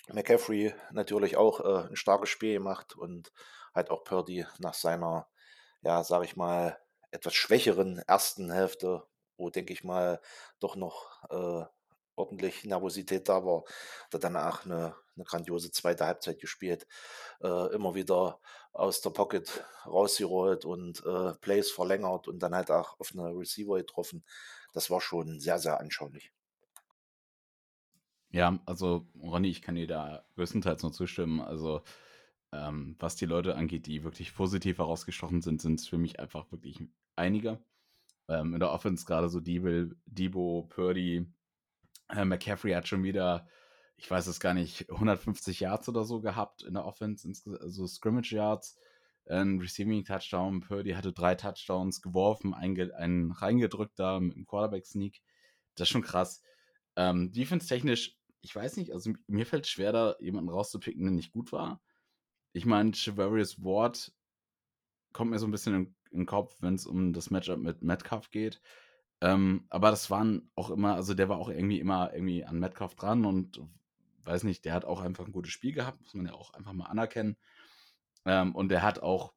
McCaffrey 0.09 0.75
natürlich 0.93 1.37
auch 1.37 1.61
äh, 1.61 1.89
ein 1.89 1.97
starkes 1.97 2.29
Spiel 2.29 2.55
gemacht 2.55 2.97
und 2.97 3.33
halt 3.75 3.91
auch 3.91 4.05
Purdy 4.05 4.47
nach 4.59 4.75
seiner, 4.75 5.29
ja, 5.83 6.03
sag 6.05 6.25
ich 6.25 6.37
mal, 6.37 6.79
etwas 7.11 7.35
schwächeren 7.35 7.99
ersten 8.07 8.51
Hälfte, 8.51 9.03
wo, 9.43 9.51
denke 9.51 9.73
ich 9.73 9.85
mal, 9.85 10.21
doch 10.61 10.77
noch 10.77 11.25
äh, 11.31 11.67
ordentlich 12.15 12.65
Nervosität 12.65 13.29
da 13.29 13.45
war, 13.45 13.65
er 14.13 14.19
danach 14.19 14.65
eine, 14.65 14.95
eine 15.17 15.25
grandiose 15.25 15.71
zweite 15.71 16.07
Halbzeit 16.07 16.39
gespielt, 16.41 16.87
äh, 17.43 17.75
immer 17.75 17.95
wieder 17.95 18.41
aus 18.73 19.01
der 19.01 19.11
Pocket 19.11 19.65
rausgerollt 19.87 20.65
und 20.65 21.05
äh, 21.05 21.33
Plays 21.41 21.71
verlängert 21.71 22.29
und 22.29 22.39
dann 22.39 22.55
halt 22.55 22.71
auch 22.71 22.99
auf 23.01 23.11
eine 23.13 23.37
Receiver 23.37 23.77
getroffen. 23.77 24.25
Das 24.73 24.91
war 24.91 25.01
schon 25.01 25.41
sehr, 25.41 25.59
sehr 25.59 25.81
anschaulich. 25.81 26.33
Ja, 28.31 28.59
also 28.65 29.07
Ronny, 29.21 29.49
ich 29.49 29.61
kann 29.61 29.75
dir 29.75 29.87
da 29.87 30.25
größtenteils 30.37 30.83
nur 30.83 30.93
zustimmen. 30.93 31.41
Also 31.41 31.83
ähm, 32.53 32.97
was 32.99 33.17
die 33.17 33.27
Leute 33.27 33.57
angeht, 33.57 33.87
die 33.87 34.05
wirklich 34.05 34.35
positiv 34.35 34.79
herausgestochen 34.79 35.43
sind, 35.43 35.61
sind 35.61 35.81
es 35.81 35.89
für 35.89 35.99
mich 35.99 36.19
einfach 36.21 36.51
wirklich 36.51 36.79
einige. 37.17 37.63
Ähm, 38.33 38.55
in 38.55 38.61
der 38.61 38.71
Offense 38.71 39.05
gerade 39.05 39.29
so 39.29 39.41
Debo, 39.41 39.93
Debo 40.07 40.67
Purdy, 40.69 41.27
äh, 42.09 42.25
McCaffrey 42.25 42.73
hat 42.73 42.89
schon 42.89 43.03
wieder, 43.03 43.47
ich 43.97 44.11
weiß 44.11 44.27
es 44.27 44.41
gar 44.41 44.55
nicht, 44.55 44.91
150 44.91 45.61
Yards 45.61 45.89
oder 45.89 46.05
so 46.05 46.21
gehabt 46.21 46.63
in 46.63 46.75
der 46.75 46.85
Offense, 46.85 47.29
also 47.61 47.87
Scrimmage 47.87 48.33
Yards, 48.33 48.79
ein 49.29 49.61
Receiving 49.61 50.05
Touchdown. 50.05 50.61
Purdy 50.61 50.93
hatte 50.93 51.13
drei 51.13 51.35
Touchdowns 51.35 52.03
geworfen, 52.03 52.55
einen 52.55 53.33
reingedrückt 53.33 53.99
da 53.99 54.19
mit 54.19 54.35
einem 54.35 54.47
Quarterback 54.47 54.87
Sneak. 54.87 55.23
Das 55.77 55.89
ist 55.89 55.93
schon 55.93 56.03
krass. 56.03 56.43
Ähm, 56.97 57.33
Defense-technisch 57.33 58.17
ich 58.43 58.55
weiß 58.55 58.77
nicht, 58.77 58.93
also 58.93 59.13
mir 59.29 59.47
fällt 59.47 59.67
schwer, 59.67 59.93
da 59.93 60.17
jemanden 60.21 60.51
rauszupicken, 60.51 61.05
der 61.05 61.13
nicht 61.13 61.33
gut 61.33 61.53
war. 61.53 61.81
Ich 62.53 62.67
meine, 62.67 62.91
Chivarius 62.91 63.63
Ward 63.63 64.13
kommt 65.13 65.31
mir 65.31 65.39
so 65.39 65.47
ein 65.47 65.53
bisschen 65.53 65.75
in, 65.75 65.95
den 66.21 66.27
Kopf, 66.27 66.57
wenn 66.61 66.75
es 66.75 66.87
um 66.87 67.13
das 67.13 67.31
Matchup 67.31 67.59
mit 67.59 67.83
Metcalf 67.83 68.31
geht. 68.31 68.61
Ähm, 69.21 69.67
aber 69.71 69.91
das 69.91 70.11
waren 70.11 70.51
auch 70.57 70.71
immer, 70.71 70.95
also 70.97 71.15
der 71.15 71.29
war 71.29 71.39
auch 71.39 71.49
irgendwie 71.49 71.79
immer 71.79 72.13
irgendwie 72.13 72.45
an 72.45 72.59
Metcalf 72.59 72.95
dran 72.95 73.25
und 73.25 73.61
weiß 74.25 74.45
nicht, 74.45 74.65
der 74.65 74.75
hat 74.75 74.85
auch 74.85 75.01
einfach 75.01 75.27
ein 75.27 75.33
gutes 75.33 75.53
Spiel 75.53 75.73
gehabt, 75.73 76.01
muss 76.01 76.15
man 76.15 76.27
ja 76.27 76.33
auch 76.33 76.55
einfach 76.55 76.73
mal 76.73 76.87
anerkennen. 76.87 77.37
Ähm, 78.25 78.55
und 78.55 78.69
der 78.69 78.83
hat 78.83 79.01
auch, 79.01 79.33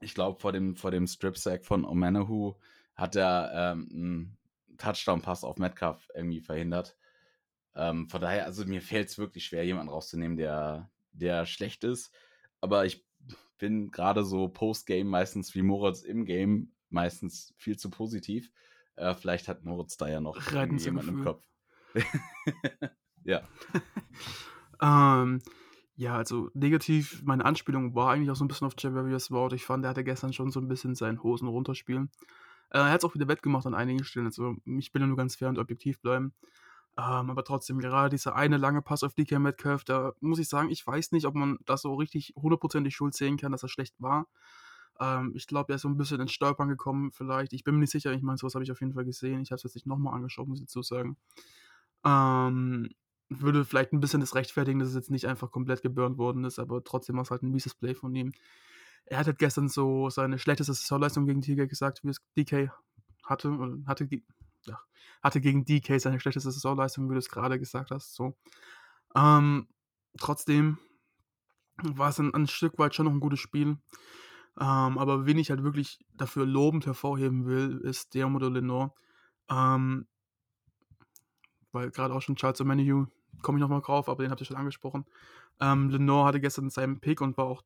ich 0.00 0.14
glaube, 0.14 0.40
vor 0.40 0.52
dem, 0.52 0.76
vor 0.76 0.90
dem 0.90 1.06
Strip-Sack 1.06 1.64
von 1.64 1.84
Omanahu 1.84 2.54
hat 2.94 3.16
er 3.16 3.50
ähm, 3.54 3.88
einen 3.92 4.38
Touchdown-Pass 4.76 5.44
auf 5.44 5.58
Metcalf 5.58 6.08
irgendwie 6.14 6.40
verhindert. 6.40 6.96
Ähm, 7.74 8.08
von 8.08 8.20
daher, 8.20 8.46
also 8.46 8.64
mir 8.64 8.82
fällt 8.82 9.08
es 9.08 9.18
wirklich 9.18 9.46
schwer, 9.46 9.64
jemanden 9.64 9.90
rauszunehmen, 9.90 10.36
der, 10.36 10.90
der 11.12 11.46
schlecht 11.46 11.84
ist. 11.84 12.14
Aber 12.60 12.84
ich 12.84 13.06
bin 13.58 13.90
gerade 13.90 14.24
so 14.24 14.48
Post-Game 14.48 15.08
meistens 15.08 15.54
wie 15.54 15.62
Moritz 15.62 16.02
im 16.02 16.24
Game 16.24 16.72
meistens 16.88 17.54
viel 17.56 17.76
zu 17.76 17.90
positiv. 17.90 18.50
Äh, 18.96 19.14
vielleicht 19.14 19.48
hat 19.48 19.64
Moritz 19.64 19.96
da 19.96 20.08
ja 20.08 20.20
noch 20.20 20.40
jemanden 20.50 21.08
im 21.08 21.24
Kopf. 21.24 21.44
ja. 23.24 23.42
ähm, 24.82 25.40
ja, 25.96 26.16
also 26.16 26.50
negativ, 26.54 27.22
meine 27.24 27.44
Anspielung 27.44 27.94
war 27.94 28.10
eigentlich 28.10 28.30
auch 28.30 28.36
so 28.36 28.44
ein 28.44 28.48
bisschen 28.48 28.66
auf 28.66 28.74
Javarius 28.78 29.30
Ward. 29.30 29.52
Ich 29.52 29.64
fand, 29.64 29.84
er 29.84 29.90
hatte 29.90 30.04
gestern 30.04 30.32
schon 30.32 30.50
so 30.50 30.60
ein 30.60 30.68
bisschen 30.68 30.94
seinen 30.94 31.22
Hosen 31.22 31.48
runterspielen. 31.48 32.10
Äh, 32.70 32.78
er 32.78 32.90
hat 32.90 33.00
es 33.00 33.04
auch 33.04 33.14
wieder 33.14 33.28
wettgemacht 33.28 33.66
an 33.66 33.74
einigen 33.74 34.04
Stellen. 34.04 34.26
Also 34.26 34.56
ich 34.64 34.92
bin 34.92 35.02
ja 35.02 35.08
nur 35.08 35.16
ganz 35.16 35.36
fair 35.36 35.48
und 35.48 35.58
objektiv 35.58 36.00
bleiben. 36.00 36.32
Ähm, 37.00 37.30
aber 37.30 37.44
trotzdem, 37.44 37.78
gerade 37.78 38.10
dieser 38.10 38.34
eine 38.36 38.58
lange 38.58 38.82
Pass 38.82 39.02
auf 39.02 39.14
DK 39.14 39.38
Metcalf, 39.38 39.84
da 39.84 40.12
muss 40.20 40.38
ich 40.38 40.48
sagen, 40.48 40.68
ich 40.70 40.86
weiß 40.86 41.12
nicht, 41.12 41.24
ob 41.24 41.34
man 41.34 41.58
das 41.64 41.82
so 41.82 41.94
richtig 41.94 42.34
hundertprozentig 42.36 42.94
schuld 42.94 43.14
sehen 43.14 43.38
kann, 43.38 43.52
dass 43.52 43.62
er 43.62 43.70
schlecht 43.70 43.94
war. 44.00 44.26
Ähm, 45.00 45.32
ich 45.34 45.46
glaube, 45.46 45.72
er 45.72 45.76
ist 45.76 45.82
so 45.82 45.88
ein 45.88 45.96
bisschen 45.96 46.20
ins 46.20 46.32
Stolpern 46.32 46.68
gekommen, 46.68 47.10
vielleicht. 47.10 47.54
Ich 47.54 47.64
bin 47.64 47.74
mir 47.74 47.80
nicht 47.80 47.92
sicher, 47.92 48.12
ich 48.12 48.22
meine, 48.22 48.36
sowas 48.36 48.54
habe 48.54 48.64
ich 48.64 48.72
auf 48.72 48.80
jeden 48.80 48.92
Fall 48.92 49.06
gesehen. 49.06 49.40
Ich 49.40 49.50
habe 49.50 49.56
es 49.56 49.62
jetzt 49.62 49.76
nicht 49.76 49.86
nochmal 49.86 50.14
angeschaut, 50.14 50.46
muss 50.46 50.60
ich 50.60 50.66
dazu 50.66 50.82
sagen. 50.82 51.16
Ähm, 52.04 52.90
würde 53.30 53.64
vielleicht 53.64 53.92
ein 53.92 54.00
bisschen 54.00 54.20
das 54.20 54.34
rechtfertigen, 54.34 54.80
dass 54.80 54.88
es 54.88 54.94
jetzt 54.94 55.10
nicht 55.10 55.26
einfach 55.26 55.50
komplett 55.50 55.82
geburnt 55.82 56.18
worden 56.18 56.44
ist, 56.44 56.58
aber 56.58 56.84
trotzdem 56.84 57.16
war 57.16 57.22
es 57.22 57.30
halt 57.30 57.42
ein 57.42 57.50
mieses 57.50 57.74
Play 57.74 57.94
von 57.94 58.14
ihm. 58.14 58.32
Er 59.06 59.18
hat 59.18 59.26
halt 59.26 59.38
gestern 59.38 59.68
so 59.68 60.10
seine 60.10 60.38
schlechteste 60.38 60.74
Saisonleistung 60.74 61.26
gegen 61.26 61.40
Tiger 61.40 61.66
gesagt, 61.66 62.04
wie 62.04 62.10
es 62.10 62.20
DK 62.36 62.70
hatte, 63.24 63.82
hatte 63.86 64.08
hatte 65.22 65.40
gegen 65.40 65.64
DK 65.64 66.00
seine 66.00 66.20
schlechteste 66.20 66.50
Saisonleistung, 66.50 67.08
wie 67.08 67.14
du 67.14 67.18
es 67.18 67.28
gerade 67.28 67.58
gesagt 67.58 67.90
hast. 67.90 68.14
So. 68.14 68.36
Ähm, 69.14 69.68
trotzdem 70.18 70.78
war 71.82 72.10
es 72.10 72.18
ein, 72.18 72.34
ein, 72.34 72.46
Stück 72.46 72.78
weit 72.78 72.94
schon 72.94 73.06
noch 73.06 73.12
ein 73.12 73.20
gutes 73.20 73.40
Spiel. 73.40 73.78
Ähm, 74.58 74.98
aber 74.98 75.26
wen 75.26 75.38
ich 75.38 75.50
halt 75.50 75.62
wirklich 75.62 75.98
dafür 76.14 76.46
lobend 76.46 76.86
hervorheben 76.86 77.46
will, 77.46 77.78
ist 77.78 78.14
der 78.14 78.28
Modell 78.28 78.52
Lenore. 78.52 78.92
Ähm, 79.48 80.06
weil 81.72 81.90
gerade 81.90 82.14
auch 82.14 82.22
schon 82.22 82.36
Charles 82.36 82.60
O'Menu, 82.60 83.06
komme 83.42 83.58
ich 83.58 83.60
nochmal 83.60 83.80
drauf, 83.80 84.08
aber 84.08 84.24
den 84.24 84.30
habt 84.30 84.40
ihr 84.40 84.46
schon 84.46 84.56
angesprochen. 84.56 85.06
Ähm, 85.60 85.90
Lenore 85.90 86.26
hatte 86.26 86.40
gestern 86.40 86.70
seinen 86.70 87.00
Pick 87.00 87.20
und 87.20 87.36
war 87.36 87.46
auch 87.46 87.62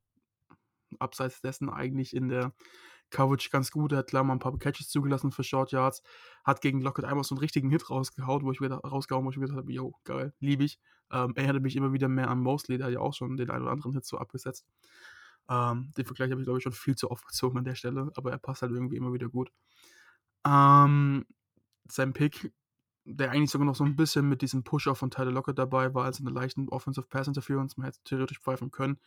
abseits 0.99 1.41
dessen 1.41 1.69
eigentlich 1.69 2.15
in 2.15 2.29
der 2.29 2.53
Coverage 3.15 3.49
ganz 3.49 3.71
gut. 3.71 3.93
Er 3.93 3.99
hat 3.99 4.07
klar 4.07 4.23
mal 4.23 4.33
ein 4.33 4.39
paar 4.39 4.57
Catches 4.59 4.89
zugelassen 4.89 5.31
für 5.31 5.43
Short 5.43 5.71
Yards. 5.71 6.03
Hat 6.43 6.61
gegen 6.61 6.81
Lockett 6.81 7.05
einmal 7.05 7.23
so 7.23 7.33
einen 7.33 7.39
richtigen 7.39 7.69
Hit 7.69 7.89
rausgehaut, 7.89 8.43
wo 8.43 8.51
ich 8.51 8.59
wieder 8.59 8.77
rausgehauen, 8.77 9.25
wo 9.25 9.31
ich 9.31 9.37
mir 9.37 9.45
gedacht 9.45 9.59
habe, 9.59 9.71
yo, 9.71 9.93
geil, 10.03 10.33
liebe 10.39 10.65
ich. 10.65 10.79
Ähm, 11.11 11.33
erinnert 11.35 11.61
mich 11.61 11.75
immer 11.75 11.93
wieder 11.93 12.09
mehr 12.09 12.29
an 12.29 12.39
Mosley, 12.41 12.77
der 12.77 12.87
hat 12.87 12.93
ja 12.93 12.99
auch 12.99 13.13
schon 13.13 13.37
den 13.37 13.49
einen 13.49 13.63
oder 13.63 13.71
anderen 13.71 13.93
Hit 13.93 14.05
so 14.05 14.17
abgesetzt. 14.17 14.65
Ähm, 15.49 15.93
den 15.95 16.05
Vergleich 16.05 16.31
habe 16.31 16.41
ich, 16.41 16.45
glaube 16.45 16.59
ich, 16.59 16.63
schon 16.63 16.73
viel 16.73 16.95
zu 16.95 17.09
oft 17.09 17.25
gezogen 17.27 17.57
an 17.57 17.63
der 17.63 17.75
Stelle, 17.75 18.11
aber 18.15 18.31
er 18.31 18.37
passt 18.37 18.61
halt 18.61 18.73
irgendwie 18.73 18.97
immer 18.97 19.13
wieder 19.13 19.29
gut. 19.29 19.49
Ähm, 20.45 21.25
sein 21.87 22.13
Pick, 22.13 22.51
der 23.05 23.31
eigentlich 23.31 23.51
sogar 23.51 23.65
noch 23.65 23.75
so 23.75 23.85
ein 23.85 23.95
bisschen 23.95 24.27
mit 24.27 24.41
diesem 24.41 24.63
Pusher 24.63 24.95
von 24.95 25.11
Tyler 25.11 25.31
Lockett 25.31 25.57
dabei 25.57 25.93
war, 25.93 26.05
also 26.05 26.23
eine 26.23 26.33
leichten 26.33 26.67
Offensive 26.69 27.07
Pass 27.07 27.27
Interference, 27.27 27.77
man 27.77 27.85
hätte 27.85 27.99
theoretisch 28.03 28.39
pfeifen 28.39 28.71
können. 28.71 28.99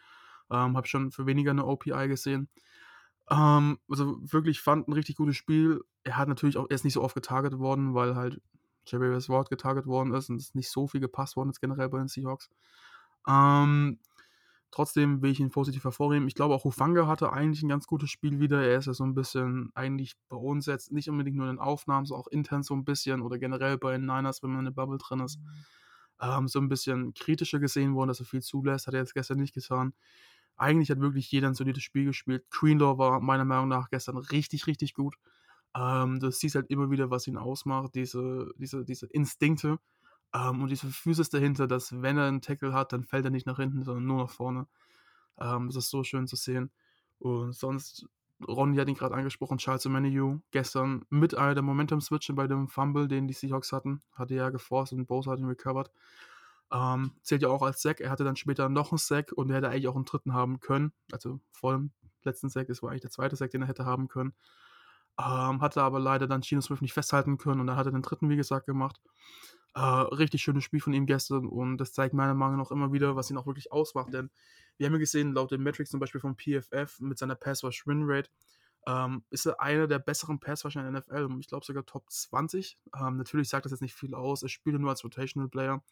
Ähm, 0.51 0.77
habe 0.77 0.87
schon 0.87 1.11
für 1.11 1.27
weniger 1.27 1.51
eine 1.51 1.67
OPI 1.67 2.09
gesehen. 2.09 2.49
Ähm, 3.31 3.79
also 3.89 4.19
wirklich 4.21 4.61
fand 4.61 4.89
ein 4.89 4.93
richtig 4.93 5.17
gutes 5.17 5.37
Spiel. 5.37 5.83
Er 6.05 6.17
hat 6.17 6.29
natürlich 6.29 6.57
auch, 6.57 6.67
er 6.69 6.75
ist 6.75 6.85
nicht 6.85 6.95
so 6.95 7.03
oft 7.03 7.15
getarget 7.15 7.59
worden, 7.59 7.95
weil 7.95 8.17
halt 8.17 8.41
Jerry 8.87 9.11
Ward 9.29 9.51
getarget 9.51 9.87
worden 9.87 10.15
ist 10.15 10.31
und 10.31 10.37
es 10.37 10.55
nicht 10.55 10.71
so 10.71 10.87
viel 10.87 11.01
gepasst 11.01 11.37
worden 11.37 11.51
ist 11.51 11.61
generell 11.61 11.89
bei 11.89 11.99
den 11.99 12.09
Seahawks. 12.09 12.49
Ähm, 13.27 13.99
trotzdem 14.71 15.21
will 15.21 15.31
ich 15.31 15.41
ihn 15.41 15.51
positiv 15.51 15.85
hervorheben. 15.85 16.27
Ich 16.27 16.35
glaube 16.35 16.55
auch 16.55 16.65
Hufanga 16.65 17.07
hatte 17.07 17.33
eigentlich 17.33 17.63
ein 17.63 17.69
ganz 17.69 17.87
gutes 17.87 18.11
Spiel 18.11 18.41
wieder. 18.41 18.63
Er 18.63 18.79
ist 18.79 18.87
ja 18.87 18.95
so 18.95 19.05
ein 19.05 19.15
bisschen 19.15 19.71
eigentlich 19.75 20.15
bei 20.31 20.37
uns 20.37 20.65
jetzt 20.67 20.93
nicht 20.93 21.11
unbedingt 21.11 21.37
nur 21.37 21.49
in 21.49 21.57
den 21.57 21.63
Aufnahmen, 21.63 22.07
sondern 22.07 22.25
auch 22.25 22.29
intern 22.29 22.63
so 22.63 22.75
ein 22.75 22.85
bisschen 22.85 23.21
oder 23.21 23.39
generell 23.39 23.77
bei 23.77 23.93
den 23.93 24.07
Niners, 24.07 24.43
wenn 24.43 24.51
man 24.51 24.61
in 24.61 24.65
der 24.67 24.73
Bubble 24.73 24.99
drin 24.99 25.21
ist, 25.21 25.39
ähm, 26.21 26.49
so 26.49 26.59
ein 26.59 26.69
bisschen 26.69 27.13
kritischer 27.13 27.59
gesehen 27.59 27.95
worden, 27.95 28.09
dass 28.09 28.21
er 28.21 28.27
viel 28.27 28.43
zulässt. 28.43 28.87
Hat 28.87 28.95
er 28.95 29.01
jetzt 29.01 29.15
gestern 29.15 29.39
nicht 29.39 29.55
getan 29.55 29.93
eigentlich 30.59 30.91
hat 30.91 31.01
wirklich 31.01 31.31
jeder 31.31 31.49
ein 31.49 31.55
solides 31.55 31.83
Spiel 31.83 32.05
gespielt. 32.07 32.45
Greenlaw 32.51 32.99
war 32.99 33.21
meiner 33.21 33.45
Meinung 33.45 33.69
nach 33.69 33.91
gestern 33.91 34.17
richtig, 34.17 34.67
richtig 34.67 34.95
gut. 34.95 35.17
Ähm, 35.75 36.21
das 36.21 36.41
siehst 36.41 36.55
halt 36.55 36.71
immer 36.71 36.91
wieder, 36.91 37.11
was 37.11 37.27
ihn 37.27 37.37
ausmacht, 37.37 37.95
diese, 37.95 38.51
diese, 38.57 38.85
diese 38.85 39.07
Instinkte 39.07 39.79
ähm, 40.35 40.63
und 40.63 40.69
diese 40.71 40.89
Physis 40.89 41.31
dahinter, 41.31 41.67
dass 41.67 42.03
wenn 42.03 42.19
er 42.19 42.27
einen 42.27 42.41
Tackle 42.41 42.73
hat, 42.73 42.93
dann 42.93 43.05
fällt 43.05 43.25
er 43.25 43.31
nicht 43.31 43.47
nach 43.47 43.57
hinten, 43.59 43.85
sondern 43.85 44.07
nur 44.07 44.19
nach 44.19 44.31
vorne. 44.31 44.67
Ähm, 45.39 45.69
das 45.69 45.77
ist 45.77 45.91
so 45.91 46.05
schön 46.05 46.27
zu 46.27 46.37
sehen. 46.37 46.71
Und 47.19 47.55
sonst, 47.55 48.07
Ronny 48.47 48.77
hat 48.77 48.89
ihn 48.89 48.95
gerade 48.95 49.15
angesprochen, 49.15 49.59
Charles 49.59 49.87
Omenihu, 49.87 50.41
gestern 50.51 51.05
mit 51.11 51.35
einer 51.37 51.55
der 51.55 51.63
Momentum-Switche 51.63 52.35
bei 52.35 52.47
dem 52.47 52.69
Fumble, 52.69 53.09
den 53.09 53.27
die 53.27 53.35
Seahawks 53.35 53.73
hatten, 53.73 54.03
hatte 54.13 54.35
er 54.35 54.51
geforst 54.51 54.93
und 54.93 55.07
Bose 55.07 55.31
hat 55.31 55.39
ihn 55.39 55.47
recovered. 55.47 55.91
Ähm, 56.73 57.13
zählt 57.23 57.43
ja 57.43 57.49
auch 57.49 57.63
als 57.63 57.81
Sack. 57.81 58.01
Er 58.01 58.11
hatte 58.11 58.25
dann 58.25 58.37
später 58.37 58.69
noch 58.69 58.93
einen 58.93 58.99
Sack 58.99 59.33
und 59.33 59.51
er 59.51 59.57
hätte 59.57 59.69
eigentlich 59.69 59.89
auch 59.89 59.97
einen 59.97 60.05
dritten 60.05 60.35
haben 60.35 60.61
können. 60.61 60.93
Also 61.13 61.41
vor 61.51 61.73
dem 61.73 61.93
letzten 62.25 62.49
Sack, 62.51 62.69
das 62.69 62.83
war 62.83 62.91
eigentlich 62.91 63.03
der 63.03 63.11
zweite 63.11 63.37
Sack, 63.37 63.51
den 63.51 63.63
er 63.63 63.69
hätte 63.69 63.85
haben 63.85 64.09
können. 64.09 64.35
Ähm, 65.19 65.61
hatte 65.61 65.83
aber 65.83 65.99
leider 65.99 66.27
dann 66.27 66.43
Gino 66.43 66.61
Smith 66.61 66.81
nicht 66.81 66.93
festhalten 66.93 67.39
können 67.39 67.61
und 67.61 67.67
dann 67.67 67.77
hat 67.77 67.87
er 67.87 67.93
den 67.93 68.03
dritten, 68.03 68.29
wie 68.29 68.37
gesagt, 68.37 68.67
gemacht. 68.67 69.01
Äh, 69.75 69.81
richtig 69.81 70.43
schönes 70.43 70.65
Spiel 70.65 70.81
von 70.81 70.93
ihm 70.93 71.07
gestern 71.07 71.47
und 71.47 71.79
das 71.79 71.93
zeigt 71.93 72.15
meiner 72.15 72.35
Meinung 72.35 72.59
nach 72.59 72.71
immer 72.71 72.93
wieder, 72.93 73.17
was 73.17 73.31
ihn 73.31 73.37
auch 73.37 73.47
wirklich 73.47 73.73
ausmacht. 73.73 74.13
Denn 74.13 74.31
wir 74.77 74.87
haben 74.87 74.93
ja 74.93 74.99
gesehen, 74.99 75.33
laut 75.33 75.51
den 75.51 75.63
Metrics 75.63 75.91
zum 75.91 76.01
Beispiel 76.01 76.21
vom 76.21 76.37
PFF 76.37 77.01
mit 77.01 77.19
seiner 77.19 77.35
Pass-Rush-Win-Rate, 77.35 78.31
ähm, 78.87 79.25
ist 79.31 79.47
er 79.47 79.61
einer 79.61 79.89
der 79.89 79.99
besseren 79.99 80.39
Passwasher 80.39 80.87
in 80.87 80.93
der 80.93 81.03
NFL. 81.03 81.29
Ich 81.41 81.49
glaube 81.49 81.65
sogar 81.65 81.85
Top 81.85 82.11
20. 82.11 82.79
Ähm, 82.99 83.17
natürlich 83.17 83.49
sagt 83.49 83.65
das 83.65 83.73
jetzt 83.73 83.83
nicht 83.83 83.95
viel 83.95 84.15
aus. 84.15 84.43
Er 84.43 84.49
spielt 84.49 84.81
nur 84.81 84.91
als 84.91 85.03
Rotational 85.03 85.49
Player 85.49 85.83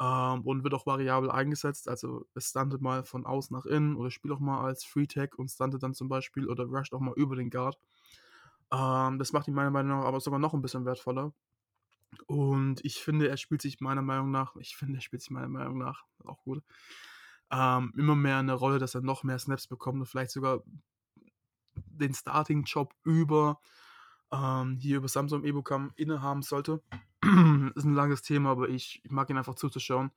ähm, 0.00 0.42
und 0.42 0.64
wird 0.64 0.74
auch 0.74 0.86
variabel 0.86 1.30
eingesetzt. 1.30 1.88
Also 1.88 2.26
es 2.34 2.50
stuntet 2.50 2.80
mal 2.80 3.04
von 3.04 3.26
außen 3.26 3.56
nach 3.56 3.66
innen 3.66 3.96
oder 3.96 4.10
spielt 4.10 4.32
auch 4.34 4.40
mal 4.40 4.64
als 4.64 4.84
Free 4.84 5.06
Tag 5.06 5.38
und 5.38 5.50
stuntet 5.50 5.82
dann 5.82 5.94
zum 5.94 6.08
Beispiel 6.08 6.48
oder 6.48 6.64
rusht 6.64 6.94
auch 6.94 7.00
mal 7.00 7.14
über 7.16 7.36
den 7.36 7.50
Guard. 7.50 7.78
Ähm, 8.72 9.18
das 9.18 9.32
macht 9.32 9.48
ihn 9.48 9.54
meiner 9.54 9.70
Meinung 9.70 9.98
nach 9.98 10.06
aber 10.06 10.20
sogar 10.20 10.38
noch 10.38 10.54
ein 10.54 10.62
bisschen 10.62 10.84
wertvoller. 10.84 11.32
Und 12.26 12.84
ich 12.84 12.96
finde, 12.98 13.28
er 13.28 13.36
spielt 13.36 13.62
sich 13.62 13.80
meiner 13.80 14.02
Meinung 14.02 14.30
nach, 14.30 14.56
ich 14.56 14.76
finde, 14.76 14.98
er 14.98 15.02
spielt 15.02 15.22
sich 15.22 15.30
meiner 15.30 15.48
Meinung 15.48 15.78
nach, 15.78 16.04
auch 16.24 16.40
gut, 16.42 16.62
ähm, 17.50 17.92
immer 17.96 18.14
mehr 18.14 18.38
eine 18.38 18.54
Rolle, 18.54 18.78
dass 18.78 18.94
er 18.94 19.02
noch 19.02 19.24
mehr 19.24 19.38
Snaps 19.38 19.66
bekommt 19.66 20.00
und 20.00 20.06
vielleicht 20.06 20.30
sogar 20.30 20.62
den 21.74 22.14
Starting-Job 22.14 22.94
über 23.04 23.60
ähm, 24.32 24.76
hier 24.76 24.98
über 24.98 25.08
Samsung 25.08 25.44
Ebukam 25.44 25.92
innehaben 25.96 26.42
sollte. 26.42 26.82
ist 27.74 27.84
ein 27.84 27.94
langes 27.94 28.22
Thema, 28.22 28.50
aber 28.50 28.68
ich, 28.68 29.00
ich 29.04 29.10
mag 29.10 29.28
ihn 29.30 29.36
einfach 29.36 29.54
zuzuschauen, 29.54 30.10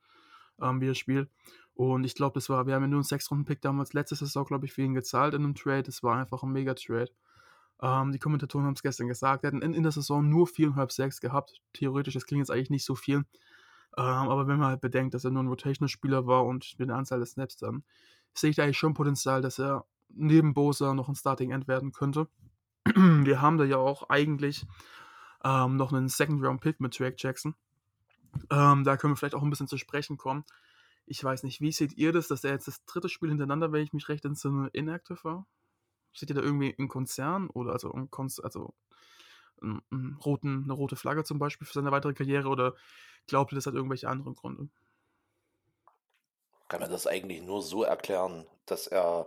ähm, 0.60 0.80
wie 0.80 0.88
er 0.88 0.94
spielt. 0.94 1.28
Und 1.74 2.04
ich 2.04 2.14
glaube, 2.14 2.34
das 2.34 2.48
war, 2.48 2.66
wir 2.66 2.74
haben 2.74 2.82
ja 2.82 2.88
nur 2.88 2.98
einen 2.98 3.04
6-Runden-Pick 3.04 3.60
damals 3.60 3.92
letzte 3.92 4.14
Saison, 4.14 4.44
glaube 4.44 4.66
ich, 4.66 4.72
für 4.72 4.82
ihn 4.82 4.94
gezahlt 4.94 5.34
in 5.34 5.42
einem 5.42 5.54
Trade. 5.54 5.84
Das 5.84 6.02
war 6.02 6.16
einfach 6.16 6.42
ein 6.42 6.52
Mega-Trade. 6.52 7.10
Ähm, 7.80 8.12
die 8.12 8.18
Kommentatoren 8.18 8.66
haben 8.66 8.74
es 8.74 8.82
gestern 8.82 9.08
gesagt. 9.08 9.44
Er 9.44 9.52
hat 9.52 9.62
in, 9.62 9.74
in 9.74 9.82
der 9.82 9.92
Saison 9.92 10.28
nur 10.28 10.46
4,5 10.46 10.92
6 10.92 11.20
gehabt. 11.20 11.60
Theoretisch, 11.72 12.14
das 12.14 12.26
klingt 12.26 12.40
jetzt 12.40 12.50
eigentlich 12.50 12.70
nicht 12.70 12.84
so 12.84 12.94
viel. 12.94 13.24
Ähm, 13.96 14.04
aber 14.04 14.46
wenn 14.46 14.58
man 14.58 14.68
halt 14.68 14.80
bedenkt, 14.80 15.14
dass 15.14 15.24
er 15.24 15.30
nur 15.30 15.42
ein 15.42 15.48
Rotational-Spieler 15.48 16.26
war 16.26 16.44
und 16.44 16.78
mit 16.78 16.88
der 16.88 16.96
Anzahl 16.96 17.20
des 17.20 17.32
Snaps, 17.32 17.56
dann 17.56 17.84
sehe 18.34 18.50
ich 18.50 18.56
da 18.56 18.64
eigentlich 18.64 18.78
schon 18.78 18.94
Potenzial, 18.94 19.42
dass 19.42 19.58
er 19.58 19.84
neben 20.08 20.54
Bosa 20.54 20.94
noch 20.94 21.08
ein 21.08 21.14
Starting-End 21.14 21.68
werden 21.68 21.92
könnte. 21.92 22.28
Wir 22.84 23.40
haben 23.42 23.58
da 23.58 23.64
ja 23.64 23.78
auch 23.78 24.08
eigentlich 24.08 24.66
ähm, 25.44 25.76
noch 25.76 25.92
einen 25.92 26.08
Second-Round-Pick 26.08 26.80
mit 26.80 26.98
Drake 26.98 27.16
Jackson. 27.18 27.54
Ähm, 28.50 28.84
da 28.84 28.96
können 28.96 29.12
wir 29.12 29.16
vielleicht 29.16 29.34
auch 29.34 29.42
ein 29.42 29.50
bisschen 29.50 29.68
zu 29.68 29.76
sprechen 29.76 30.16
kommen. 30.16 30.44
Ich 31.06 31.22
weiß 31.22 31.42
nicht, 31.42 31.60
wie 31.60 31.72
seht 31.72 31.94
ihr 31.94 32.12
das, 32.12 32.28
dass 32.28 32.44
er 32.44 32.52
jetzt 32.52 32.68
das 32.68 32.84
dritte 32.84 33.08
Spiel 33.08 33.28
hintereinander, 33.28 33.72
wenn 33.72 33.82
ich 33.82 33.92
mich 33.92 34.08
recht 34.08 34.24
entsinne, 34.24 34.70
inactive 34.72 35.22
war? 35.24 35.46
Seht 36.14 36.30
ihr 36.30 36.36
da 36.36 36.42
irgendwie 36.42 36.74
einen 36.78 36.88
Konzern 36.88 37.48
oder 37.50 37.72
also, 37.72 37.92
einen 37.92 38.10
Konz 38.10 38.38
also 38.38 38.74
einen, 39.60 39.82
einen 39.90 40.16
roten, 40.24 40.64
eine 40.64 40.72
rote 40.72 40.96
Flagge 40.96 41.24
zum 41.24 41.38
Beispiel 41.38 41.66
für 41.66 41.72
seine 41.72 41.90
weitere 41.90 42.14
Karriere 42.14 42.48
oder 42.48 42.74
glaubt 43.26 43.52
ihr, 43.52 43.56
das 43.56 43.66
hat 43.66 43.74
irgendwelche 43.74 44.08
anderen 44.08 44.34
Gründe? 44.34 44.68
Kann 46.68 46.80
man 46.80 46.90
das 46.90 47.06
eigentlich 47.06 47.42
nur 47.42 47.62
so 47.62 47.82
erklären, 47.82 48.46
dass 48.66 48.86
er 48.86 49.26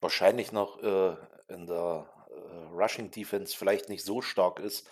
wahrscheinlich 0.00 0.52
noch 0.52 0.82
äh, 0.82 1.16
in 1.48 1.66
der 1.66 2.06
äh, 2.30 2.74
Rushing 2.74 3.10
Defense 3.10 3.56
vielleicht 3.56 3.88
nicht 3.88 4.04
so 4.04 4.22
stark 4.22 4.60
ist 4.60 4.88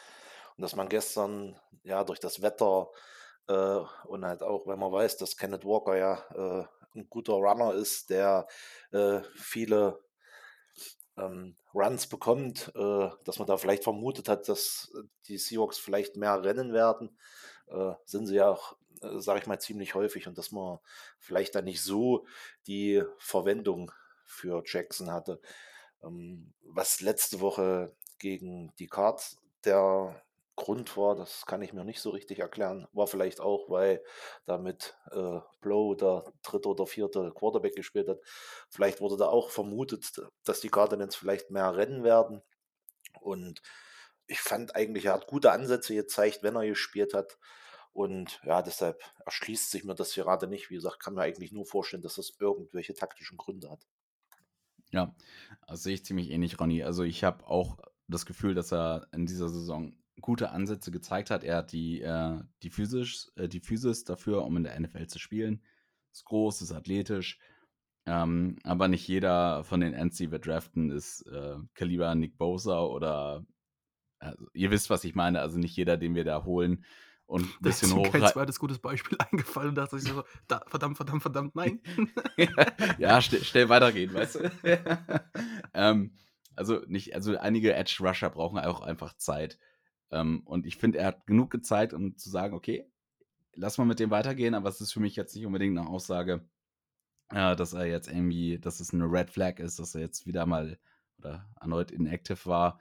und 0.57 0.63
dass 0.63 0.77
man 0.77 0.89
gestern 0.89 1.59
ja 1.83 2.05
durch 2.05 2.21
das 2.21 2.43
Wetter 2.43 2.91
äh, 3.49 3.81
und 4.07 4.25
halt 4.25 4.43
auch, 4.43 4.67
wenn 4.67 4.79
man 4.79 4.93
weiß, 4.93 5.17
dass 5.19 5.37
Kenneth 5.37 5.65
Walker 5.65 5.97
ja 5.97 6.25
äh, 6.35 6.67
ein 6.97 7.09
guter 7.11 7.35
Runner 7.35 7.75
ist, 7.75 8.11
der 8.11 8.47
äh, 8.93 9.21
viele 9.35 10.01
ähm, 11.17 11.57
Runs 11.75 12.07
bekommt, 12.07 12.73
äh, 12.75 13.11
dass 13.25 13.39
man 13.39 13.47
da 13.47 13.57
vielleicht 13.57 13.85
vermutet 13.85 14.29
hat, 14.29 14.49
dass 14.49 14.93
die 15.27 15.39
Seahawks 15.39 15.79
vielleicht 15.79 16.17
mehr 16.17 16.43
rennen 16.43 16.73
werden, 16.73 17.19
äh, 17.69 17.93
sind 18.05 18.27
sie 18.27 18.37
ja 18.37 18.49
auch, 18.51 18.77
äh, 19.03 19.19
sage 19.21 19.41
ich 19.41 19.47
mal, 19.47 19.61
ziemlich 19.61 19.95
häufig 19.95 20.27
und 20.27 20.39
dass 20.39 20.53
man 20.53 20.79
vielleicht 21.19 21.55
da 21.55 21.63
nicht 21.63 21.83
so 21.83 22.27
die 22.67 23.03
Verwendung 23.19 23.93
für 24.25 24.63
Jackson 24.65 25.13
hatte. 25.13 25.41
Ähm, 26.03 26.55
was 26.63 27.01
letzte 27.01 27.41
Woche 27.41 27.95
gegen 28.19 28.75
die 28.79 28.89
Cards 28.89 29.39
der 29.65 30.23
Grund 30.57 30.97
war, 30.97 31.15
das 31.15 31.45
kann 31.45 31.61
ich 31.61 31.75
mir 31.75 31.85
nicht 31.85 32.01
so 32.01 32.11
richtig 32.11 32.39
erklären. 32.39 32.89
War 32.93 33.07
vielleicht 33.07 33.41
auch, 33.41 33.69
weil 33.69 34.03
damit 34.47 34.97
äh, 35.11 35.41
Blow 35.61 35.95
der 35.95 36.25
dritte 36.43 36.69
oder 36.69 36.87
vierte 36.87 37.31
Quarterback 37.35 37.77
gespielt 37.77 38.09
hat. 38.09 38.21
Vielleicht 38.71 39.01
wurde 39.01 39.19
da 39.19 39.27
auch 39.29 39.51
vermutet, 39.51 40.21
dass 40.45 40.61
die 40.61 40.71
Cardinals 40.71 41.15
vielleicht 41.15 41.51
mehr 41.51 41.77
rennen 41.77 42.05
werden. 42.05 42.43
Und 43.21 43.61
ich 44.27 44.41
fand 44.41 44.75
eigentlich, 44.75 45.05
er 45.05 45.13
hat 45.13 45.27
gute 45.27 45.53
Ansätze 45.53 45.95
gezeigt, 45.95 46.43
wenn 46.43 46.57
er 46.57 46.67
gespielt 46.67 47.13
hat. 47.13 47.39
Und 47.93 48.41
ja, 48.45 48.63
deshalb 48.63 49.03
erschließt 49.25 49.71
sich 49.71 49.85
mir 49.85 49.95
das 49.95 50.15
gerade 50.15 50.47
nicht. 50.47 50.71
Wie 50.71 50.75
gesagt, 50.75 51.01
kann 51.01 51.15
mir 51.15 51.23
eigentlich 51.23 51.53
nur 51.53 51.67
vorstellen, 51.67 52.03
dass 52.03 52.17
das 52.17 52.33
irgendwelche 52.41 52.95
taktischen 52.95 53.37
Gründe 53.37 53.71
hat. 53.71 53.87
Ja, 54.91 55.15
das 55.67 55.83
sehe 55.83 55.95
ich 55.95 56.05
ziemlich 56.05 56.31
ähnlich, 56.31 56.59
Ronny. 56.59 56.83
Also 56.83 57.03
ich 57.03 57.25
habe 57.25 57.47
auch 57.47 57.79
das 58.09 58.25
Gefühl, 58.25 58.55
dass 58.55 58.73
er 58.73 59.07
in 59.13 59.27
dieser 59.27 59.49
Saison 59.49 59.95
gute 60.21 60.51
Ansätze 60.51 60.91
gezeigt 60.91 61.31
hat. 61.31 61.45
Er 61.45 61.59
hat 61.59 61.73
die, 61.73 62.01
äh, 62.01 62.41
die, 62.63 62.71
Physis, 62.71 63.33
äh, 63.37 63.49
die 63.49 63.61
Physis 63.61 64.05
dafür, 64.05 64.45
um 64.45 64.57
in 64.57 64.65
der 64.65 64.79
NFL 64.79 65.07
zu 65.07 65.19
spielen. 65.19 65.63
Ist 66.13 66.25
groß, 66.25 66.63
ist 66.63 66.73
athletisch. 66.73 67.39
Ähm, 68.07 68.59
aber 68.63 68.89
nicht 68.89 69.07
jeder 69.07 69.65
von 69.65 69.81
den 69.81 69.93
Ends, 69.93 70.17
die 70.17 70.31
wir 70.31 70.39
draften, 70.39 70.91
ist 70.91 71.23
äh, 71.27 71.57
Kaliber 71.75 72.15
Nick 72.15 72.39
Bosa 72.39 72.81
oder 72.81 73.45
also, 74.19 74.47
ihr 74.55 74.71
wisst, 74.71 74.91
was 74.91 75.05
ich 75.05 75.15
meine. 75.15 75.41
Also 75.41 75.59
nicht 75.59 75.77
jeder, 75.77 75.97
den 75.97 76.15
wir 76.15 76.25
da 76.25 76.45
holen 76.45 76.85
und 77.27 77.43
ein 77.43 77.63
bisschen 77.63 77.93
hoch. 77.93 78.05
Mir 78.05 78.21
kein 78.21 78.29
zweites 78.29 78.59
gutes 78.59 78.79
Beispiel 78.79 79.19
eingefallen 79.31 79.71
und 79.71 79.75
dachte 79.75 79.97
ich 79.97 80.05
so, 80.05 80.25
da, 80.47 80.63
verdammt, 80.67 80.97
verdammt, 80.97 81.23
verdammt, 81.23 81.55
nein. 81.55 81.81
ja, 82.99 83.21
schnell, 83.21 83.45
schnell 83.45 83.69
weitergehen, 83.69 84.15
weißt 84.15 84.37
du? 84.37 84.51
ähm, 85.75 86.13
also 86.55 86.83
nicht, 86.87 87.15
also 87.15 87.37
einige 87.37 87.75
Edge 87.75 87.99
Rusher 88.01 88.31
brauchen 88.31 88.59
auch 88.59 88.81
einfach 88.81 89.15
Zeit. 89.17 89.59
Ähm, 90.11 90.43
und 90.45 90.67
ich 90.67 90.77
finde, 90.77 90.99
er 90.99 91.07
hat 91.09 91.27
genug 91.27 91.51
gezeigt, 91.51 91.93
um 91.93 92.17
zu 92.17 92.31
sagen, 92.31 92.55
okay, 92.55 92.91
lass 93.55 93.79
mal 93.79 93.85
mit 93.85 94.01
dem 94.01 94.11
weitergehen, 94.11 94.55
aber 94.55 94.69
es 94.69 94.81
ist 94.81 94.93
für 94.93 95.01
mich 95.01 95.17
jetzt 95.17 95.35
nicht 95.35 95.47
unbedingt 95.47 95.77
eine 95.77 95.89
Aussage, 95.89 96.49
äh, 97.31 97.57
dass 97.57 97.73
er 97.73 97.87
jetzt 97.87 98.09
irgendwie, 98.09 98.59
dass 98.59 98.81
es 98.81 98.93
eine 98.95 99.11
Red 99.11 99.31
Flag 99.31 99.59
ist, 99.59 99.79
dass 99.79 99.95
er 99.95 100.03
jetzt 100.03 100.27
wieder 100.27 100.47
mal 100.47 100.79
oder 101.19 101.49
erneut 101.61 101.91
inactive 101.91 102.47
war. 102.47 102.79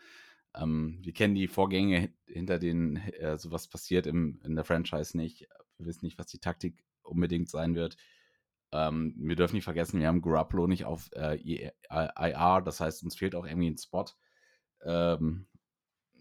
Ähm, 0.53 0.99
wir 1.01 1.13
kennen 1.13 1.35
die 1.35 1.47
Vorgänge 1.47 2.13
hinter 2.25 2.59
denen 2.59 2.97
äh, 2.97 3.37
sowas 3.37 3.67
passiert 3.67 4.07
im, 4.07 4.39
in 4.43 4.55
der 4.55 4.65
Franchise 4.65 5.17
nicht. 5.17 5.47
Wir 5.77 5.87
wissen 5.87 6.05
nicht, 6.05 6.17
was 6.17 6.27
die 6.27 6.39
Taktik 6.39 6.83
unbedingt 7.03 7.49
sein 7.49 7.75
wird. 7.75 7.97
Ähm, 8.71 9.15
wir 9.17 9.35
dürfen 9.35 9.55
nicht 9.55 9.63
vergessen, 9.63 9.99
wir 9.99 10.07
haben 10.07 10.21
Garoppolo 10.21 10.67
nicht 10.67 10.85
auf 10.85 11.09
äh, 11.13 11.37
IR, 11.89 12.61
das 12.61 12.79
heißt, 12.79 13.03
uns 13.03 13.15
fehlt 13.15 13.35
auch 13.35 13.45
irgendwie 13.45 13.69
ein 13.69 13.77
Spot. 13.77 14.05
Ähm, 14.83 15.47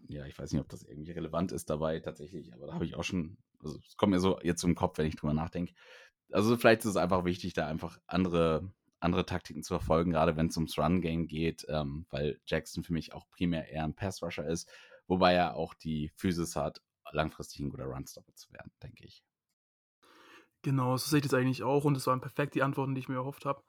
ja, 0.07 0.27
ich 0.27 0.39
weiß 0.39 0.53
nicht, 0.53 0.61
ob 0.61 0.69
das 0.69 0.83
irgendwie 0.83 1.13
relevant 1.13 1.53
ist 1.53 1.71
dabei 1.71 2.01
tatsächlich, 2.01 2.53
aber 2.55 2.67
da 2.67 2.75
habe 2.75 2.85
ich 2.85 2.95
auch 2.95 3.05
schon, 3.05 3.39
also 3.63 3.79
es 3.87 3.97
kommt 3.97 4.13
mir 4.13 4.21
so 4.21 4.39
jetzt 4.43 4.63
im 4.65 4.75
Kopf, 4.75 4.99
wenn 4.99 5.07
ich 5.07 5.17
drüber 5.17 5.35
nachdenke. 5.35 5.75
Also 6.31 6.57
vielleicht 6.57 6.81
ist 6.81 6.91
es 6.91 6.97
einfach 6.97 7.25
wichtig, 7.25 7.53
da 7.55 7.67
einfach 7.67 7.99
andere 8.07 8.73
andere 9.05 9.27
Taktiken 9.27 9.63
zu 9.63 9.75
verfolgen, 9.75 10.11
gerade 10.11 10.37
wenn 10.37 10.47
es 10.47 10.57
ums 10.57 10.79
Run-Game 10.79 11.27
geht, 11.27 11.67
ähm, 11.69 12.07
weil 12.11 12.41
Jackson 12.47 12.83
für 12.83 12.95
mich 12.95 13.13
auch 13.13 13.29
primär 13.31 13.69
eher 13.69 13.85
ein 13.85 13.95
Pass-Rusher 13.95 14.49
ist, 14.49 14.69
wobei 15.07 15.35
er 15.35 15.57
auch 15.57 15.75
die 15.75 16.11
Physis 16.17 16.57
hat, 16.57 16.81
langfristig 17.13 17.61
ein 17.61 17.69
guter 17.69 17.85
Run-Stopper 17.85 18.35
zu 18.35 18.51
werden, 18.53 18.73
denke 18.83 19.05
ich. 19.05 19.23
Genau, 20.63 20.97
so 20.97 21.11
sehe 21.11 21.19
ich 21.19 21.25
das 21.25 21.35
eigentlich 21.35 21.63
auch 21.63 21.85
und 21.85 21.95
das 21.95 22.07
waren 22.07 22.23
perfekt 22.23 22.55
die 22.55 22.63
Antworten, 22.63 22.95
die 22.95 23.01
ich 23.03 23.09
mir 23.09 23.17
erhofft 23.17 23.45
habe. 23.45 23.63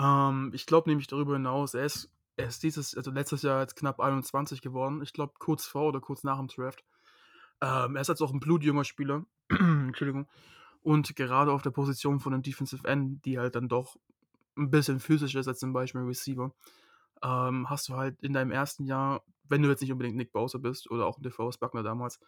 Ähm, 0.00 0.52
ich 0.54 0.64
glaube 0.64 0.88
nämlich 0.88 1.08
darüber 1.08 1.32
hinaus, 1.34 1.74
er 1.74 1.84
ist, 1.84 2.14
er 2.38 2.46
ist 2.46 2.62
dieses, 2.62 2.96
also 2.96 3.10
letztes 3.10 3.42
Jahr 3.42 3.60
jetzt 3.60 3.74
knapp 3.74 4.00
21 4.00 4.62
geworden, 4.62 5.02
ich 5.02 5.12
glaube 5.12 5.34
kurz 5.38 5.66
vor 5.66 5.88
oder 5.88 6.00
kurz 6.00 6.22
nach 6.22 6.38
dem 6.38 6.46
Draft. 6.46 6.84
Ähm, 7.60 7.96
er 7.96 8.00
ist 8.00 8.08
jetzt 8.08 8.22
auch 8.22 8.32
ein 8.32 8.38
blutjunger 8.38 8.84
Spieler, 8.84 9.26
Entschuldigung, 9.48 10.28
und 10.82 11.16
gerade 11.16 11.52
auf 11.52 11.62
der 11.62 11.72
Position 11.72 12.20
von 12.20 12.32
einem 12.32 12.42
Defensive 12.42 12.86
End, 12.86 13.24
die 13.24 13.38
halt 13.38 13.56
dann 13.56 13.68
doch 13.68 13.96
ein 14.56 14.70
bisschen 14.70 15.00
physischer 15.00 15.40
ist 15.40 15.48
als 15.48 15.58
zum 15.58 15.72
Beispiel 15.72 16.02
Receiver, 16.02 16.54
ähm, 17.24 17.68
hast 17.68 17.88
du 17.88 17.96
halt 17.96 18.20
in 18.22 18.32
deinem 18.32 18.52
ersten 18.52 18.84
Jahr, 18.84 19.24
wenn 19.48 19.62
du 19.62 19.68
jetzt 19.68 19.80
nicht 19.80 19.90
unbedingt 19.92 20.16
Nick 20.16 20.32
Bowser 20.32 20.60
bist 20.60 20.88
oder 20.92 21.06
auch 21.06 21.18
DeForest 21.20 21.58
Buckner 21.58 21.82
damals, 21.82 22.20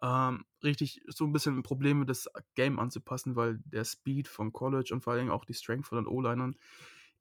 ähm, 0.00 0.44
richtig 0.62 1.02
so 1.08 1.24
ein 1.24 1.32
bisschen 1.32 1.64
Probleme, 1.64 2.06
das 2.06 2.28
Game 2.54 2.78
anzupassen, 2.78 3.34
weil 3.34 3.58
der 3.64 3.84
Speed 3.84 4.28
von 4.28 4.52
College 4.52 4.90
und 4.94 5.02
vor 5.02 5.14
allem 5.14 5.30
auch 5.30 5.44
die 5.44 5.54
Strength 5.54 5.88
von 5.88 5.98
den 5.98 6.06
O-Linern 6.06 6.54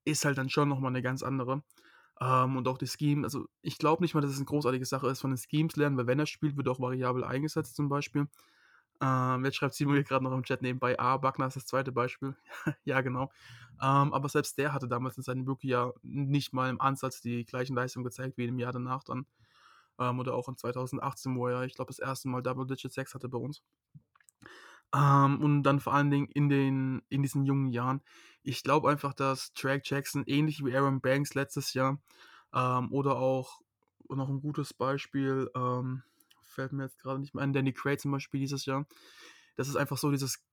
ist 0.05 0.23
halt 0.23 0.37
dann 0.37 0.49
schon 0.49 0.69
nochmal 0.69 0.91
eine 0.91 1.01
ganz 1.01 1.23
andere. 1.23 1.63
Ähm, 2.19 2.57
und 2.57 2.67
auch 2.67 2.77
die 2.77 2.87
Scheme, 2.87 3.23
also 3.25 3.47
ich 3.61 3.77
glaube 3.77 4.03
nicht 4.03 4.13
mal, 4.15 4.21
dass 4.21 4.31
es 4.31 4.37
eine 4.37 4.45
großartige 4.45 4.85
Sache 4.85 5.07
ist, 5.07 5.21
von 5.21 5.31
den 5.31 5.37
Schemes 5.37 5.75
lernen, 5.75 5.97
weil 5.97 6.07
wenn 6.07 6.19
er 6.19 6.25
spielt, 6.25 6.57
wird 6.57 6.67
auch 6.67 6.79
variabel 6.79 7.23
eingesetzt 7.23 7.75
zum 7.75 7.89
Beispiel. 7.89 8.27
Ähm, 9.01 9.45
jetzt 9.45 9.57
schreibt 9.57 9.75
Simon 9.75 9.95
hier 9.95 10.03
gerade 10.03 10.23
noch 10.23 10.33
im 10.33 10.43
Chat 10.43 10.61
nebenbei, 10.63 10.99
ah, 10.99 11.17
Buckner 11.17 11.47
ist 11.47 11.55
das 11.55 11.67
zweite 11.67 11.91
Beispiel. 11.91 12.35
ja, 12.85 13.01
genau. 13.01 13.31
Ähm, 13.81 14.13
aber 14.13 14.29
selbst 14.29 14.57
der 14.57 14.73
hatte 14.73 14.87
damals 14.87 15.17
in 15.17 15.23
seinem 15.23 15.47
Rookie-Jahr 15.47 15.93
nicht 16.01 16.53
mal 16.53 16.69
im 16.69 16.81
Ansatz 16.81 17.21
die 17.21 17.45
gleichen 17.45 17.75
Leistungen 17.75 18.05
gezeigt 18.05 18.37
wie 18.37 18.45
im 18.45 18.59
Jahr 18.59 18.73
danach 18.73 19.03
dann. 19.03 19.27
Ähm, 19.99 20.19
oder 20.19 20.33
auch 20.35 20.47
in 20.49 20.57
2018, 20.57 21.35
wo 21.35 21.47
er, 21.47 21.63
ich 21.63 21.75
glaube, 21.75 21.89
das 21.89 21.99
erste 21.99 22.29
Mal 22.29 22.41
Double-Digit 22.41 22.91
6 22.93 23.13
hatte 23.13 23.29
bei 23.29 23.37
uns. 23.37 23.61
Ähm, 24.95 25.41
und 25.41 25.63
dann 25.63 25.79
vor 25.79 25.93
allen 25.93 26.11
Dingen 26.11 26.27
in, 26.27 26.49
den, 26.49 27.01
in 27.09 27.21
diesen 27.21 27.45
jungen 27.45 27.69
Jahren. 27.69 28.01
Ich 28.43 28.63
glaube 28.63 28.89
einfach, 28.89 29.13
dass 29.13 29.53
Drake 29.53 29.83
Jackson, 29.83 30.23
ähnlich 30.25 30.63
wie 30.63 30.75
Aaron 30.75 31.01
Banks 31.01 31.33
letztes 31.33 31.73
Jahr, 31.73 31.99
ähm, 32.53 32.91
oder 32.91 33.17
auch 33.17 33.61
noch 34.09 34.29
ein 34.29 34.39
gutes 34.39 34.73
Beispiel, 34.73 35.49
ähm, 35.55 36.03
fällt 36.41 36.71
mir 36.71 36.83
jetzt 36.83 36.99
gerade 36.99 37.19
nicht 37.19 37.35
mehr 37.35 37.43
ein, 37.43 37.53
Danny 37.53 37.73
Craig 37.73 37.99
zum 37.99 38.11
Beispiel 38.11 38.39
dieses 38.39 38.65
Jahr. 38.65 38.87
Das 39.57 39.67
ist 39.67 39.75
einfach 39.75 39.97
so 39.97 40.11
dieses, 40.11 40.43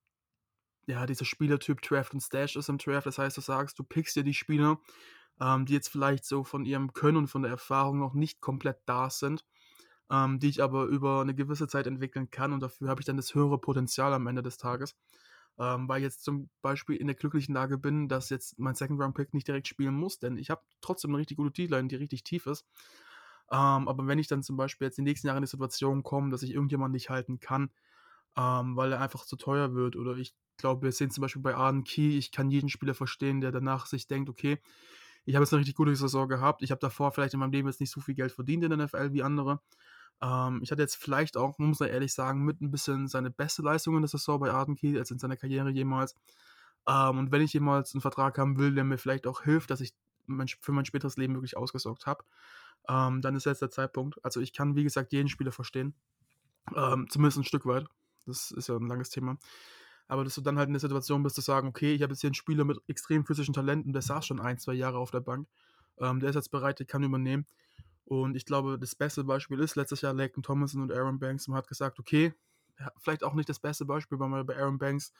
ja, 0.87 1.05
dieser 1.05 1.25
Spielertyp 1.25 1.81
Draft 1.81 2.13
und 2.13 2.21
Stash 2.21 2.55
ist 2.55 2.69
im 2.69 2.77
Draft. 2.77 3.07
Das 3.07 3.17
heißt, 3.17 3.37
du 3.37 3.41
sagst, 3.41 3.79
du 3.79 3.83
pickst 3.83 4.15
dir 4.15 4.23
die 4.23 4.33
Spieler, 4.33 4.79
ähm, 5.39 5.65
die 5.65 5.73
jetzt 5.73 5.89
vielleicht 5.89 6.25
so 6.25 6.43
von 6.43 6.65
ihrem 6.65 6.93
Können 6.93 7.17
und 7.17 7.27
von 7.27 7.41
der 7.41 7.51
Erfahrung 7.51 7.99
noch 7.99 8.13
nicht 8.13 8.41
komplett 8.41 8.79
da 8.85 9.09
sind, 9.09 9.45
ähm, 10.11 10.39
die 10.39 10.49
ich 10.49 10.61
aber 10.61 10.85
über 10.85 11.21
eine 11.21 11.35
gewisse 11.35 11.67
Zeit 11.67 11.87
entwickeln 11.87 12.29
kann 12.29 12.53
und 12.53 12.61
dafür 12.61 12.89
habe 12.89 13.01
ich 13.01 13.05
dann 13.05 13.17
das 13.17 13.33
höhere 13.33 13.59
Potenzial 13.59 14.13
am 14.13 14.27
Ende 14.27 14.41
des 14.43 14.57
Tages. 14.57 14.95
Ähm, 15.57 15.87
weil 15.87 15.99
ich 15.99 16.03
jetzt 16.03 16.23
zum 16.23 16.49
Beispiel 16.61 16.97
in 16.97 17.07
der 17.07 17.15
glücklichen 17.15 17.55
Lage 17.55 17.77
bin, 17.77 18.09
dass 18.09 18.29
jetzt 18.29 18.59
mein 18.59 18.75
Second 18.75 18.99
Round 19.01 19.15
Pick 19.15 19.33
nicht 19.33 19.47
direkt 19.47 19.67
spielen 19.69 19.95
muss, 19.95 20.19
denn 20.19 20.37
ich 20.37 20.49
habe 20.49 20.61
trotzdem 20.81 21.11
eine 21.11 21.19
richtig 21.19 21.37
gute 21.37 21.51
D-Line, 21.51 21.87
die 21.87 21.95
richtig 21.95 22.23
tief 22.23 22.45
ist. 22.45 22.65
Ähm, 23.51 23.87
aber 23.87 24.05
wenn 24.07 24.19
ich 24.19 24.27
dann 24.27 24.43
zum 24.43 24.57
Beispiel 24.57 24.87
jetzt 24.87 24.97
in 24.97 25.05
den 25.05 25.11
nächsten 25.11 25.27
Jahren 25.27 25.37
in 25.37 25.43
die 25.43 25.49
Situation 25.49 26.03
komme, 26.03 26.29
dass 26.29 26.43
ich 26.43 26.51
irgendjemanden 26.51 26.93
nicht 26.93 27.09
halten 27.09 27.39
kann, 27.39 27.69
ähm, 28.37 28.75
weil 28.75 28.91
er 28.91 29.01
einfach 29.01 29.25
zu 29.25 29.37
teuer 29.37 29.73
wird, 29.73 29.95
oder 29.95 30.17
ich 30.17 30.35
glaube, 30.57 30.83
wir 30.83 30.91
sehen 30.91 31.11
zum 31.11 31.21
Beispiel 31.21 31.41
bei 31.41 31.55
Arden 31.55 31.83
Key, 31.83 32.17
ich 32.17 32.31
kann 32.31 32.51
jeden 32.51 32.69
Spieler 32.69 32.93
verstehen, 32.93 33.41
der 33.41 33.51
danach 33.51 33.85
sich 33.85 34.07
denkt, 34.07 34.29
okay, 34.29 34.59
ich 35.25 35.35
habe 35.35 35.43
jetzt 35.43 35.53
eine 35.53 35.59
richtig 35.59 35.75
gute 35.75 35.95
Saison 35.95 36.27
gehabt, 36.27 36.61
ich 36.63 36.71
habe 36.71 36.79
davor 36.79 37.11
vielleicht 37.11 37.33
in 37.33 37.39
meinem 37.39 37.51
Leben 37.51 37.67
jetzt 37.67 37.79
nicht 37.79 37.91
so 37.91 38.01
viel 38.01 38.15
Geld 38.15 38.31
verdient 38.31 38.63
in 38.63 38.69
der 38.71 38.85
NFL 38.85 39.13
wie 39.13 39.23
andere. 39.23 39.61
Ähm, 40.21 40.59
ich 40.63 40.71
hatte 40.71 40.81
jetzt 40.81 40.95
vielleicht 40.95 41.37
auch, 41.37 41.57
muss 41.59 41.79
man 41.79 41.89
ehrlich 41.89 42.13
sagen, 42.13 42.43
mit 42.43 42.61
ein 42.61 42.71
bisschen 42.71 43.07
seine 43.07 43.31
beste 43.31 43.61
Leistung 43.61 43.95
in 43.95 44.01
der 44.01 44.09
Saison 44.09 44.39
bei 44.39 44.51
Arden 44.51 44.75
Key 44.75 44.97
als 44.97 45.11
in 45.11 45.19
seiner 45.19 45.37
Karriere 45.37 45.69
jemals. 45.69 46.15
Ähm, 46.87 47.19
und 47.19 47.31
wenn 47.31 47.41
ich 47.41 47.53
jemals 47.53 47.93
einen 47.93 48.01
Vertrag 48.01 48.37
haben 48.37 48.57
will, 48.57 48.73
der 48.73 48.83
mir 48.83 48.97
vielleicht 48.97 49.27
auch 49.27 49.43
hilft, 49.43 49.71
dass 49.71 49.81
ich 49.81 49.93
mein, 50.27 50.47
für 50.47 50.71
mein 50.71 50.85
späteres 50.85 51.17
Leben 51.17 51.35
wirklich 51.35 51.57
ausgesorgt 51.57 52.05
habe, 52.05 52.23
ähm, 52.87 53.21
dann 53.21 53.35
ist 53.35 53.45
jetzt 53.45 53.61
der 53.61 53.71
Zeitpunkt. 53.71 54.23
Also 54.23 54.41
ich 54.41 54.53
kann, 54.53 54.75
wie 54.75 54.83
gesagt, 54.83 55.11
jeden 55.11 55.29
Spieler 55.29 55.51
verstehen. 55.51 55.93
Ähm, 56.75 57.07
zumindest 57.09 57.37
ein 57.37 57.43
Stück 57.43 57.65
weit. 57.65 57.85
Das 58.25 58.51
ist 58.51 58.67
ja 58.69 58.75
ein 58.75 58.87
langes 58.87 59.09
Thema. 59.09 59.37
Aber 60.07 60.23
dass 60.23 60.35
du 60.35 60.41
dann 60.41 60.57
halt 60.57 60.67
in 60.67 60.73
der 60.73 60.79
Situation 60.79 61.23
bist, 61.23 61.35
zu 61.35 61.41
sagen, 61.41 61.67
okay, 61.67 61.93
ich 61.93 62.01
habe 62.03 62.13
jetzt 62.13 62.21
hier 62.21 62.27
einen 62.27 62.35
Spieler 62.35 62.63
mit 62.63 62.79
extrem 62.87 63.25
physischen 63.25 63.53
Talenten, 63.53 63.93
der 63.93 64.01
saß 64.01 64.25
schon 64.25 64.39
ein, 64.39 64.59
zwei 64.59 64.73
Jahre 64.73 64.97
auf 64.97 65.11
der 65.11 65.19
Bank. 65.19 65.47
Ähm, 65.97 66.19
der 66.19 66.29
ist 66.29 66.35
jetzt 66.35 66.51
bereit, 66.51 66.79
der 66.79 66.85
kann 66.85 67.03
übernehmen. 67.03 67.45
Und 68.05 68.35
ich 68.35 68.45
glaube, 68.45 68.77
das 68.79 68.95
beste 68.95 69.23
Beispiel 69.23 69.59
ist 69.59 69.75
letztes 69.75 70.01
Jahr 70.01 70.13
Laken 70.13 70.43
Thomason 70.43 70.81
und 70.81 70.91
Aaron 70.91 71.19
Banks. 71.19 71.47
Man 71.47 71.57
hat 71.57 71.67
gesagt, 71.67 71.99
okay, 71.99 72.33
vielleicht 72.99 73.23
auch 73.23 73.33
nicht 73.33 73.49
das 73.49 73.59
beste 73.59 73.85
Beispiel, 73.85 74.19
weil 74.19 74.29
man 74.29 74.45
bei 74.45 74.55
Aaron 74.57 74.77
Banks 74.77 75.11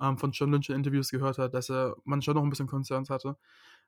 ähm, 0.00 0.18
von 0.18 0.32
John 0.32 0.50
Lynch 0.50 0.70
in 0.70 0.76
Interviews 0.76 1.10
gehört 1.10 1.38
hat, 1.38 1.54
dass 1.54 1.70
er 1.70 1.96
man 2.04 2.22
schon 2.22 2.34
noch 2.34 2.42
ein 2.42 2.50
bisschen 2.50 2.66
Concerns 2.66 3.10
hatte. 3.10 3.36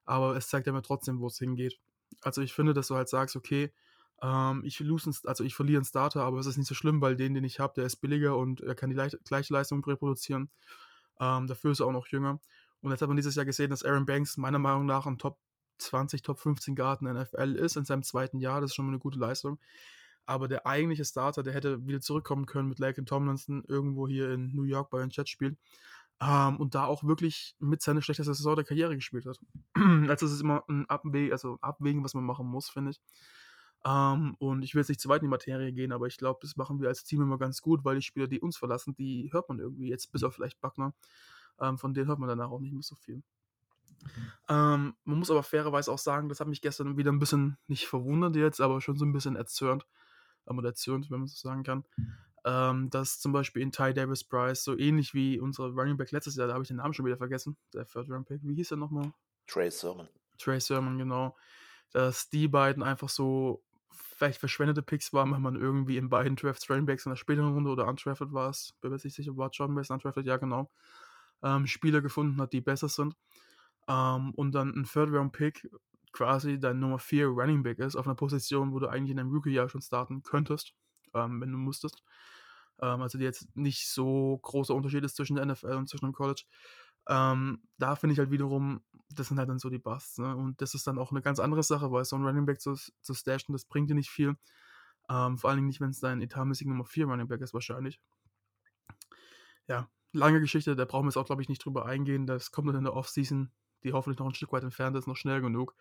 Aber 0.04 0.36
es 0.36 0.48
zeigt 0.48 0.66
ja 0.66 0.72
mir 0.72 0.82
trotzdem, 0.82 1.20
wo 1.20 1.28
es 1.28 1.38
hingeht. 1.38 1.78
Also 2.20 2.42
ich 2.42 2.52
finde, 2.52 2.74
dass 2.74 2.88
du 2.88 2.96
halt 2.96 3.08
sagst, 3.08 3.36
okay, 3.36 3.72
ähm, 4.22 4.62
ich, 4.64 4.78
lose 4.80 5.06
einen, 5.06 5.16
also 5.24 5.42
ich 5.42 5.54
verliere 5.54 5.78
einen 5.78 5.84
Starter, 5.84 6.22
aber 6.22 6.38
es 6.38 6.46
ist 6.46 6.58
nicht 6.58 6.68
so 6.68 6.74
schlimm, 6.74 7.00
weil 7.00 7.16
den, 7.16 7.34
den 7.34 7.44
ich 7.44 7.60
habe, 7.60 7.74
der 7.74 7.84
ist 7.84 7.96
billiger 7.96 8.36
und 8.36 8.60
er 8.60 8.74
kann 8.74 8.90
die 8.90 8.96
gleiche 8.96 9.52
Leistung 9.52 9.84
reproduzieren. 9.84 10.50
Ähm, 11.20 11.46
dafür 11.46 11.72
ist 11.72 11.80
er 11.80 11.86
auch 11.86 11.92
noch 11.92 12.08
jünger. 12.08 12.40
Und 12.80 12.90
jetzt 12.90 13.00
hat 13.00 13.08
man 13.08 13.16
dieses 13.16 13.34
Jahr 13.34 13.46
gesehen, 13.46 13.70
dass 13.70 13.84
Aaron 13.84 14.04
Banks 14.04 14.36
meiner 14.36 14.58
Meinung 14.58 14.86
nach 14.86 15.06
ein 15.06 15.18
Top 15.18 15.38
20, 15.78 16.22
Top 16.22 16.38
15 16.38 16.74
Guard 16.76 17.00
in 17.00 17.06
der 17.06 17.22
NFL 17.22 17.56
ist 17.56 17.76
in 17.76 17.84
seinem 17.84 18.02
zweiten 18.02 18.38
Jahr. 18.38 18.60
Das 18.60 18.70
ist 18.70 18.74
schon 18.74 18.86
mal 18.86 18.92
eine 18.92 18.98
gute 18.98 19.18
Leistung. 19.18 19.58
Aber 20.26 20.48
der 20.48 20.66
eigentliche 20.66 21.04
Starter, 21.04 21.42
der 21.42 21.52
hätte 21.52 21.86
wieder 21.86 22.00
zurückkommen 22.00 22.46
können 22.46 22.68
mit 22.68 22.78
Laken 22.78 23.06
Tomlinson 23.06 23.62
irgendwo 23.68 24.08
hier 24.08 24.30
in 24.30 24.54
New 24.54 24.62
York 24.62 24.90
bei 24.90 25.00
einem 25.00 25.10
Chatspiel. 25.10 25.56
Ähm, 26.20 26.56
und 26.58 26.74
da 26.74 26.86
auch 26.86 27.04
wirklich 27.04 27.56
mit 27.58 27.82
seiner 27.82 28.00
schlechtesten 28.00 28.34
Saison 28.34 28.56
der 28.56 28.64
Karriere 28.64 28.94
gespielt 28.94 29.26
hat. 29.26 29.38
also 30.08 30.26
es 30.26 30.32
ist 30.32 30.40
immer 30.40 30.64
ein 30.68 30.88
Abwägen, 30.88 31.32
also 31.32 31.58
Abwägen, 31.60 32.04
was 32.04 32.14
man 32.14 32.24
machen 32.24 32.46
muss, 32.46 32.70
finde 32.70 32.92
ich. 32.92 33.00
Ähm, 33.84 34.34
und 34.38 34.62
ich 34.62 34.74
will 34.74 34.80
jetzt 34.80 34.88
nicht 34.88 35.00
zu 35.00 35.08
weit 35.08 35.20
in 35.20 35.26
die 35.26 35.30
Materie 35.30 35.72
gehen, 35.72 35.92
aber 35.92 36.06
ich 36.06 36.16
glaube, 36.16 36.38
das 36.40 36.56
machen 36.56 36.80
wir 36.80 36.88
als 36.88 37.04
Team 37.04 37.20
immer 37.20 37.36
ganz 37.36 37.60
gut, 37.60 37.84
weil 37.84 37.96
die 37.96 38.02
Spieler, 38.02 38.26
die 38.26 38.40
uns 38.40 38.56
verlassen, 38.56 38.94
die 38.94 39.28
hört 39.32 39.48
man 39.48 39.58
irgendwie, 39.58 39.88
jetzt 39.88 40.10
bis 40.12 40.22
auf 40.22 40.34
vielleicht 40.34 40.60
Buckner, 40.60 40.94
ähm, 41.60 41.76
von 41.78 41.92
denen 41.92 42.08
hört 42.08 42.18
man 42.18 42.28
danach 42.28 42.50
auch 42.50 42.60
nicht 42.60 42.72
mehr 42.72 42.82
so 42.82 42.94
viel. 42.94 43.22
Ähm, 44.48 44.94
man 45.04 45.18
muss 45.18 45.30
aber 45.30 45.42
fairerweise 45.42 45.90
auch 45.90 45.98
sagen, 45.98 46.28
das 46.28 46.40
hat 46.40 46.48
mich 46.48 46.60
gestern 46.60 46.96
wieder 46.96 47.12
ein 47.12 47.18
bisschen, 47.18 47.56
nicht 47.66 47.86
verwundert 47.86 48.36
jetzt, 48.36 48.60
aber 48.60 48.80
schon 48.80 48.96
so 48.96 49.04
ein 49.04 49.12
bisschen 49.12 49.36
erzürnt, 49.36 49.86
oder 50.46 50.68
erzürnt, 50.68 51.10
wenn 51.10 51.20
man 51.20 51.28
so 51.28 51.36
sagen 51.36 51.62
kann, 51.62 51.84
ähm, 52.44 52.90
dass 52.90 53.20
zum 53.20 53.32
Beispiel 53.32 53.62
in 53.62 53.72
Ty 53.72 53.94
Davis 53.94 54.24
Price, 54.24 54.64
so 54.64 54.76
ähnlich 54.76 55.14
wie 55.14 55.40
unsere 55.40 55.70
Running 55.72 55.96
Back 55.96 56.10
letztes 56.12 56.36
Jahr, 56.36 56.46
da 56.46 56.54
habe 56.54 56.62
ich 56.62 56.68
den 56.68 56.76
Namen 56.76 56.92
schon 56.92 57.06
wieder 57.06 57.16
vergessen, 57.16 57.56
der 57.72 57.86
Third 57.86 58.10
Round 58.10 58.26
Pick, 58.26 58.40
wie 58.42 58.54
hieß 58.54 58.72
er 58.72 58.76
nochmal? 58.76 59.12
Trey 59.46 59.70
Sermon. 59.70 60.08
Trey 60.38 60.60
Sermon, 60.60 60.98
genau. 60.98 61.36
Dass 61.90 62.28
die 62.28 62.48
beiden 62.48 62.82
einfach 62.82 63.08
so 63.08 63.62
vielleicht 63.90 64.38
verschwendete 64.38 64.82
Picks 64.82 65.12
waren, 65.12 65.32
wenn 65.32 65.42
man 65.42 65.56
irgendwie 65.56 65.96
in 65.96 66.08
beiden 66.08 66.36
Drafts 66.36 66.68
Running 66.70 66.86
Backs 66.86 67.06
in 67.06 67.10
der 67.10 67.16
späteren 67.16 67.52
Runde 67.52 67.70
oder 67.70 67.86
undrafted 67.86 68.32
war 68.32 68.50
es, 68.50 68.74
bin 68.80 68.90
mir 68.90 68.98
nicht 69.02 69.14
sicher, 69.14 69.36
war 69.36 69.50
John 69.52 69.74
Base 69.74 69.92
undrafted, 69.92 70.26
ja 70.26 70.36
genau, 70.36 70.70
ähm, 71.42 71.66
Spieler 71.66 72.00
gefunden 72.00 72.40
hat, 72.40 72.52
die 72.52 72.60
besser 72.60 72.88
sind. 72.88 73.16
Ähm, 73.88 74.32
und 74.34 74.52
dann 74.52 74.70
ein 74.70 74.84
Third-Round-Pick 74.84 75.70
quasi 76.12 76.58
dein 76.58 76.78
Nummer 76.78 76.98
4 76.98 77.26
Running 77.26 77.62
Back 77.62 77.78
ist, 77.80 77.96
auf 77.96 78.06
einer 78.06 78.14
Position, 78.14 78.72
wo 78.72 78.78
du 78.78 78.88
eigentlich 78.88 79.10
in 79.10 79.16
deinem 79.16 79.32
Rookie-Jahr 79.32 79.68
schon 79.68 79.82
starten 79.82 80.22
könntest, 80.22 80.74
ähm, 81.12 81.40
wenn 81.40 81.50
du 81.52 81.58
musstest. 81.58 82.02
Ähm, 82.80 83.02
also 83.02 83.18
die 83.18 83.24
jetzt 83.24 83.54
nicht 83.56 83.88
so 83.88 84.38
großer 84.42 84.74
Unterschied 84.74 85.04
ist 85.04 85.16
zwischen 85.16 85.36
der 85.36 85.46
NFL 85.46 85.74
und 85.74 85.88
zwischen 85.88 86.06
dem 86.06 86.12
College. 86.12 86.44
Ähm, 87.08 87.62
da 87.78 87.96
finde 87.96 88.14
ich 88.14 88.18
halt 88.18 88.30
wiederum, 88.30 88.82
das 89.10 89.28
sind 89.28 89.38
halt 89.38 89.48
dann 89.48 89.58
so 89.58 89.68
die 89.68 89.78
Busts. 89.78 90.18
Ne? 90.18 90.34
Und 90.34 90.60
das 90.62 90.74
ist 90.74 90.86
dann 90.86 90.98
auch 90.98 91.10
eine 91.10 91.20
ganz 91.20 91.38
andere 91.38 91.62
Sache, 91.62 91.90
weil 91.92 92.04
so 92.04 92.16
ein 92.16 92.24
Running 92.24 92.46
Back 92.46 92.60
zu, 92.60 92.74
zu 92.74 93.14
stashen, 93.14 93.52
das 93.52 93.64
bringt 93.66 93.90
dir 93.90 93.94
nicht 93.94 94.10
viel. 94.10 94.36
Ähm, 95.10 95.36
vor 95.36 95.50
allen 95.50 95.58
Dingen 95.58 95.68
nicht, 95.68 95.80
wenn 95.80 95.90
es 95.90 96.00
dein 96.00 96.22
etatmäßig 96.22 96.66
Nummer 96.66 96.84
4 96.84 97.06
Running 97.06 97.28
Back 97.28 97.42
ist, 97.42 97.52
wahrscheinlich. 97.52 98.00
Ja, 99.66 99.88
lange 100.12 100.40
Geschichte, 100.40 100.76
da 100.76 100.84
brauchen 100.84 101.04
wir 101.04 101.10
jetzt 101.10 101.16
auch, 101.16 101.26
glaube 101.26 101.42
ich, 101.42 101.48
nicht 101.48 101.64
drüber 101.64 101.84
eingehen. 101.86 102.26
Das 102.26 102.50
kommt 102.50 102.68
dann 102.68 102.76
in 102.76 102.84
der 102.84 102.94
Offseason, 102.94 103.50
die 103.84 103.92
hoffentlich 103.92 104.18
noch 104.18 104.26
ein 104.26 104.34
Stück 104.34 104.52
weit 104.52 104.64
entfernt 104.64 104.96
ist, 104.96 105.06
noch 105.06 105.16
schnell 105.16 105.40
genug. 105.40 105.74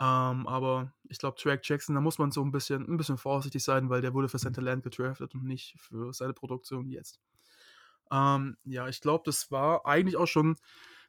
Ähm, 0.00 0.46
aber 0.46 0.92
ich 1.08 1.18
glaube, 1.18 1.36
Track 1.38 1.60
Jackson, 1.62 1.94
da 1.94 2.00
muss 2.00 2.18
man 2.18 2.32
so 2.32 2.42
ein 2.42 2.50
bisschen, 2.50 2.88
ein 2.88 2.96
bisschen 2.96 3.18
vorsichtig 3.18 3.62
sein, 3.62 3.90
weil 3.90 4.00
der 4.00 4.12
wurde 4.14 4.28
für 4.28 4.38
sein 4.38 4.52
Talent 4.52 4.82
gedraftet 4.82 5.34
und 5.34 5.44
nicht 5.44 5.76
für 5.78 6.12
seine 6.12 6.32
Produktion 6.32 6.88
jetzt. 6.88 7.20
Ähm, 8.10 8.56
ja, 8.64 8.88
ich 8.88 9.00
glaube, 9.00 9.22
das 9.24 9.50
war 9.50 9.86
eigentlich 9.86 10.16
auch 10.16 10.26
schon 10.26 10.56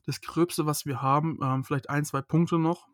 das 0.06 0.22
Gröbste, 0.22 0.66
was 0.66 0.86
wir 0.86 1.02
haben. 1.02 1.40
Ähm, 1.42 1.64
vielleicht 1.64 1.90
ein, 1.90 2.06
zwei 2.06 2.22
Punkte 2.22 2.60
noch. 2.60 2.88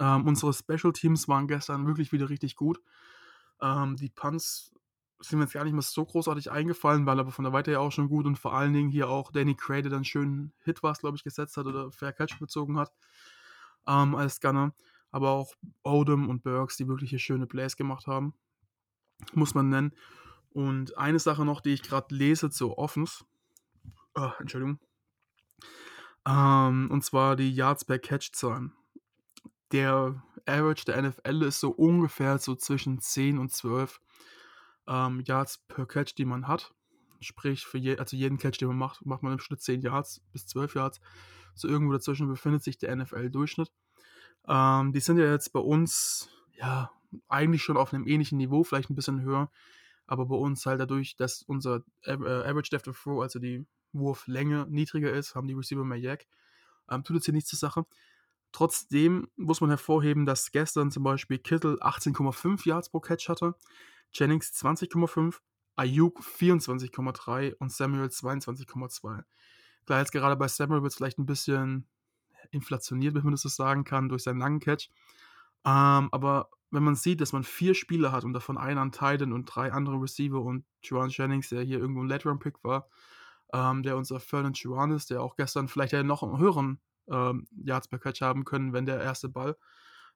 Ähm, 0.00 0.26
unsere 0.26 0.52
Special 0.52 0.92
Teams 0.92 1.28
waren 1.28 1.46
gestern 1.46 1.86
wirklich 1.86 2.12
wieder 2.12 2.28
richtig 2.28 2.56
gut. 2.56 2.80
Ähm, 3.60 3.96
die 3.96 4.10
Punts 4.10 4.73
sind 5.20 5.38
mir 5.38 5.44
jetzt 5.44 5.54
gar 5.54 5.64
nicht 5.64 5.72
mehr 5.72 5.82
so 5.82 6.04
großartig 6.04 6.50
eingefallen, 6.50 7.06
weil 7.06 7.18
aber 7.18 7.30
von 7.30 7.44
der 7.44 7.52
Weite 7.52 7.70
her 7.70 7.80
auch 7.80 7.92
schon 7.92 8.08
gut 8.08 8.26
und 8.26 8.38
vor 8.38 8.54
allen 8.54 8.72
Dingen 8.72 8.90
hier 8.90 9.08
auch 9.08 9.30
Danny 9.32 9.54
Cray, 9.54 9.82
der 9.82 9.90
dann 9.90 10.04
schön 10.04 10.52
Hit 10.60 10.82
was, 10.82 11.00
glaube 11.00 11.16
ich, 11.16 11.24
gesetzt 11.24 11.56
hat 11.56 11.66
oder 11.66 11.90
Fair 11.92 12.12
Catch 12.12 12.38
bezogen 12.38 12.78
hat 12.78 12.92
ähm, 13.86 14.14
als 14.14 14.40
Gunner. 14.40 14.74
Aber 15.10 15.30
auch 15.30 15.54
Odom 15.84 16.28
und 16.28 16.42
Burks, 16.42 16.76
die 16.76 16.88
wirklich 16.88 17.10
hier 17.10 17.20
schöne 17.20 17.46
Plays 17.46 17.76
gemacht 17.76 18.06
haben. 18.06 18.34
Muss 19.32 19.54
man 19.54 19.68
nennen. 19.68 19.92
Und 20.50 20.98
eine 20.98 21.18
Sache 21.18 21.44
noch, 21.44 21.60
die 21.60 21.70
ich 21.70 21.82
gerade 21.82 22.14
lese 22.14 22.50
zu 22.50 22.76
Offens. 22.76 23.24
Oh, 24.14 24.30
Entschuldigung. 24.40 24.78
Ähm, 26.26 26.88
und 26.90 27.04
zwar 27.04 27.36
die 27.36 27.52
Yards 27.52 27.84
per 27.84 27.98
Catch-Zahlen. 27.98 28.72
Der 29.72 30.22
Average 30.46 30.84
der 30.84 31.02
NFL 31.02 31.42
ist 31.42 31.60
so 31.60 31.70
ungefähr 31.70 32.38
so 32.38 32.54
zwischen 32.54 33.00
10 33.00 33.38
und 33.38 33.52
12 33.52 34.00
ähm, 34.86 35.22
Yards 35.24 35.58
per 35.68 35.86
Catch, 35.86 36.14
die 36.16 36.24
man 36.24 36.46
hat. 36.48 36.74
Sprich, 37.20 37.64
für 37.64 37.78
je, 37.78 37.96
also 37.98 38.16
jeden 38.16 38.38
Catch, 38.38 38.58
den 38.58 38.68
man 38.68 38.76
macht, 38.76 39.04
macht 39.06 39.22
man 39.22 39.32
im 39.32 39.38
Schnitt 39.38 39.62
10 39.62 39.80
Yards 39.82 40.20
bis 40.32 40.46
12 40.46 40.74
Yards. 40.74 41.00
So 41.54 41.68
irgendwo 41.68 41.92
dazwischen 41.92 42.28
befindet 42.28 42.62
sich 42.62 42.78
der 42.78 42.94
NFL-Durchschnitt. 42.94 43.70
Ähm, 44.46 44.92
die 44.92 45.00
sind 45.00 45.18
ja 45.18 45.30
jetzt 45.30 45.52
bei 45.52 45.60
uns, 45.60 46.28
ja, 46.52 46.90
eigentlich 47.28 47.62
schon 47.62 47.76
auf 47.76 47.94
einem 47.94 48.06
ähnlichen 48.06 48.38
Niveau, 48.38 48.64
vielleicht 48.64 48.90
ein 48.90 48.96
bisschen 48.96 49.22
höher. 49.22 49.50
Aber 50.06 50.26
bei 50.26 50.36
uns 50.36 50.66
halt 50.66 50.80
dadurch, 50.80 51.16
dass 51.16 51.42
unser 51.42 51.82
äh, 52.02 52.12
Average 52.12 52.70
Depth 52.70 52.88
of 52.88 53.00
Throw, 53.00 53.22
also 53.22 53.38
die 53.38 53.64
Wurflänge, 53.92 54.66
niedriger 54.68 55.12
ist, 55.12 55.34
haben 55.34 55.48
die 55.48 55.54
Receiver 55.54 55.84
mehr 55.84 55.98
Jack. 55.98 56.26
Ähm, 56.90 57.04
tut 57.04 57.16
jetzt 57.16 57.24
hier 57.24 57.34
nichts 57.34 57.50
zur 57.50 57.58
Sache. 57.58 57.86
Trotzdem 58.52 59.28
muss 59.36 59.60
man 59.60 59.70
hervorheben, 59.70 60.26
dass 60.26 60.52
gestern 60.52 60.90
zum 60.90 61.02
Beispiel 61.02 61.38
Kittel 61.38 61.76
18,5 61.80 62.68
Yards 62.68 62.90
pro 62.90 63.00
Catch 63.00 63.28
hatte, 63.28 63.54
Jennings 64.14 64.52
20,5, 64.52 65.40
Ayuk 65.76 66.20
24,3 66.20 67.54
und 67.54 67.72
Samuel 67.72 68.06
22,2. 68.06 69.24
Klar, 69.86 69.98
jetzt 69.98 70.12
gerade 70.12 70.36
bei 70.36 70.48
Samuel 70.48 70.82
wird 70.82 70.92
es 70.92 70.96
vielleicht 70.96 71.18
ein 71.18 71.26
bisschen 71.26 71.88
inflationiert, 72.50 73.14
wenn 73.14 73.24
man 73.24 73.32
das 73.32 73.42
so 73.42 73.48
sagen 73.48 73.84
kann, 73.84 74.08
durch 74.08 74.22
seinen 74.22 74.38
langen 74.38 74.60
Catch. 74.60 74.88
Ähm, 75.64 76.08
aber 76.12 76.50
wenn 76.70 76.82
man 76.82 76.94
sieht, 76.94 77.20
dass 77.20 77.32
man 77.32 77.44
vier 77.44 77.74
Spieler 77.74 78.12
hat 78.12 78.24
und 78.24 78.32
davon 78.32 78.58
einen 78.58 78.78
an 78.78 78.92
Titan 78.92 79.32
und 79.32 79.46
drei 79.46 79.72
andere 79.72 80.00
Receiver 80.00 80.40
und 80.40 80.64
Juan 80.82 81.10
Jennings, 81.10 81.48
der 81.48 81.62
hier 81.62 81.78
irgendwo 81.78 82.02
ein 82.02 82.08
Late-Round-Pick 82.08 82.62
war, 82.64 82.88
ähm, 83.52 83.82
der 83.82 83.96
unser 83.96 84.20
Ferdinand 84.20 84.58
Juan 84.58 84.90
ist, 84.92 85.10
der 85.10 85.22
auch 85.22 85.36
gestern 85.36 85.68
vielleicht 85.68 85.92
hätte 85.92 86.04
noch 86.04 86.22
einen 86.22 86.38
höheren 86.38 86.80
ähm, 87.08 87.46
Yards 87.52 87.88
per 87.88 87.98
Catch 87.98 88.22
haben 88.22 88.44
können, 88.44 88.72
wenn 88.72 88.86
der 88.86 89.00
erste 89.00 89.28
Ball 89.28 89.56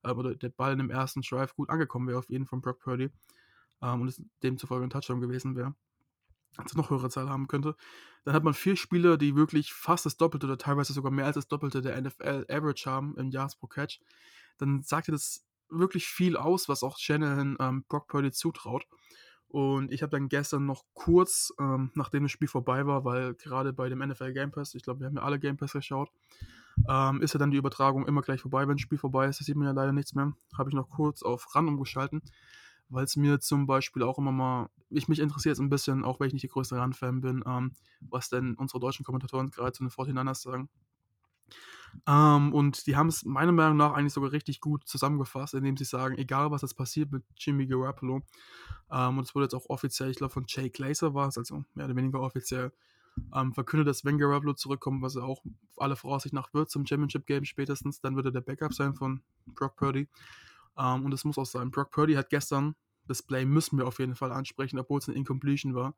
äh, 0.02 0.10
oder 0.10 0.34
der 0.34 0.50
Ball 0.50 0.72
in 0.72 0.78
dem 0.78 0.90
ersten 0.90 1.22
Drive 1.22 1.54
gut 1.54 1.70
angekommen 1.70 2.08
wäre 2.08 2.18
auf 2.18 2.28
jeden 2.28 2.46
von 2.46 2.60
Brock 2.60 2.80
Purdy 2.80 3.10
ähm, 3.82 4.02
und 4.02 4.08
es 4.08 4.22
demzufolge 4.42 4.86
ein 4.86 4.90
Touchdown 4.90 5.20
gewesen 5.20 5.56
wäre 5.56 5.74
also 6.58 6.76
noch 6.76 6.90
höhere 6.90 7.08
Zahl 7.10 7.28
haben 7.28 7.48
könnte, 7.48 7.76
dann 8.24 8.34
hat 8.34 8.44
man 8.44 8.54
vier 8.54 8.76
Spieler, 8.76 9.16
die 9.16 9.36
wirklich 9.36 9.72
fast 9.72 10.06
das 10.06 10.16
Doppelte 10.16 10.46
oder 10.46 10.58
teilweise 10.58 10.92
sogar 10.92 11.12
mehr 11.12 11.26
als 11.26 11.36
das 11.36 11.48
Doppelte 11.48 11.80
der 11.82 12.00
NFL 12.00 12.46
Average 12.48 12.90
haben 12.90 13.16
im 13.16 13.30
Yards 13.30 13.56
pro 13.56 13.66
Catch, 13.66 14.00
dann 14.58 14.82
sagt 14.82 15.08
das 15.08 15.46
wirklich 15.70 16.06
viel 16.06 16.36
aus, 16.36 16.68
was 16.68 16.82
auch 16.82 16.98
Shanahan 16.98 17.56
ähm, 17.60 17.84
Brock 17.88 18.08
Purdy 18.08 18.32
zutraut. 18.32 18.86
Und 19.50 19.92
ich 19.92 20.02
habe 20.02 20.10
dann 20.10 20.28
gestern 20.28 20.66
noch 20.66 20.84
kurz, 20.92 21.54
ähm, 21.58 21.90
nachdem 21.94 22.24
das 22.24 22.32
Spiel 22.32 22.48
vorbei 22.48 22.86
war, 22.86 23.04
weil 23.04 23.34
gerade 23.34 23.72
bei 23.72 23.88
dem 23.88 24.00
NFL 24.00 24.34
Game 24.34 24.50
Pass, 24.50 24.74
ich 24.74 24.82
glaube, 24.82 25.00
wir 25.00 25.06
haben 25.06 25.16
ja 25.16 25.22
alle 25.22 25.38
Game 25.38 25.56
Pass 25.56 25.72
geschaut, 25.72 26.10
ähm, 26.86 27.22
ist 27.22 27.32
ja 27.32 27.38
dann 27.38 27.50
die 27.50 27.56
Übertragung 27.56 28.06
immer 28.06 28.20
gleich 28.20 28.42
vorbei, 28.42 28.68
wenn 28.68 28.76
das 28.76 28.82
Spiel 28.82 28.98
vorbei 28.98 29.26
ist. 29.26 29.40
Da 29.40 29.44
sieht 29.44 29.56
man 29.56 29.66
ja 29.66 29.72
leider 29.72 29.92
nichts 29.92 30.14
mehr. 30.14 30.34
Habe 30.56 30.68
ich 30.68 30.74
noch 30.74 30.90
kurz 30.90 31.22
auf 31.22 31.54
RAN 31.54 31.68
umgeschalten, 31.68 32.20
weil 32.88 33.04
es 33.04 33.16
mir 33.16 33.40
zum 33.40 33.66
Beispiel 33.66 34.02
auch 34.02 34.18
immer 34.18 34.32
mal, 34.32 34.70
ich 34.90 35.08
mich 35.08 35.18
interessiert 35.18 35.54
es 35.54 35.60
ein 35.60 35.70
bisschen, 35.70 36.04
auch 36.04 36.20
wenn 36.20 36.28
ich 36.28 36.32
nicht 36.32 36.44
der 36.44 36.50
größte 36.50 36.76
RAN-Fan 36.76 37.20
bin, 37.20 37.42
ähm, 37.46 37.72
was 38.00 38.28
denn 38.28 38.54
unsere 38.54 38.80
deutschen 38.80 39.04
Kommentatoren 39.04 39.50
gerade 39.50 39.72
zu 39.72 39.84
den 39.84 39.90
49ers 39.90 40.42
sagen. 40.42 40.68
Ähm, 42.06 42.52
und 42.52 42.86
die 42.86 42.96
haben 42.96 43.08
es 43.08 43.24
meiner 43.24 43.52
Meinung 43.52 43.76
nach 43.76 43.92
eigentlich 43.92 44.12
sogar 44.12 44.32
richtig 44.32 44.60
gut 44.60 44.86
zusammengefasst, 44.86 45.54
indem 45.54 45.76
sie 45.76 45.84
sagen, 45.84 46.16
egal 46.18 46.50
was 46.50 46.62
jetzt 46.62 46.74
passiert 46.74 47.10
mit 47.12 47.24
Jimmy 47.36 47.66
Garoppolo, 47.66 48.22
ähm, 48.90 49.18
und 49.18 49.24
es 49.24 49.34
wurde 49.34 49.44
jetzt 49.44 49.54
auch 49.54 49.68
offiziell, 49.68 50.10
ich 50.10 50.16
glaube 50.16 50.32
von 50.32 50.44
Jay 50.46 50.70
Glazer 50.70 51.14
war 51.14 51.28
es, 51.28 51.38
also 51.38 51.64
mehr 51.74 51.86
oder 51.86 51.96
weniger 51.96 52.20
offiziell, 52.20 52.72
ähm, 53.34 53.52
verkündet, 53.52 53.88
dass 53.88 54.04
wenn 54.04 54.18
Garoppolo 54.18 54.54
zurückkommt, 54.54 55.02
was 55.02 55.16
er 55.16 55.24
auch 55.24 55.42
alle 55.76 55.96
Voraussicht 55.96 56.34
nach 56.34 56.52
wird 56.54 56.70
zum 56.70 56.86
Championship 56.86 57.26
Game 57.26 57.44
spätestens, 57.44 58.00
dann 58.00 58.16
wird 58.16 58.26
er 58.26 58.32
der 58.32 58.40
Backup 58.40 58.72
sein 58.72 58.94
von 58.94 59.22
Brock 59.46 59.76
Purdy. 59.76 60.08
Ähm, 60.78 61.04
und 61.04 61.12
es 61.12 61.24
muss 61.24 61.38
auch 61.38 61.46
sein. 61.46 61.70
Brock 61.70 61.90
Purdy 61.90 62.14
hat 62.14 62.30
gestern, 62.30 62.74
das 63.06 63.22
Play 63.22 63.44
müssen 63.44 63.78
wir 63.78 63.86
auf 63.86 63.98
jeden 63.98 64.14
Fall 64.14 64.32
ansprechen, 64.32 64.78
obwohl 64.78 64.98
es 64.98 65.08
eine 65.08 65.16
Incompletion 65.16 65.74
war, 65.74 65.94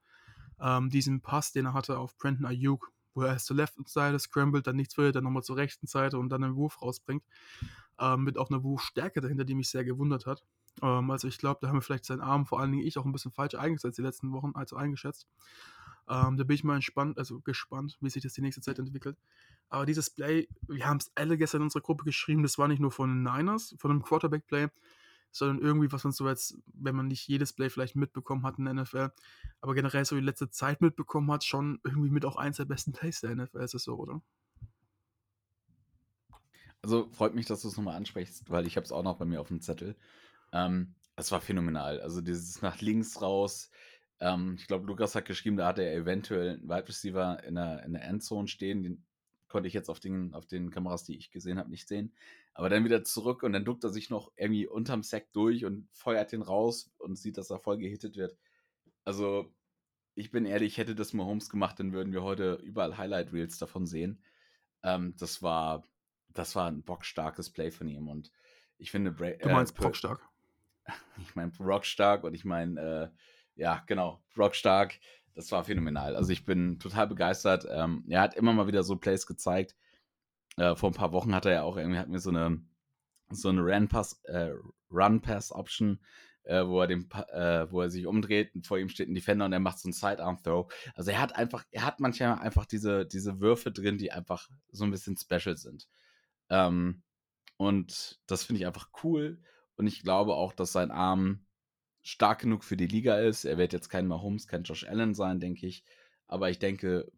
ähm, 0.61 0.91
diesen 0.91 1.21
Pass, 1.21 1.53
den 1.53 1.67
er 1.67 1.75
hatte 1.75 1.99
auf 1.99 2.17
Brandon 2.17 2.47
Ayuk, 2.47 2.93
wo 3.15 3.23
er 3.23 3.33
erst 3.33 3.47
zur 3.47 3.57
left 3.57 3.77
Seite 3.89 4.19
scrambled, 4.19 4.67
dann 4.67 4.77
nichts 4.77 4.97
will, 4.97 5.13
dann 5.13 5.25
nochmal 5.25 5.43
zur 5.43 5.57
rechten 5.57 5.87
Seite 5.87 6.19
und 6.19 6.29
dann 6.29 6.45
einen 6.45 6.57
Wurf 6.57 6.81
rausbringt. 6.81 7.25
Ähm, 7.99 8.25
mit 8.25 8.39
auch 8.39 8.51
einer 8.51 8.63
Wurfstärke 8.63 9.21
dahinter, 9.21 9.45
die 9.45 9.55
mich 9.55 9.69
sehr 9.69 9.85
gewundert 9.85 10.27
hat. 10.27 10.43
Ähm, 10.83 11.11
also 11.11 11.29
ich 11.29 11.39
glaube, 11.39 11.59
da 11.61 11.69
haben 11.69 11.77
wir 11.77 11.83
vielleicht 11.83 12.05
seinen 12.05 12.21
Arm, 12.21 12.47
vor 12.47 12.61
allen 12.61 12.73
Dingen 12.73 12.87
ich, 12.87 12.99
auch 12.99 13.05
ein 13.05 13.13
bisschen 13.13 13.33
falsch 13.33 13.55
eingesetzt 13.55 13.99
die 13.99 14.03
letzten 14.03 14.33
Wochen, 14.33 14.53
also 14.55 14.77
eingeschätzt. 14.77 15.27
Ähm, 16.09 16.37
da 16.37 16.45
bin 16.45 16.55
ich 16.55 16.65
mal 16.65 16.77
entspannt, 16.77 17.19
also 17.19 17.41
gespannt, 17.41 17.99
wie 18.01 18.11
sich 18.11 18.23
das 18.23 18.33
die 18.33 18.41
nächste 18.41 18.63
Zeit 18.63 18.79
entwickelt. 18.79 19.17
Aber 19.71 19.87
dieses 19.87 20.11
Play, 20.11 20.49
wir 20.67 20.87
haben 20.87 20.99
es 20.99 21.13
alle 21.15 21.39
gestern 21.39 21.61
in 21.61 21.65
unserer 21.65 21.83
Gruppe 21.83 22.05
geschrieben, 22.05 22.43
das 22.43 22.59
war 22.59 22.69
nicht 22.69 22.81
nur 22.81 22.91
von 22.91 23.09
den 23.09 23.23
Niners, 23.23 23.75
von 23.79 23.93
einem 23.93 24.03
Quarterback-Play, 24.03 24.69
sondern 25.31 25.65
irgendwie, 25.65 25.93
was 25.93 26.03
man 26.03 26.13
so 26.13 26.29
jetzt, 26.29 26.59
wenn 26.67 26.97
man 26.97 27.07
nicht 27.07 27.29
jedes 27.29 27.53
Play 27.53 27.71
vielleicht 27.71 27.95
mitbekommen 27.95 28.45
hat 28.45 28.59
in 28.59 28.65
der 28.65 28.75
NFL, 28.75 29.11
aber 29.61 29.75
generell 29.75 30.05
so 30.05 30.17
die 30.17 30.23
letzte 30.23 30.51
Zeit 30.51 30.81
mitbekommen 30.81 31.31
hat, 31.31 31.45
schon 31.45 31.81
irgendwie 31.85 32.11
mit 32.11 32.25
auch 32.25 32.37
eins 32.37 32.57
der 32.57 32.65
besten 32.65 32.93
Plays 32.93 33.21
der 33.21 33.35
NFL, 33.35 33.61
ist 33.61 33.75
es 33.75 33.85
so, 33.85 33.97
oder? 33.97 34.21
Also 36.83 37.09
freut 37.13 37.35
mich, 37.35 37.47
dass 37.47 37.63
du 37.63 37.69
es 37.69 37.77
nochmal 37.77 37.97
ansprichst, 37.97 38.51
weil 38.51 38.67
ich 38.67 38.77
habe 38.77 38.85
es 38.85 38.93
auch 38.93 39.05
noch 39.05 39.19
bei 39.19 39.25
mir 39.25 39.41
auf 39.41 39.49
dem 39.49 39.61
Zettel. 39.61 39.97
Ähm, 40.53 40.95
es 41.15 41.31
war 41.31 41.41
phänomenal. 41.41 42.01
Also 42.01 42.21
dieses 42.23 42.63
nach 42.63 42.81
links 42.81 43.21
raus. 43.23 43.71
Ähm, 44.19 44.57
ich 44.59 44.67
glaube, 44.67 44.87
Lukas 44.87 45.15
hat 45.15 45.27
geschrieben, 45.27 45.59
da 45.59 45.67
hatte 45.67 45.83
er 45.83 45.95
eventuell 45.95 46.55
einen 46.55 46.69
Wide 46.69 46.89
Receiver 46.89 47.45
in 47.45 47.55
der, 47.55 47.85
in 47.85 47.93
der 47.93 48.03
Endzone 48.05 48.49
stehen. 48.49 48.83
Den 48.83 49.05
konnte 49.51 49.67
ich 49.69 49.75
jetzt 49.75 49.91
auf 49.91 50.01
den, 50.01 50.33
auf 50.33 50.47
den 50.47 50.71
Kameras, 50.71 51.05
die 51.05 51.17
ich 51.17 51.31
gesehen 51.31 51.59
habe, 51.59 51.69
nicht 51.69 51.87
sehen. 51.87 52.15
Aber 52.55 52.71
dann 52.71 52.85
wieder 52.85 53.05
zurück 53.05 53.43
und 53.43 53.53
dann 53.53 53.65
duckt 53.65 53.85
er 53.85 53.91
sich 53.91 54.09
noch 54.09 54.33
irgendwie 54.37 54.67
unterm 54.67 55.03
Sack 55.03 55.33
durch 55.33 55.67
und 55.67 55.89
feuert 55.93 56.33
den 56.33 56.41
raus 56.41 56.91
und 56.99 57.17
sieht, 57.17 57.37
dass 57.37 57.51
er 57.51 57.59
voll 57.59 57.77
gehittet 57.77 58.17
wird. 58.17 58.39
Also, 59.05 59.53
ich 60.15 60.31
bin 60.31 60.47
ehrlich, 60.47 60.79
hätte 60.79 60.95
das 60.95 61.13
Mahomes 61.13 61.51
gemacht, 61.51 61.81
dann 61.81 61.93
würden 61.93 62.13
wir 62.13 62.23
heute 62.23 62.55
überall 62.63 62.97
Highlight 62.97 63.33
Reels 63.33 63.59
davon 63.59 63.87
sehen. 63.87 64.23
Ähm, 64.83 65.15
das 65.19 65.43
war, 65.43 65.85
das 66.29 66.55
war 66.55 66.69
ein 66.69 66.83
bockstarkes 66.83 67.51
Play 67.51 67.71
von 67.71 67.89
ihm 67.89 68.09
und 68.09 68.33
ich 68.79 68.91
finde, 68.91 69.13
Bra 69.13 69.31
du 69.31 69.49
meinst 69.49 69.79
äh, 69.79 69.83
bockstark. 69.83 70.27
Ich 71.21 71.37
meine 71.37 71.53
Rockstark 71.61 72.25
und 72.25 72.35
ich 72.35 72.45
meine, 72.45 72.81
äh, 72.81 73.61
ja, 73.61 73.85
genau, 73.87 74.25
Rockstark 74.37 74.99
das 75.35 75.51
war 75.53 75.65
phänomenal. 75.65 76.17
Also 76.17 76.33
ich 76.33 76.45
bin 76.45 76.79
total 76.79 77.07
begeistert. 77.07 77.67
Ähm, 77.71 78.05
er 78.09 78.21
hat 78.21 78.35
immer 78.35 78.53
mal 78.53 78.67
wieder 78.67 78.83
so 78.83 78.97
Plays 78.97 79.27
gezeigt. 79.27 79.77
Äh, 80.57 80.75
vor 80.77 80.91
ein 80.91 80.95
paar 80.95 81.13
Wochen 81.13 81.35
hat 81.35 81.47
er 81.47 81.53
ja 81.53 81.63
auch 81.63 81.77
irgendwie 81.77 81.99
hat 81.99 82.09
mir 82.09 82.19
so 82.21 82.31
eine 82.31 82.63
so 83.31 83.49
eine 83.49 83.61
Run-Pass 83.61 84.21
äh, 84.25 84.53
Run-Pass-Option, 84.91 86.01
äh, 86.45 86.67
wo 86.67 86.81
er 86.81 86.89
den, 86.89 87.09
äh, 87.33 87.71
wo 87.71 87.81
er 87.81 87.91
sich 87.91 88.07
umdreht 88.07 88.55
und 88.55 88.67
vor 88.67 88.79
ihm 88.79 88.89
steht 88.89 89.09
ein 89.09 89.15
Defender 89.15 89.45
und 89.45 89.53
er 89.53 89.61
macht 89.61 89.79
so 89.79 89.87
einen 89.87 89.93
Sidearm-Throw. 89.93 90.73
Also 90.95 91.11
er 91.11 91.21
hat 91.21 91.37
einfach, 91.37 91.65
er 91.71 91.85
hat 91.85 92.01
manchmal 92.01 92.39
einfach 92.39 92.67
diese, 92.67 93.07
diese 93.07 93.41
Würfe 93.41 93.71
drin, 93.71 93.99
die 93.99 94.13
einfach 94.13 94.49
so 94.73 94.85
ein 94.85 94.91
bisschen 94.91 95.17
special 95.17 95.57
sind. 95.57 95.87
Ähm, 96.49 97.03
und 97.57 98.21
das 98.27 98.45
finde 98.45 98.61
ich 98.61 98.67
einfach 98.67 98.89
cool. 99.05 99.41
Und 99.77 99.87
ich 99.87 100.03
glaube 100.03 100.35
auch, 100.35 100.53
dass 100.53 100.73
sein 100.73 100.91
Arm 100.91 101.47
stark 102.03 102.41
genug 102.41 102.65
für 102.65 102.77
die 102.77 102.87
Liga 102.87 103.19
ist. 103.19 103.45
Er 103.45 103.59
wird 103.59 103.73
jetzt 103.73 103.89
kein 103.89 104.07
Mahomes, 104.07 104.47
kein 104.47 104.63
Josh 104.63 104.87
Allen 104.87 105.15
sein, 105.15 105.41
denke 105.41 105.67
ich. 105.67 105.85
Aber 106.27 106.51
ich 106.51 106.59
denke, 106.59 107.11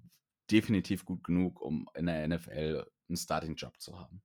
definitiv 0.51 1.05
gut 1.05 1.24
genug, 1.24 1.61
um 1.61 1.89
in 1.95 2.07
der 2.07 2.26
NFL 2.26 2.87
einen 3.09 3.16
Starting-Job 3.16 3.80
zu 3.80 3.99
haben. 3.99 4.22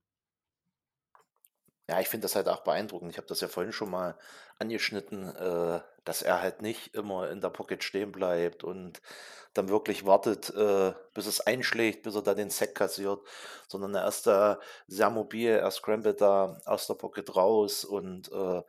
Ja, 1.88 2.00
ich 2.00 2.08
finde 2.08 2.26
das 2.26 2.36
halt 2.36 2.48
auch 2.48 2.64
beeindruckend. 2.64 3.10
Ich 3.10 3.16
habe 3.16 3.26
das 3.28 3.40
ja 3.40 3.48
vorhin 3.48 3.72
schon 3.72 3.90
mal 3.90 4.18
angeschnitten, 4.58 5.34
äh, 5.34 5.80
dass 6.04 6.20
er 6.20 6.42
halt 6.42 6.60
nicht 6.60 6.94
immer 6.94 7.30
in 7.30 7.40
der 7.40 7.48
Pocket 7.48 7.82
stehen 7.82 8.12
bleibt 8.12 8.62
und 8.62 9.00
dann 9.54 9.70
wirklich 9.70 10.04
wartet, 10.04 10.50
äh, 10.50 10.92
bis 11.14 11.26
es 11.26 11.40
einschlägt, 11.40 12.02
bis 12.02 12.14
er 12.14 12.22
da 12.22 12.34
den 12.34 12.50
Sack 12.50 12.74
kassiert, 12.74 13.20
sondern 13.68 13.94
er 13.94 14.06
ist 14.06 14.26
da 14.26 14.60
sehr 14.86 15.08
mobil, 15.08 15.48
er 15.48 15.70
scrambled 15.70 16.20
da 16.20 16.58
aus 16.66 16.86
der 16.86 16.94
Pocket 16.94 17.34
raus 17.34 17.86
und 17.86 18.30
äh, 18.32 18.62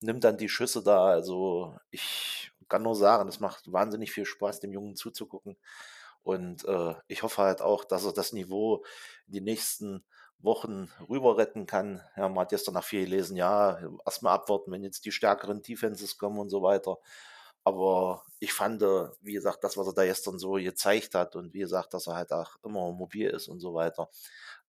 nimmt 0.00 0.24
dann 0.24 0.36
die 0.36 0.48
Schüsse 0.48 0.82
da. 0.82 1.06
Also 1.06 1.76
ich 1.90 2.52
kann 2.68 2.82
nur 2.82 2.94
sagen, 2.94 3.28
es 3.28 3.40
macht 3.40 3.72
wahnsinnig 3.72 4.12
viel 4.12 4.24
Spaß, 4.24 4.60
dem 4.60 4.72
Jungen 4.72 4.96
zuzugucken. 4.96 5.56
Und 6.22 6.64
äh, 6.66 6.94
ich 7.06 7.22
hoffe 7.22 7.42
halt 7.42 7.62
auch, 7.62 7.84
dass 7.84 8.04
er 8.04 8.12
das 8.12 8.32
Niveau 8.32 8.84
in 9.26 9.32
die 9.34 9.40
nächsten 9.40 10.04
Wochen 10.40 10.90
rüber 11.08 11.36
retten 11.36 11.66
kann. 11.66 12.02
Ja, 12.16 12.28
man 12.28 12.40
hat 12.40 12.50
gestern 12.50 12.74
nach 12.74 12.84
viel 12.84 13.04
gelesen, 13.04 13.36
ja, 13.36 13.78
erstmal 14.04 14.34
abwarten, 14.34 14.70
wenn 14.70 14.82
jetzt 14.84 15.04
die 15.04 15.12
stärkeren 15.12 15.62
Defenses 15.62 16.18
kommen 16.18 16.38
und 16.38 16.50
so 16.50 16.62
weiter. 16.62 16.98
Aber 17.64 18.24
ich 18.38 18.52
fand, 18.52 18.82
äh, 18.82 19.08
wie 19.20 19.32
gesagt, 19.32 19.64
das, 19.64 19.76
was 19.76 19.88
er 19.88 19.94
da 19.94 20.04
gestern 20.04 20.38
so 20.38 20.52
gezeigt 20.52 21.14
hat 21.14 21.36
und 21.36 21.52
wie 21.54 21.60
gesagt, 21.60 21.92
dass 21.94 22.06
er 22.06 22.14
halt 22.14 22.32
auch 22.32 22.56
immer 22.64 22.92
mobil 22.92 23.28
ist 23.30 23.48
und 23.48 23.60
so 23.60 23.74
weiter, 23.74 24.08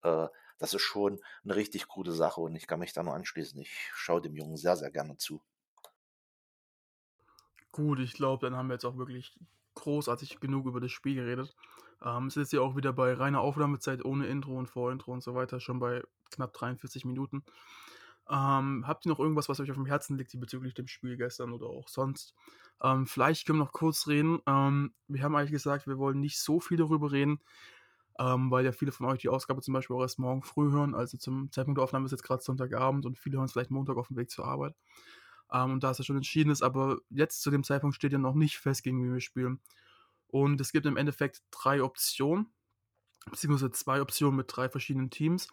äh, 0.03 0.27
das 0.59 0.73
ist 0.73 0.81
schon 0.81 1.19
eine 1.43 1.55
richtig 1.55 1.87
coole 1.87 2.11
Sache 2.11 2.41
und 2.41 2.55
ich 2.55 2.67
kann 2.67 2.79
mich 2.79 2.93
da 2.93 3.01
nur 3.01 3.15
anschließen. 3.15 3.59
Ich 3.59 3.89
schaue 3.95 4.21
dem 4.21 4.35
Jungen 4.35 4.57
sehr, 4.57 4.75
sehr 4.77 4.91
gerne 4.91 5.17
zu. 5.17 5.41
Gut, 7.71 7.99
ich 7.99 8.13
glaube, 8.13 8.45
dann 8.45 8.55
haben 8.57 8.67
wir 8.67 8.73
jetzt 8.73 8.85
auch 8.85 8.97
wirklich 8.97 9.37
großartig 9.75 10.39
genug 10.39 10.65
über 10.67 10.81
das 10.81 10.91
Spiel 10.91 11.15
geredet. 11.15 11.55
Ähm, 12.03 12.27
es 12.27 12.37
ist 12.37 12.53
ja 12.53 12.61
auch 12.61 12.75
wieder 12.75 12.93
bei 12.93 13.13
reiner 13.13 13.41
Aufnahmezeit 13.41 14.03
ohne 14.03 14.27
Intro 14.27 14.57
und 14.57 14.67
Vorintro 14.67 15.13
und 15.13 15.23
so 15.23 15.33
weiter, 15.33 15.59
schon 15.59 15.79
bei 15.79 16.03
knapp 16.31 16.53
43 16.53 17.05
Minuten. 17.05 17.43
Ähm, 18.29 18.85
habt 18.85 19.05
ihr 19.05 19.09
noch 19.09 19.19
irgendwas, 19.19 19.49
was 19.49 19.59
euch 19.59 19.71
auf 19.71 19.77
dem 19.77 19.85
Herzen 19.85 20.17
liegt 20.17 20.37
bezüglich 20.39 20.73
dem 20.73 20.87
Spiel 20.87 21.17
gestern 21.17 21.51
oder 21.51 21.67
auch 21.67 21.87
sonst? 21.87 22.35
Ähm, 22.81 23.07
vielleicht 23.07 23.45
können 23.45 23.59
wir 23.59 23.65
noch 23.65 23.71
kurz 23.71 24.07
reden. 24.07 24.39
Ähm, 24.45 24.93
wir 25.07 25.23
haben 25.23 25.35
eigentlich 25.35 25.51
gesagt, 25.51 25.87
wir 25.87 25.97
wollen 25.97 26.19
nicht 26.19 26.39
so 26.39 26.59
viel 26.59 26.77
darüber 26.77 27.11
reden, 27.11 27.39
ähm, 28.19 28.51
weil 28.51 28.65
ja 28.65 28.73
viele 28.73 28.91
von 28.91 29.07
euch 29.07 29.19
die 29.19 29.29
Ausgabe 29.29 29.61
zum 29.61 29.73
Beispiel 29.73 29.95
auch 29.95 30.01
erst 30.01 30.19
morgen 30.19 30.43
früh 30.43 30.69
hören. 30.71 30.93
Also 30.93 31.17
zum 31.17 31.51
Zeitpunkt 31.53 31.77
der 31.77 31.85
Aufnahme 31.85 32.05
ist 32.05 32.11
jetzt 32.11 32.23
gerade 32.23 32.43
Sonntagabend 32.43 33.05
und 33.05 33.17
viele 33.17 33.37
hören 33.37 33.45
es 33.45 33.53
vielleicht 33.53 33.71
Montag 33.71 33.95
auf 33.95 34.09
dem 34.09 34.17
Weg 34.17 34.29
zur 34.29 34.45
Arbeit. 34.45 34.75
Ähm, 35.51 35.71
und 35.71 35.83
da 35.83 35.91
es 35.91 35.99
ja 35.99 36.03
schon 36.03 36.17
entschieden 36.17 36.51
ist, 36.51 36.61
aber 36.61 36.99
jetzt 37.09 37.41
zu 37.41 37.49
dem 37.49 37.63
Zeitpunkt 37.63 37.95
steht 37.95 38.11
ja 38.11 38.17
noch 38.17 38.35
nicht 38.35 38.57
fest, 38.57 38.83
gegen 38.83 39.01
wen 39.01 39.13
wir 39.13 39.21
spielen. 39.21 39.61
Und 40.27 40.59
es 40.59 40.73
gibt 40.73 40.85
im 40.85 40.97
Endeffekt 40.97 41.41
drei 41.49 41.81
Optionen, 41.81 42.47
beziehungsweise 43.31 43.71
zwei 43.71 44.01
Optionen 44.01 44.35
mit 44.35 44.47
drei 44.49 44.67
verschiedenen 44.67 45.09
Teams. 45.09 45.47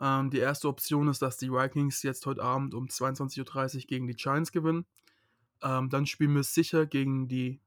Ähm, 0.00 0.30
die 0.30 0.38
erste 0.38 0.68
Option 0.68 1.08
ist, 1.08 1.20
dass 1.20 1.36
die 1.36 1.52
Vikings 1.52 2.02
jetzt 2.02 2.24
heute 2.24 2.42
Abend 2.42 2.72
um 2.72 2.86
22.30 2.86 3.76
Uhr 3.76 3.80
gegen 3.82 4.06
die 4.06 4.16
Giants 4.16 4.50
gewinnen. 4.50 4.86
Ähm, 5.62 5.90
dann 5.90 6.06
spielen 6.06 6.34
wir 6.34 6.42
sicher 6.42 6.86
gegen 6.86 7.28
die 7.28 7.60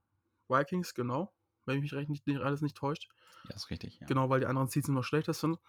Vikings, 0.49 0.95
genau, 0.95 1.31
wenn 1.65 1.79
mich 1.79 1.93
recht 1.93 2.09
nicht, 2.09 2.27
alles 2.39 2.61
nicht 2.61 2.77
täuscht. 2.77 3.09
Ja, 3.49 3.55
ist 3.55 3.69
richtig. 3.69 3.99
Ja. 3.99 4.07
Genau, 4.07 4.29
weil 4.29 4.39
die 4.39 4.45
anderen 4.45 4.67
Seeds 4.67 4.87
noch 4.87 5.03
schlechter 5.03 5.33
sind. 5.33 5.59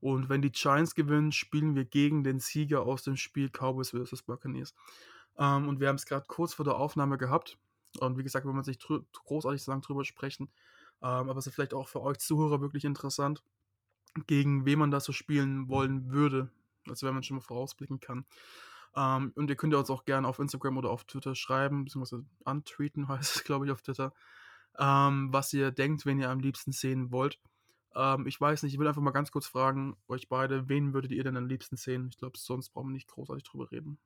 Und 0.00 0.28
wenn 0.28 0.42
die 0.42 0.50
Giants 0.50 0.94
gewinnen, 0.94 1.32
spielen 1.32 1.74
wir 1.74 1.84
gegen 1.84 2.24
den 2.24 2.40
Sieger 2.40 2.82
aus 2.82 3.02
dem 3.02 3.16
Spiel 3.16 3.50
Cowboys 3.50 3.90
vs. 3.90 4.22
Buccaneers. 4.22 4.74
Ähm, 5.38 5.68
und 5.68 5.80
wir 5.80 5.88
haben 5.88 5.96
es 5.96 6.06
gerade 6.06 6.26
kurz 6.26 6.54
vor 6.54 6.64
der 6.64 6.76
Aufnahme 6.76 7.18
gehabt. 7.18 7.58
Und 7.98 8.16
wie 8.16 8.22
gesagt, 8.22 8.46
wenn 8.46 8.54
man 8.54 8.64
sich 8.64 8.78
großartig 8.78 9.62
so 9.62 9.72
lang 9.72 9.82
drüber 9.82 10.04
sprechen. 10.04 10.50
Ähm, 11.02 11.28
aber 11.28 11.36
es 11.36 11.46
ist 11.46 11.54
vielleicht 11.54 11.74
auch 11.74 11.88
für 11.88 12.00
euch 12.02 12.18
Zuhörer 12.18 12.60
wirklich 12.60 12.84
interessant, 12.84 13.42
gegen 14.26 14.64
wen 14.64 14.78
man 14.78 14.90
das 14.90 15.04
so 15.04 15.12
spielen 15.12 15.68
wollen 15.68 16.10
würde. 16.10 16.50
Also 16.88 17.06
wenn 17.06 17.14
man 17.14 17.22
schon 17.22 17.36
mal 17.36 17.42
vorausblicken 17.42 18.00
kann. 18.00 18.24
Ähm, 18.96 19.32
und 19.36 19.50
ihr 19.50 19.56
könnt 19.56 19.72
ja 19.72 19.78
uns 19.78 19.90
auch 19.90 20.04
gerne 20.04 20.26
auf 20.26 20.38
Instagram 20.38 20.78
oder 20.78 20.90
auf 20.90 21.04
Twitter 21.04 21.34
schreiben, 21.34 21.84
beziehungsweise 21.84 22.24
antweeten 22.44 23.08
heißt 23.08 23.36
es, 23.36 23.44
glaube 23.44 23.66
ich, 23.66 23.72
auf 23.72 23.82
Twitter, 23.82 24.12
ähm, 24.78 25.28
was 25.32 25.52
ihr 25.52 25.70
denkt, 25.70 26.06
wenn 26.06 26.20
ihr 26.20 26.30
am 26.30 26.40
liebsten 26.40 26.72
sehen 26.72 27.10
wollt. 27.10 27.38
Ähm, 27.94 28.26
ich 28.26 28.40
weiß 28.40 28.62
nicht, 28.62 28.72
ich 28.72 28.78
will 28.78 28.86
einfach 28.86 29.02
mal 29.02 29.10
ganz 29.10 29.30
kurz 29.30 29.46
fragen, 29.46 29.96
euch 30.08 30.28
beide, 30.28 30.68
wen 30.68 30.94
würdet 30.94 31.12
ihr 31.12 31.24
denn 31.24 31.36
am 31.36 31.46
liebsten 31.46 31.76
sehen? 31.76 32.08
Ich 32.10 32.18
glaube, 32.18 32.38
sonst 32.38 32.70
brauchen 32.70 32.88
wir 32.88 32.94
nicht 32.94 33.08
großartig 33.08 33.44
drüber 33.44 33.70
reden. 33.70 33.98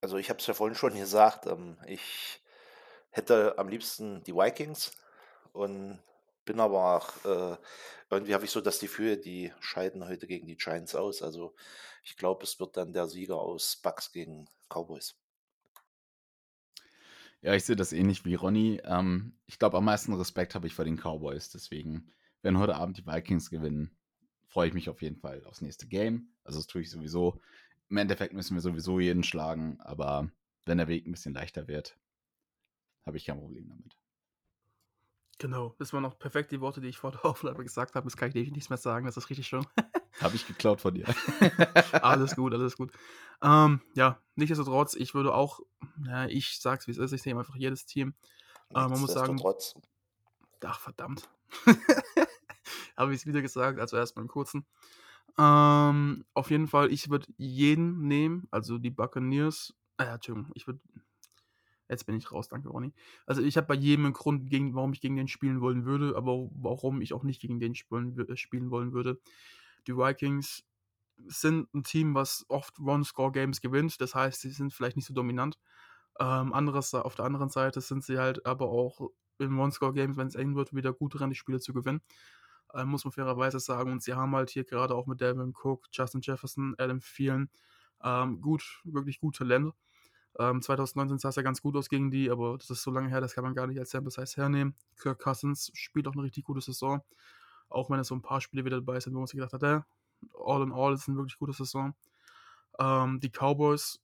Also 0.00 0.18
ich 0.18 0.28
habe 0.28 0.38
es 0.38 0.46
ja 0.46 0.54
vorhin 0.54 0.76
schon 0.76 0.94
gesagt, 0.94 1.46
ähm, 1.46 1.78
ich 1.86 2.42
hätte 3.10 3.56
am 3.58 3.68
liebsten 3.68 4.22
die 4.24 4.34
Vikings 4.34 4.92
und 5.52 5.98
bin 6.44 6.60
aber 6.60 6.96
auch, 6.96 7.24
äh, 7.24 7.56
irgendwie 8.10 8.34
habe 8.34 8.44
ich 8.44 8.50
so 8.50 8.60
das 8.60 8.80
Gefühl, 8.80 9.16
die 9.16 9.52
scheiden 9.60 10.06
heute 10.06 10.26
gegen 10.26 10.46
die 10.46 10.56
Giants 10.56 10.94
aus. 10.94 11.22
Also 11.22 11.54
ich 12.02 12.16
glaube, 12.16 12.44
es 12.44 12.60
wird 12.60 12.76
dann 12.76 12.92
der 12.92 13.06
Sieger 13.06 13.36
aus 13.36 13.76
Bucks 13.76 14.12
gegen 14.12 14.48
Cowboys. 14.68 15.16
Ja, 17.44 17.54
ich 17.54 17.64
sehe 17.64 17.76
das 17.76 17.92
ähnlich 17.92 18.24
wie 18.24 18.36
Ronny. 18.36 18.80
Ähm, 18.84 19.34
ich 19.44 19.58
glaube, 19.58 19.76
am 19.76 19.84
meisten 19.84 20.14
Respekt 20.14 20.54
habe 20.54 20.66
ich 20.66 20.74
vor 20.74 20.86
den 20.86 20.96
Cowboys. 20.96 21.50
Deswegen, 21.50 22.10
wenn 22.40 22.58
heute 22.58 22.74
Abend 22.74 22.96
die 22.96 23.06
Vikings 23.06 23.50
gewinnen, 23.50 23.94
freue 24.46 24.68
ich 24.68 24.72
mich 24.72 24.88
auf 24.88 25.02
jeden 25.02 25.18
Fall 25.18 25.44
aufs 25.44 25.60
nächste 25.60 25.86
Game. 25.86 26.30
Also 26.42 26.58
das 26.58 26.66
tue 26.66 26.80
ich 26.80 26.90
sowieso. 26.90 27.42
Im 27.90 27.98
Endeffekt 27.98 28.32
müssen 28.32 28.54
wir 28.54 28.62
sowieso 28.62 28.98
jeden 28.98 29.24
schlagen, 29.24 29.78
aber 29.80 30.30
wenn 30.64 30.78
der 30.78 30.88
Weg 30.88 31.06
ein 31.06 31.10
bisschen 31.10 31.34
leichter 31.34 31.68
wird, 31.68 31.98
habe 33.04 33.18
ich 33.18 33.26
kein 33.26 33.38
Problem 33.38 33.68
damit. 33.68 33.94
Genau, 35.38 35.74
das 35.78 35.92
waren 35.92 36.02
noch 36.02 36.18
perfekt 36.18 36.50
die 36.50 36.62
Worte, 36.62 36.80
die 36.80 36.88
ich 36.88 36.96
vor 36.96 37.10
der 37.10 37.24
Aufnahme 37.26 37.62
gesagt 37.62 37.94
habe. 37.94 38.06
Das 38.06 38.16
kann 38.16 38.28
ich 38.28 38.32
definitiv 38.32 38.54
nichts 38.54 38.70
mehr 38.70 38.78
sagen, 38.78 39.04
das 39.04 39.18
ist 39.18 39.28
richtig 39.28 39.46
schön. 39.46 39.66
habe 40.20 40.36
ich 40.36 40.46
geklaut 40.46 40.80
von 40.80 40.94
dir. 40.94 41.06
alles 41.92 42.36
gut, 42.36 42.52
alles 42.54 42.76
gut. 42.76 42.92
Ähm, 43.42 43.80
ja, 43.94 44.18
nichtsdestotrotz, 44.36 44.94
ich 44.94 45.14
würde 45.14 45.34
auch, 45.34 45.60
ja, 46.06 46.26
ich 46.26 46.60
sag's 46.60 46.86
wie 46.86 46.92
es 46.92 46.98
ist, 46.98 47.12
ich 47.12 47.24
nehme 47.24 47.40
einfach 47.40 47.56
jedes 47.56 47.86
Team. 47.86 48.14
Ähm, 48.74 48.90
man 48.90 49.00
muss 49.00 49.12
sagen. 49.12 49.36
Trotz. 49.36 49.74
Ach, 50.64 50.80
verdammt. 50.80 51.28
habe 52.96 53.12
ich 53.12 53.20
es 53.20 53.26
wieder 53.26 53.42
gesagt, 53.42 53.78
also 53.78 53.96
erstmal 53.96 54.24
im 54.24 54.28
kurzen. 54.28 54.64
Ähm, 55.36 56.24
auf 56.32 56.50
jeden 56.50 56.68
Fall, 56.68 56.92
ich 56.92 57.10
würde 57.10 57.26
jeden 57.36 58.06
nehmen, 58.06 58.46
also 58.50 58.78
die 58.78 58.90
Buccaneers. 58.90 59.74
Äh, 59.98 60.04
Entschuldigung, 60.04 60.50
ich 60.54 60.66
würde 60.66 60.80
Jetzt 61.88 62.06
bin 62.06 62.16
ich 62.16 62.32
raus, 62.32 62.48
danke 62.48 62.70
Ronny. 62.70 62.92
Also 63.26 63.42
ich 63.42 63.56
habe 63.56 63.66
bei 63.66 63.74
jedem 63.74 64.06
einen 64.06 64.14
Grund, 64.14 64.48
gegen, 64.48 64.74
warum 64.74 64.92
ich 64.92 65.00
gegen 65.00 65.16
den 65.16 65.28
spielen 65.28 65.60
wollen 65.60 65.84
würde, 65.84 66.16
aber 66.16 66.48
warum 66.54 67.02
ich 67.02 67.12
auch 67.12 67.24
nicht 67.24 67.40
gegen 67.40 67.60
den 67.60 67.74
spielen, 67.74 68.26
spielen 68.36 68.70
wollen 68.70 68.92
würde. 68.92 69.20
Die 69.86 69.96
Vikings 69.96 70.64
sind 71.26 71.72
ein 71.74 71.84
Team, 71.84 72.14
was 72.14 72.44
oft 72.48 72.78
One-Score-Games 72.80 73.60
gewinnt. 73.60 74.00
Das 74.00 74.14
heißt, 74.14 74.40
sie 74.40 74.50
sind 74.50 74.72
vielleicht 74.72 74.96
nicht 74.96 75.06
so 75.06 75.14
dominant. 75.14 75.58
Ähm, 76.20 76.52
anderes, 76.52 76.94
auf 76.94 77.14
der 77.14 77.24
anderen 77.24 77.48
Seite 77.48 77.80
sind 77.80 78.04
sie 78.04 78.18
halt 78.18 78.46
aber 78.46 78.68
auch 78.68 79.10
in 79.38 79.58
One-Score-Games, 79.58 80.16
wenn 80.16 80.28
es 80.28 80.34
eng 80.34 80.54
wird, 80.56 80.74
wieder 80.74 80.92
gut 80.92 81.18
dran, 81.18 81.30
die 81.30 81.36
Spiele 81.36 81.60
zu 81.60 81.72
gewinnen. 81.72 82.02
Ähm, 82.74 82.88
muss 82.88 83.04
man 83.04 83.12
fairerweise 83.12 83.60
sagen. 83.60 83.92
Und 83.92 84.02
sie 84.02 84.14
haben 84.14 84.34
halt 84.34 84.50
hier 84.50 84.64
gerade 84.64 84.94
auch 84.94 85.06
mit 85.06 85.20
Devin 85.20 85.54
Cook, 85.54 85.86
Justin 85.92 86.20
Jefferson, 86.22 86.74
Adam 86.78 87.00
Thielen 87.00 87.50
ähm, 88.04 88.40
gut, 88.40 88.80
wirklich 88.84 89.18
gut 89.18 89.36
Talent. 89.36 89.72
Ähm, 90.38 90.60
2019 90.60 91.18
sah 91.18 91.28
es 91.30 91.36
ja 91.36 91.42
ganz 91.42 91.62
gut 91.62 91.76
aus 91.76 91.88
gegen 91.88 92.10
die, 92.10 92.30
aber 92.30 92.58
das 92.58 92.70
ist 92.70 92.82
so 92.82 92.90
lange 92.90 93.08
her, 93.08 93.20
das 93.20 93.34
kann 93.34 93.44
man 93.44 93.54
gar 93.54 93.66
nicht 93.66 93.78
als 93.78 93.90
Sample 93.90 94.10
Size 94.10 94.36
hernehmen. 94.36 94.74
Kirk 95.00 95.20
Cousins 95.20 95.70
spielt 95.74 96.06
auch 96.08 96.12
eine 96.12 96.22
richtig 96.24 96.44
gute 96.44 96.60
Saison. 96.60 97.02
Auch 97.74 97.90
wenn 97.90 98.00
es 98.00 98.08
so 98.08 98.14
ein 98.14 98.22
paar 98.22 98.40
Spiele 98.40 98.64
wieder 98.64 98.76
dabei 98.76 99.00
sind, 99.00 99.14
wo 99.14 99.18
man 99.18 99.26
sich 99.26 99.36
gedacht 99.36 99.52
hat, 99.52 99.62
äh, 99.62 99.80
all 100.44 100.62
in 100.62 100.72
all 100.72 100.94
ist 100.94 101.08
eine 101.08 101.16
wirklich 101.16 101.38
gute 101.38 101.52
Saison. 101.52 101.94
Ähm, 102.78 103.20
die 103.20 103.30
Cowboys, 103.30 104.00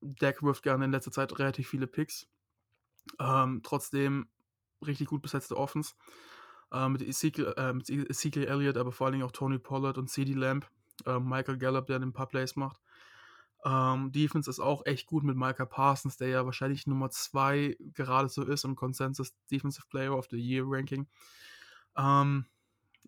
Dak 0.00 0.42
wirft 0.42 0.62
gerne 0.62 0.84
in 0.84 0.92
letzter 0.92 1.12
Zeit 1.12 1.38
relativ 1.38 1.68
viele 1.68 1.86
Picks. 1.86 2.28
Ähm, 3.18 3.60
trotzdem 3.62 4.28
richtig 4.84 5.08
gut 5.08 5.22
besetzte 5.22 5.56
Offense. 5.56 5.94
Äh, 6.72 6.88
mit, 6.88 7.02
Ezekiel, 7.02 7.54
äh, 7.56 7.70
Ezekiel 8.10 8.44
Elliott, 8.44 8.76
aber 8.76 8.92
vor 8.92 9.06
allen 9.06 9.12
Dingen 9.12 9.24
auch 9.24 9.32
Tony 9.32 9.58
Pollard 9.58 9.98
und 9.98 10.08
CD 10.08 10.32
Lamb. 10.32 10.68
Äh, 11.04 11.18
Michael 11.18 11.58
Gallup, 11.58 11.86
der 11.86 12.00
ein 12.00 12.12
paar 12.12 12.28
Plays 12.28 12.56
macht. 12.56 12.80
Ähm, 13.64 14.12
Defense 14.12 14.48
ist 14.48 14.60
auch 14.60 14.86
echt 14.86 15.06
gut 15.06 15.24
mit 15.24 15.36
Micah 15.36 15.66
Parsons, 15.66 16.16
der 16.16 16.28
ja 16.28 16.44
wahrscheinlich 16.44 16.86
Nummer 16.86 17.10
2 17.10 17.76
gerade 17.94 18.28
so 18.28 18.44
ist 18.44 18.64
im 18.64 18.76
Consensus 18.76 19.34
Defensive 19.50 19.86
Player 19.88 20.16
of 20.16 20.28
the 20.30 20.36
Year 20.36 20.64
Ranking. 20.66 21.08
Ähm, 21.96 22.46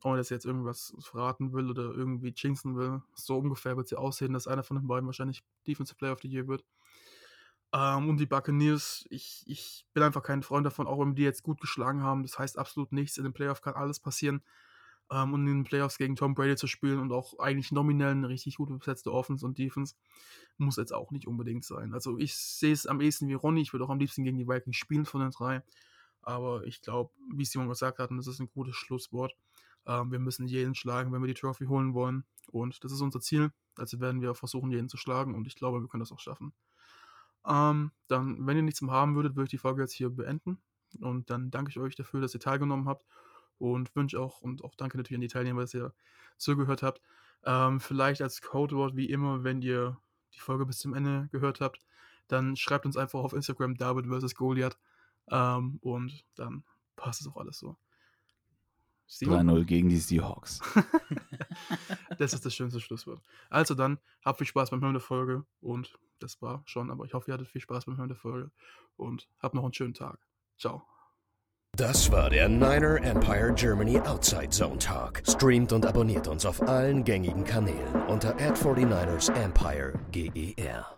ohne 0.05 0.18
dass 0.18 0.28
ich 0.28 0.34
jetzt 0.34 0.46
irgendwas 0.46 0.94
verraten 1.01 1.53
will 1.53 1.70
oder 1.70 1.92
irgendwie 1.92 2.32
jinxen 2.36 2.76
will. 2.76 3.03
So 3.14 3.38
ungefähr 3.38 3.76
wird 3.76 3.88
sie 3.88 3.96
aussehen, 3.96 4.32
dass 4.32 4.46
einer 4.46 4.62
von 4.62 4.76
den 4.76 4.86
beiden 4.86 5.07
wahrscheinlich 5.07 5.42
Defensive 5.66 5.96
Player 5.96 6.12
of 6.12 6.20
the 6.22 6.28
Year 6.28 6.46
wird. 6.46 6.64
Ähm, 7.72 8.09
und 8.09 8.18
die 8.18 8.26
Buccaneers, 8.26 9.07
ich, 9.11 9.44
ich 9.46 9.86
bin 9.92 10.03
einfach 10.03 10.22
kein 10.22 10.42
Freund 10.42 10.64
davon, 10.64 10.86
auch 10.86 11.01
wenn 11.01 11.14
die 11.14 11.22
jetzt 11.22 11.42
gut 11.42 11.61
geschlagen 11.61 12.03
haben. 12.03 12.22
Das 12.22 12.38
heißt 12.38 12.59
absolut 12.59 12.92
nichts. 12.92 13.18
In 13.18 13.24
den 13.24 13.32
Playoffs 13.32 13.62
kann 13.62 13.74
alles 13.74 14.01
passieren 14.01 14.42
ähm, 15.11 15.34
und 15.34 15.46
in 15.46 15.59
den 15.59 15.64
Playoffs 15.64 15.99
gegen 15.99 16.16
Tom 16.16 16.34
Brady 16.34 16.57
zu 16.57 16.66
spielen 16.66 16.99
und 16.99 17.12
auch 17.12 17.38
eigentlich 17.38 17.72
nominell 17.72 18.12
eine 18.12 18.28
richtig 18.28 18.57
gut 18.57 18.76
besetzte 18.78 19.12
Offense 19.12 19.44
und 19.44 19.59
Defense 19.59 19.94
muss 20.57 20.76
jetzt 20.76 20.92
auch 20.92 21.11
nicht 21.11 21.26
unbedingt 21.26 21.64
sein. 21.64 21.94
Also 21.94 22.18
ich 22.18 22.36
sehe 22.36 22.72
es 22.72 22.86
am 22.86 23.01
ehesten 23.01 23.28
wie 23.28 23.34
Ronny, 23.34 23.61
ich 23.61 23.72
würde 23.72 23.84
auch 23.84 23.90
am 23.90 23.99
liebsten 23.99 24.24
gegen 24.24 24.38
die 24.38 24.49
Vikings 24.49 24.76
spielen 24.76 25.07
von 25.07 25.20
den 25.20 25.30
drei, 25.30 25.62
aber 26.22 26.64
ich 26.64 26.82
glaube, 26.82 27.11
wie 27.32 27.44
Simon 27.44 27.68
gesagt 27.68 27.99
hat, 27.99 28.11
und 28.11 28.18
das 28.18 28.26
ist 28.26 28.40
ein 28.40 28.51
gutes 28.51 28.76
Schlusswort, 28.76 29.34
ähm, 29.89 30.12
wir 30.12 30.18
müssen 30.18 30.47
jeden 30.47 30.74
schlagen, 30.74 31.12
wenn 31.12 31.22
wir 31.22 31.26
die 31.26 31.34
Trophy 31.34 31.66
holen 31.66 31.95
wollen 31.95 32.24
und 32.53 32.84
das 32.84 32.93
ist 32.93 33.01
unser 33.01 33.20
Ziel, 33.20 33.51
also 33.76 33.99
werden 34.01 34.20
wir 34.20 34.34
versuchen, 34.34 34.70
jeden 34.70 34.89
zu 34.89 34.97
schlagen 34.97 35.34
und 35.34 35.47
ich 35.47 35.57
glaube, 35.57 35.80
wir 35.80 35.89
können 35.89 36.03
das 36.03 36.12
auch 36.12 36.20
schaffen. 36.20 36.53
Ähm, 37.47 37.91
dann, 38.07 38.47
wenn 38.47 38.57
ihr 38.57 38.62
nichts 38.62 38.82
mehr 38.82 38.93
haben 38.93 39.16
würdet, 39.16 39.34
würde 39.34 39.45
ich 39.45 39.51
die 39.51 39.59
Folge 39.59 39.82
jetzt 39.82 39.95
hier 39.95 40.11
beenden 40.11 40.59
und 41.01 41.30
dann 41.30 41.51
danke 41.51 41.70
ich 41.70 41.78
euch 41.78 41.97
dafür, 41.97 42.20
dass 42.20 42.34
ihr 42.34 42.41
teilgenommen 42.41 42.86
habt 42.86 43.07
und 43.59 43.95
wünsche 43.97 44.20
auch 44.20 44.41
und 44.41 44.62
auch 44.62 44.74
danke 44.74 44.99
natürlich 44.99 45.16
an 45.16 45.22
die 45.22 45.28
Teilnehmer, 45.28 45.62
dass 45.62 45.74
ihr 45.74 45.95
zugehört 46.36 46.82
habt. 46.82 47.01
Ähm, 47.45 47.80
vielleicht 47.80 48.20
als 48.20 48.43
Codewort 48.43 48.97
wie 48.97 49.09
immer, 49.11 49.45
wenn 49.45 49.62
ihr 49.62 49.99
die 50.34 50.41
Folge 50.41 50.66
bis 50.66 50.78
zum 50.78 50.95
Ende 50.95 51.28
gehört 51.32 51.61
habt, 51.61 51.80
dann 52.28 52.57
schreibt 52.57 52.84
uns 52.84 52.97
einfach 52.97 53.20
auf 53.20 53.32
Instagram 53.32 53.76
David 53.76 54.07
vs. 54.07 54.34
Goliath 54.34 54.78
ähm, 55.30 55.78
und 55.80 56.24
dann 56.34 56.64
passt 56.97 57.20
es 57.20 57.28
auch 57.28 57.36
alles 57.36 57.59
so. 57.59 57.76
3-0 59.09 59.64
gegen 59.64 59.88
die 59.88 59.96
Seahawks. 59.98 60.61
das 62.18 62.32
ist 62.32 62.44
das 62.44 62.54
schönste 62.54 62.80
Schlusswort. 62.80 63.20
Also 63.50 63.74
dann, 63.74 63.98
habt 64.24 64.38
viel 64.38 64.46
Spaß 64.46 64.70
beim 64.70 64.80
Hören 64.80 64.94
der 64.94 65.00
Folge 65.00 65.44
und 65.61 65.98
das 66.18 66.40
war 66.42 66.62
schon, 66.66 66.90
aber 66.90 67.04
ich 67.04 67.14
hoffe, 67.14 67.30
ihr 67.30 67.34
hattet 67.34 67.48
viel 67.48 67.61
Spaß 67.61 67.86
beim 67.86 67.96
Hören 67.96 68.09
der 68.09 68.16
Folge 68.16 68.50
und 68.96 69.28
habt 69.40 69.54
noch 69.54 69.64
einen 69.64 69.72
schönen 69.72 69.94
Tag. 69.94 70.18
Ciao. 70.59 70.82
Das 71.76 72.11
war 72.11 72.30
der 72.30 72.48
Niner 72.48 73.00
Empire 73.02 73.52
Germany 73.54 74.00
Outside 74.00 74.50
Zone 74.50 74.78
Talk. 74.78 75.22
Streamt 75.28 75.72
und 75.72 75.86
abonniert 75.86 76.26
uns 76.26 76.44
auf 76.44 76.61
allen 76.62 77.04
gängigen 77.04 77.44
Kanälen 77.44 78.02
unter 78.09 78.34
ad 78.34 78.61
49 78.61 79.28
ersempire 79.28 79.92
GER. 80.11 80.97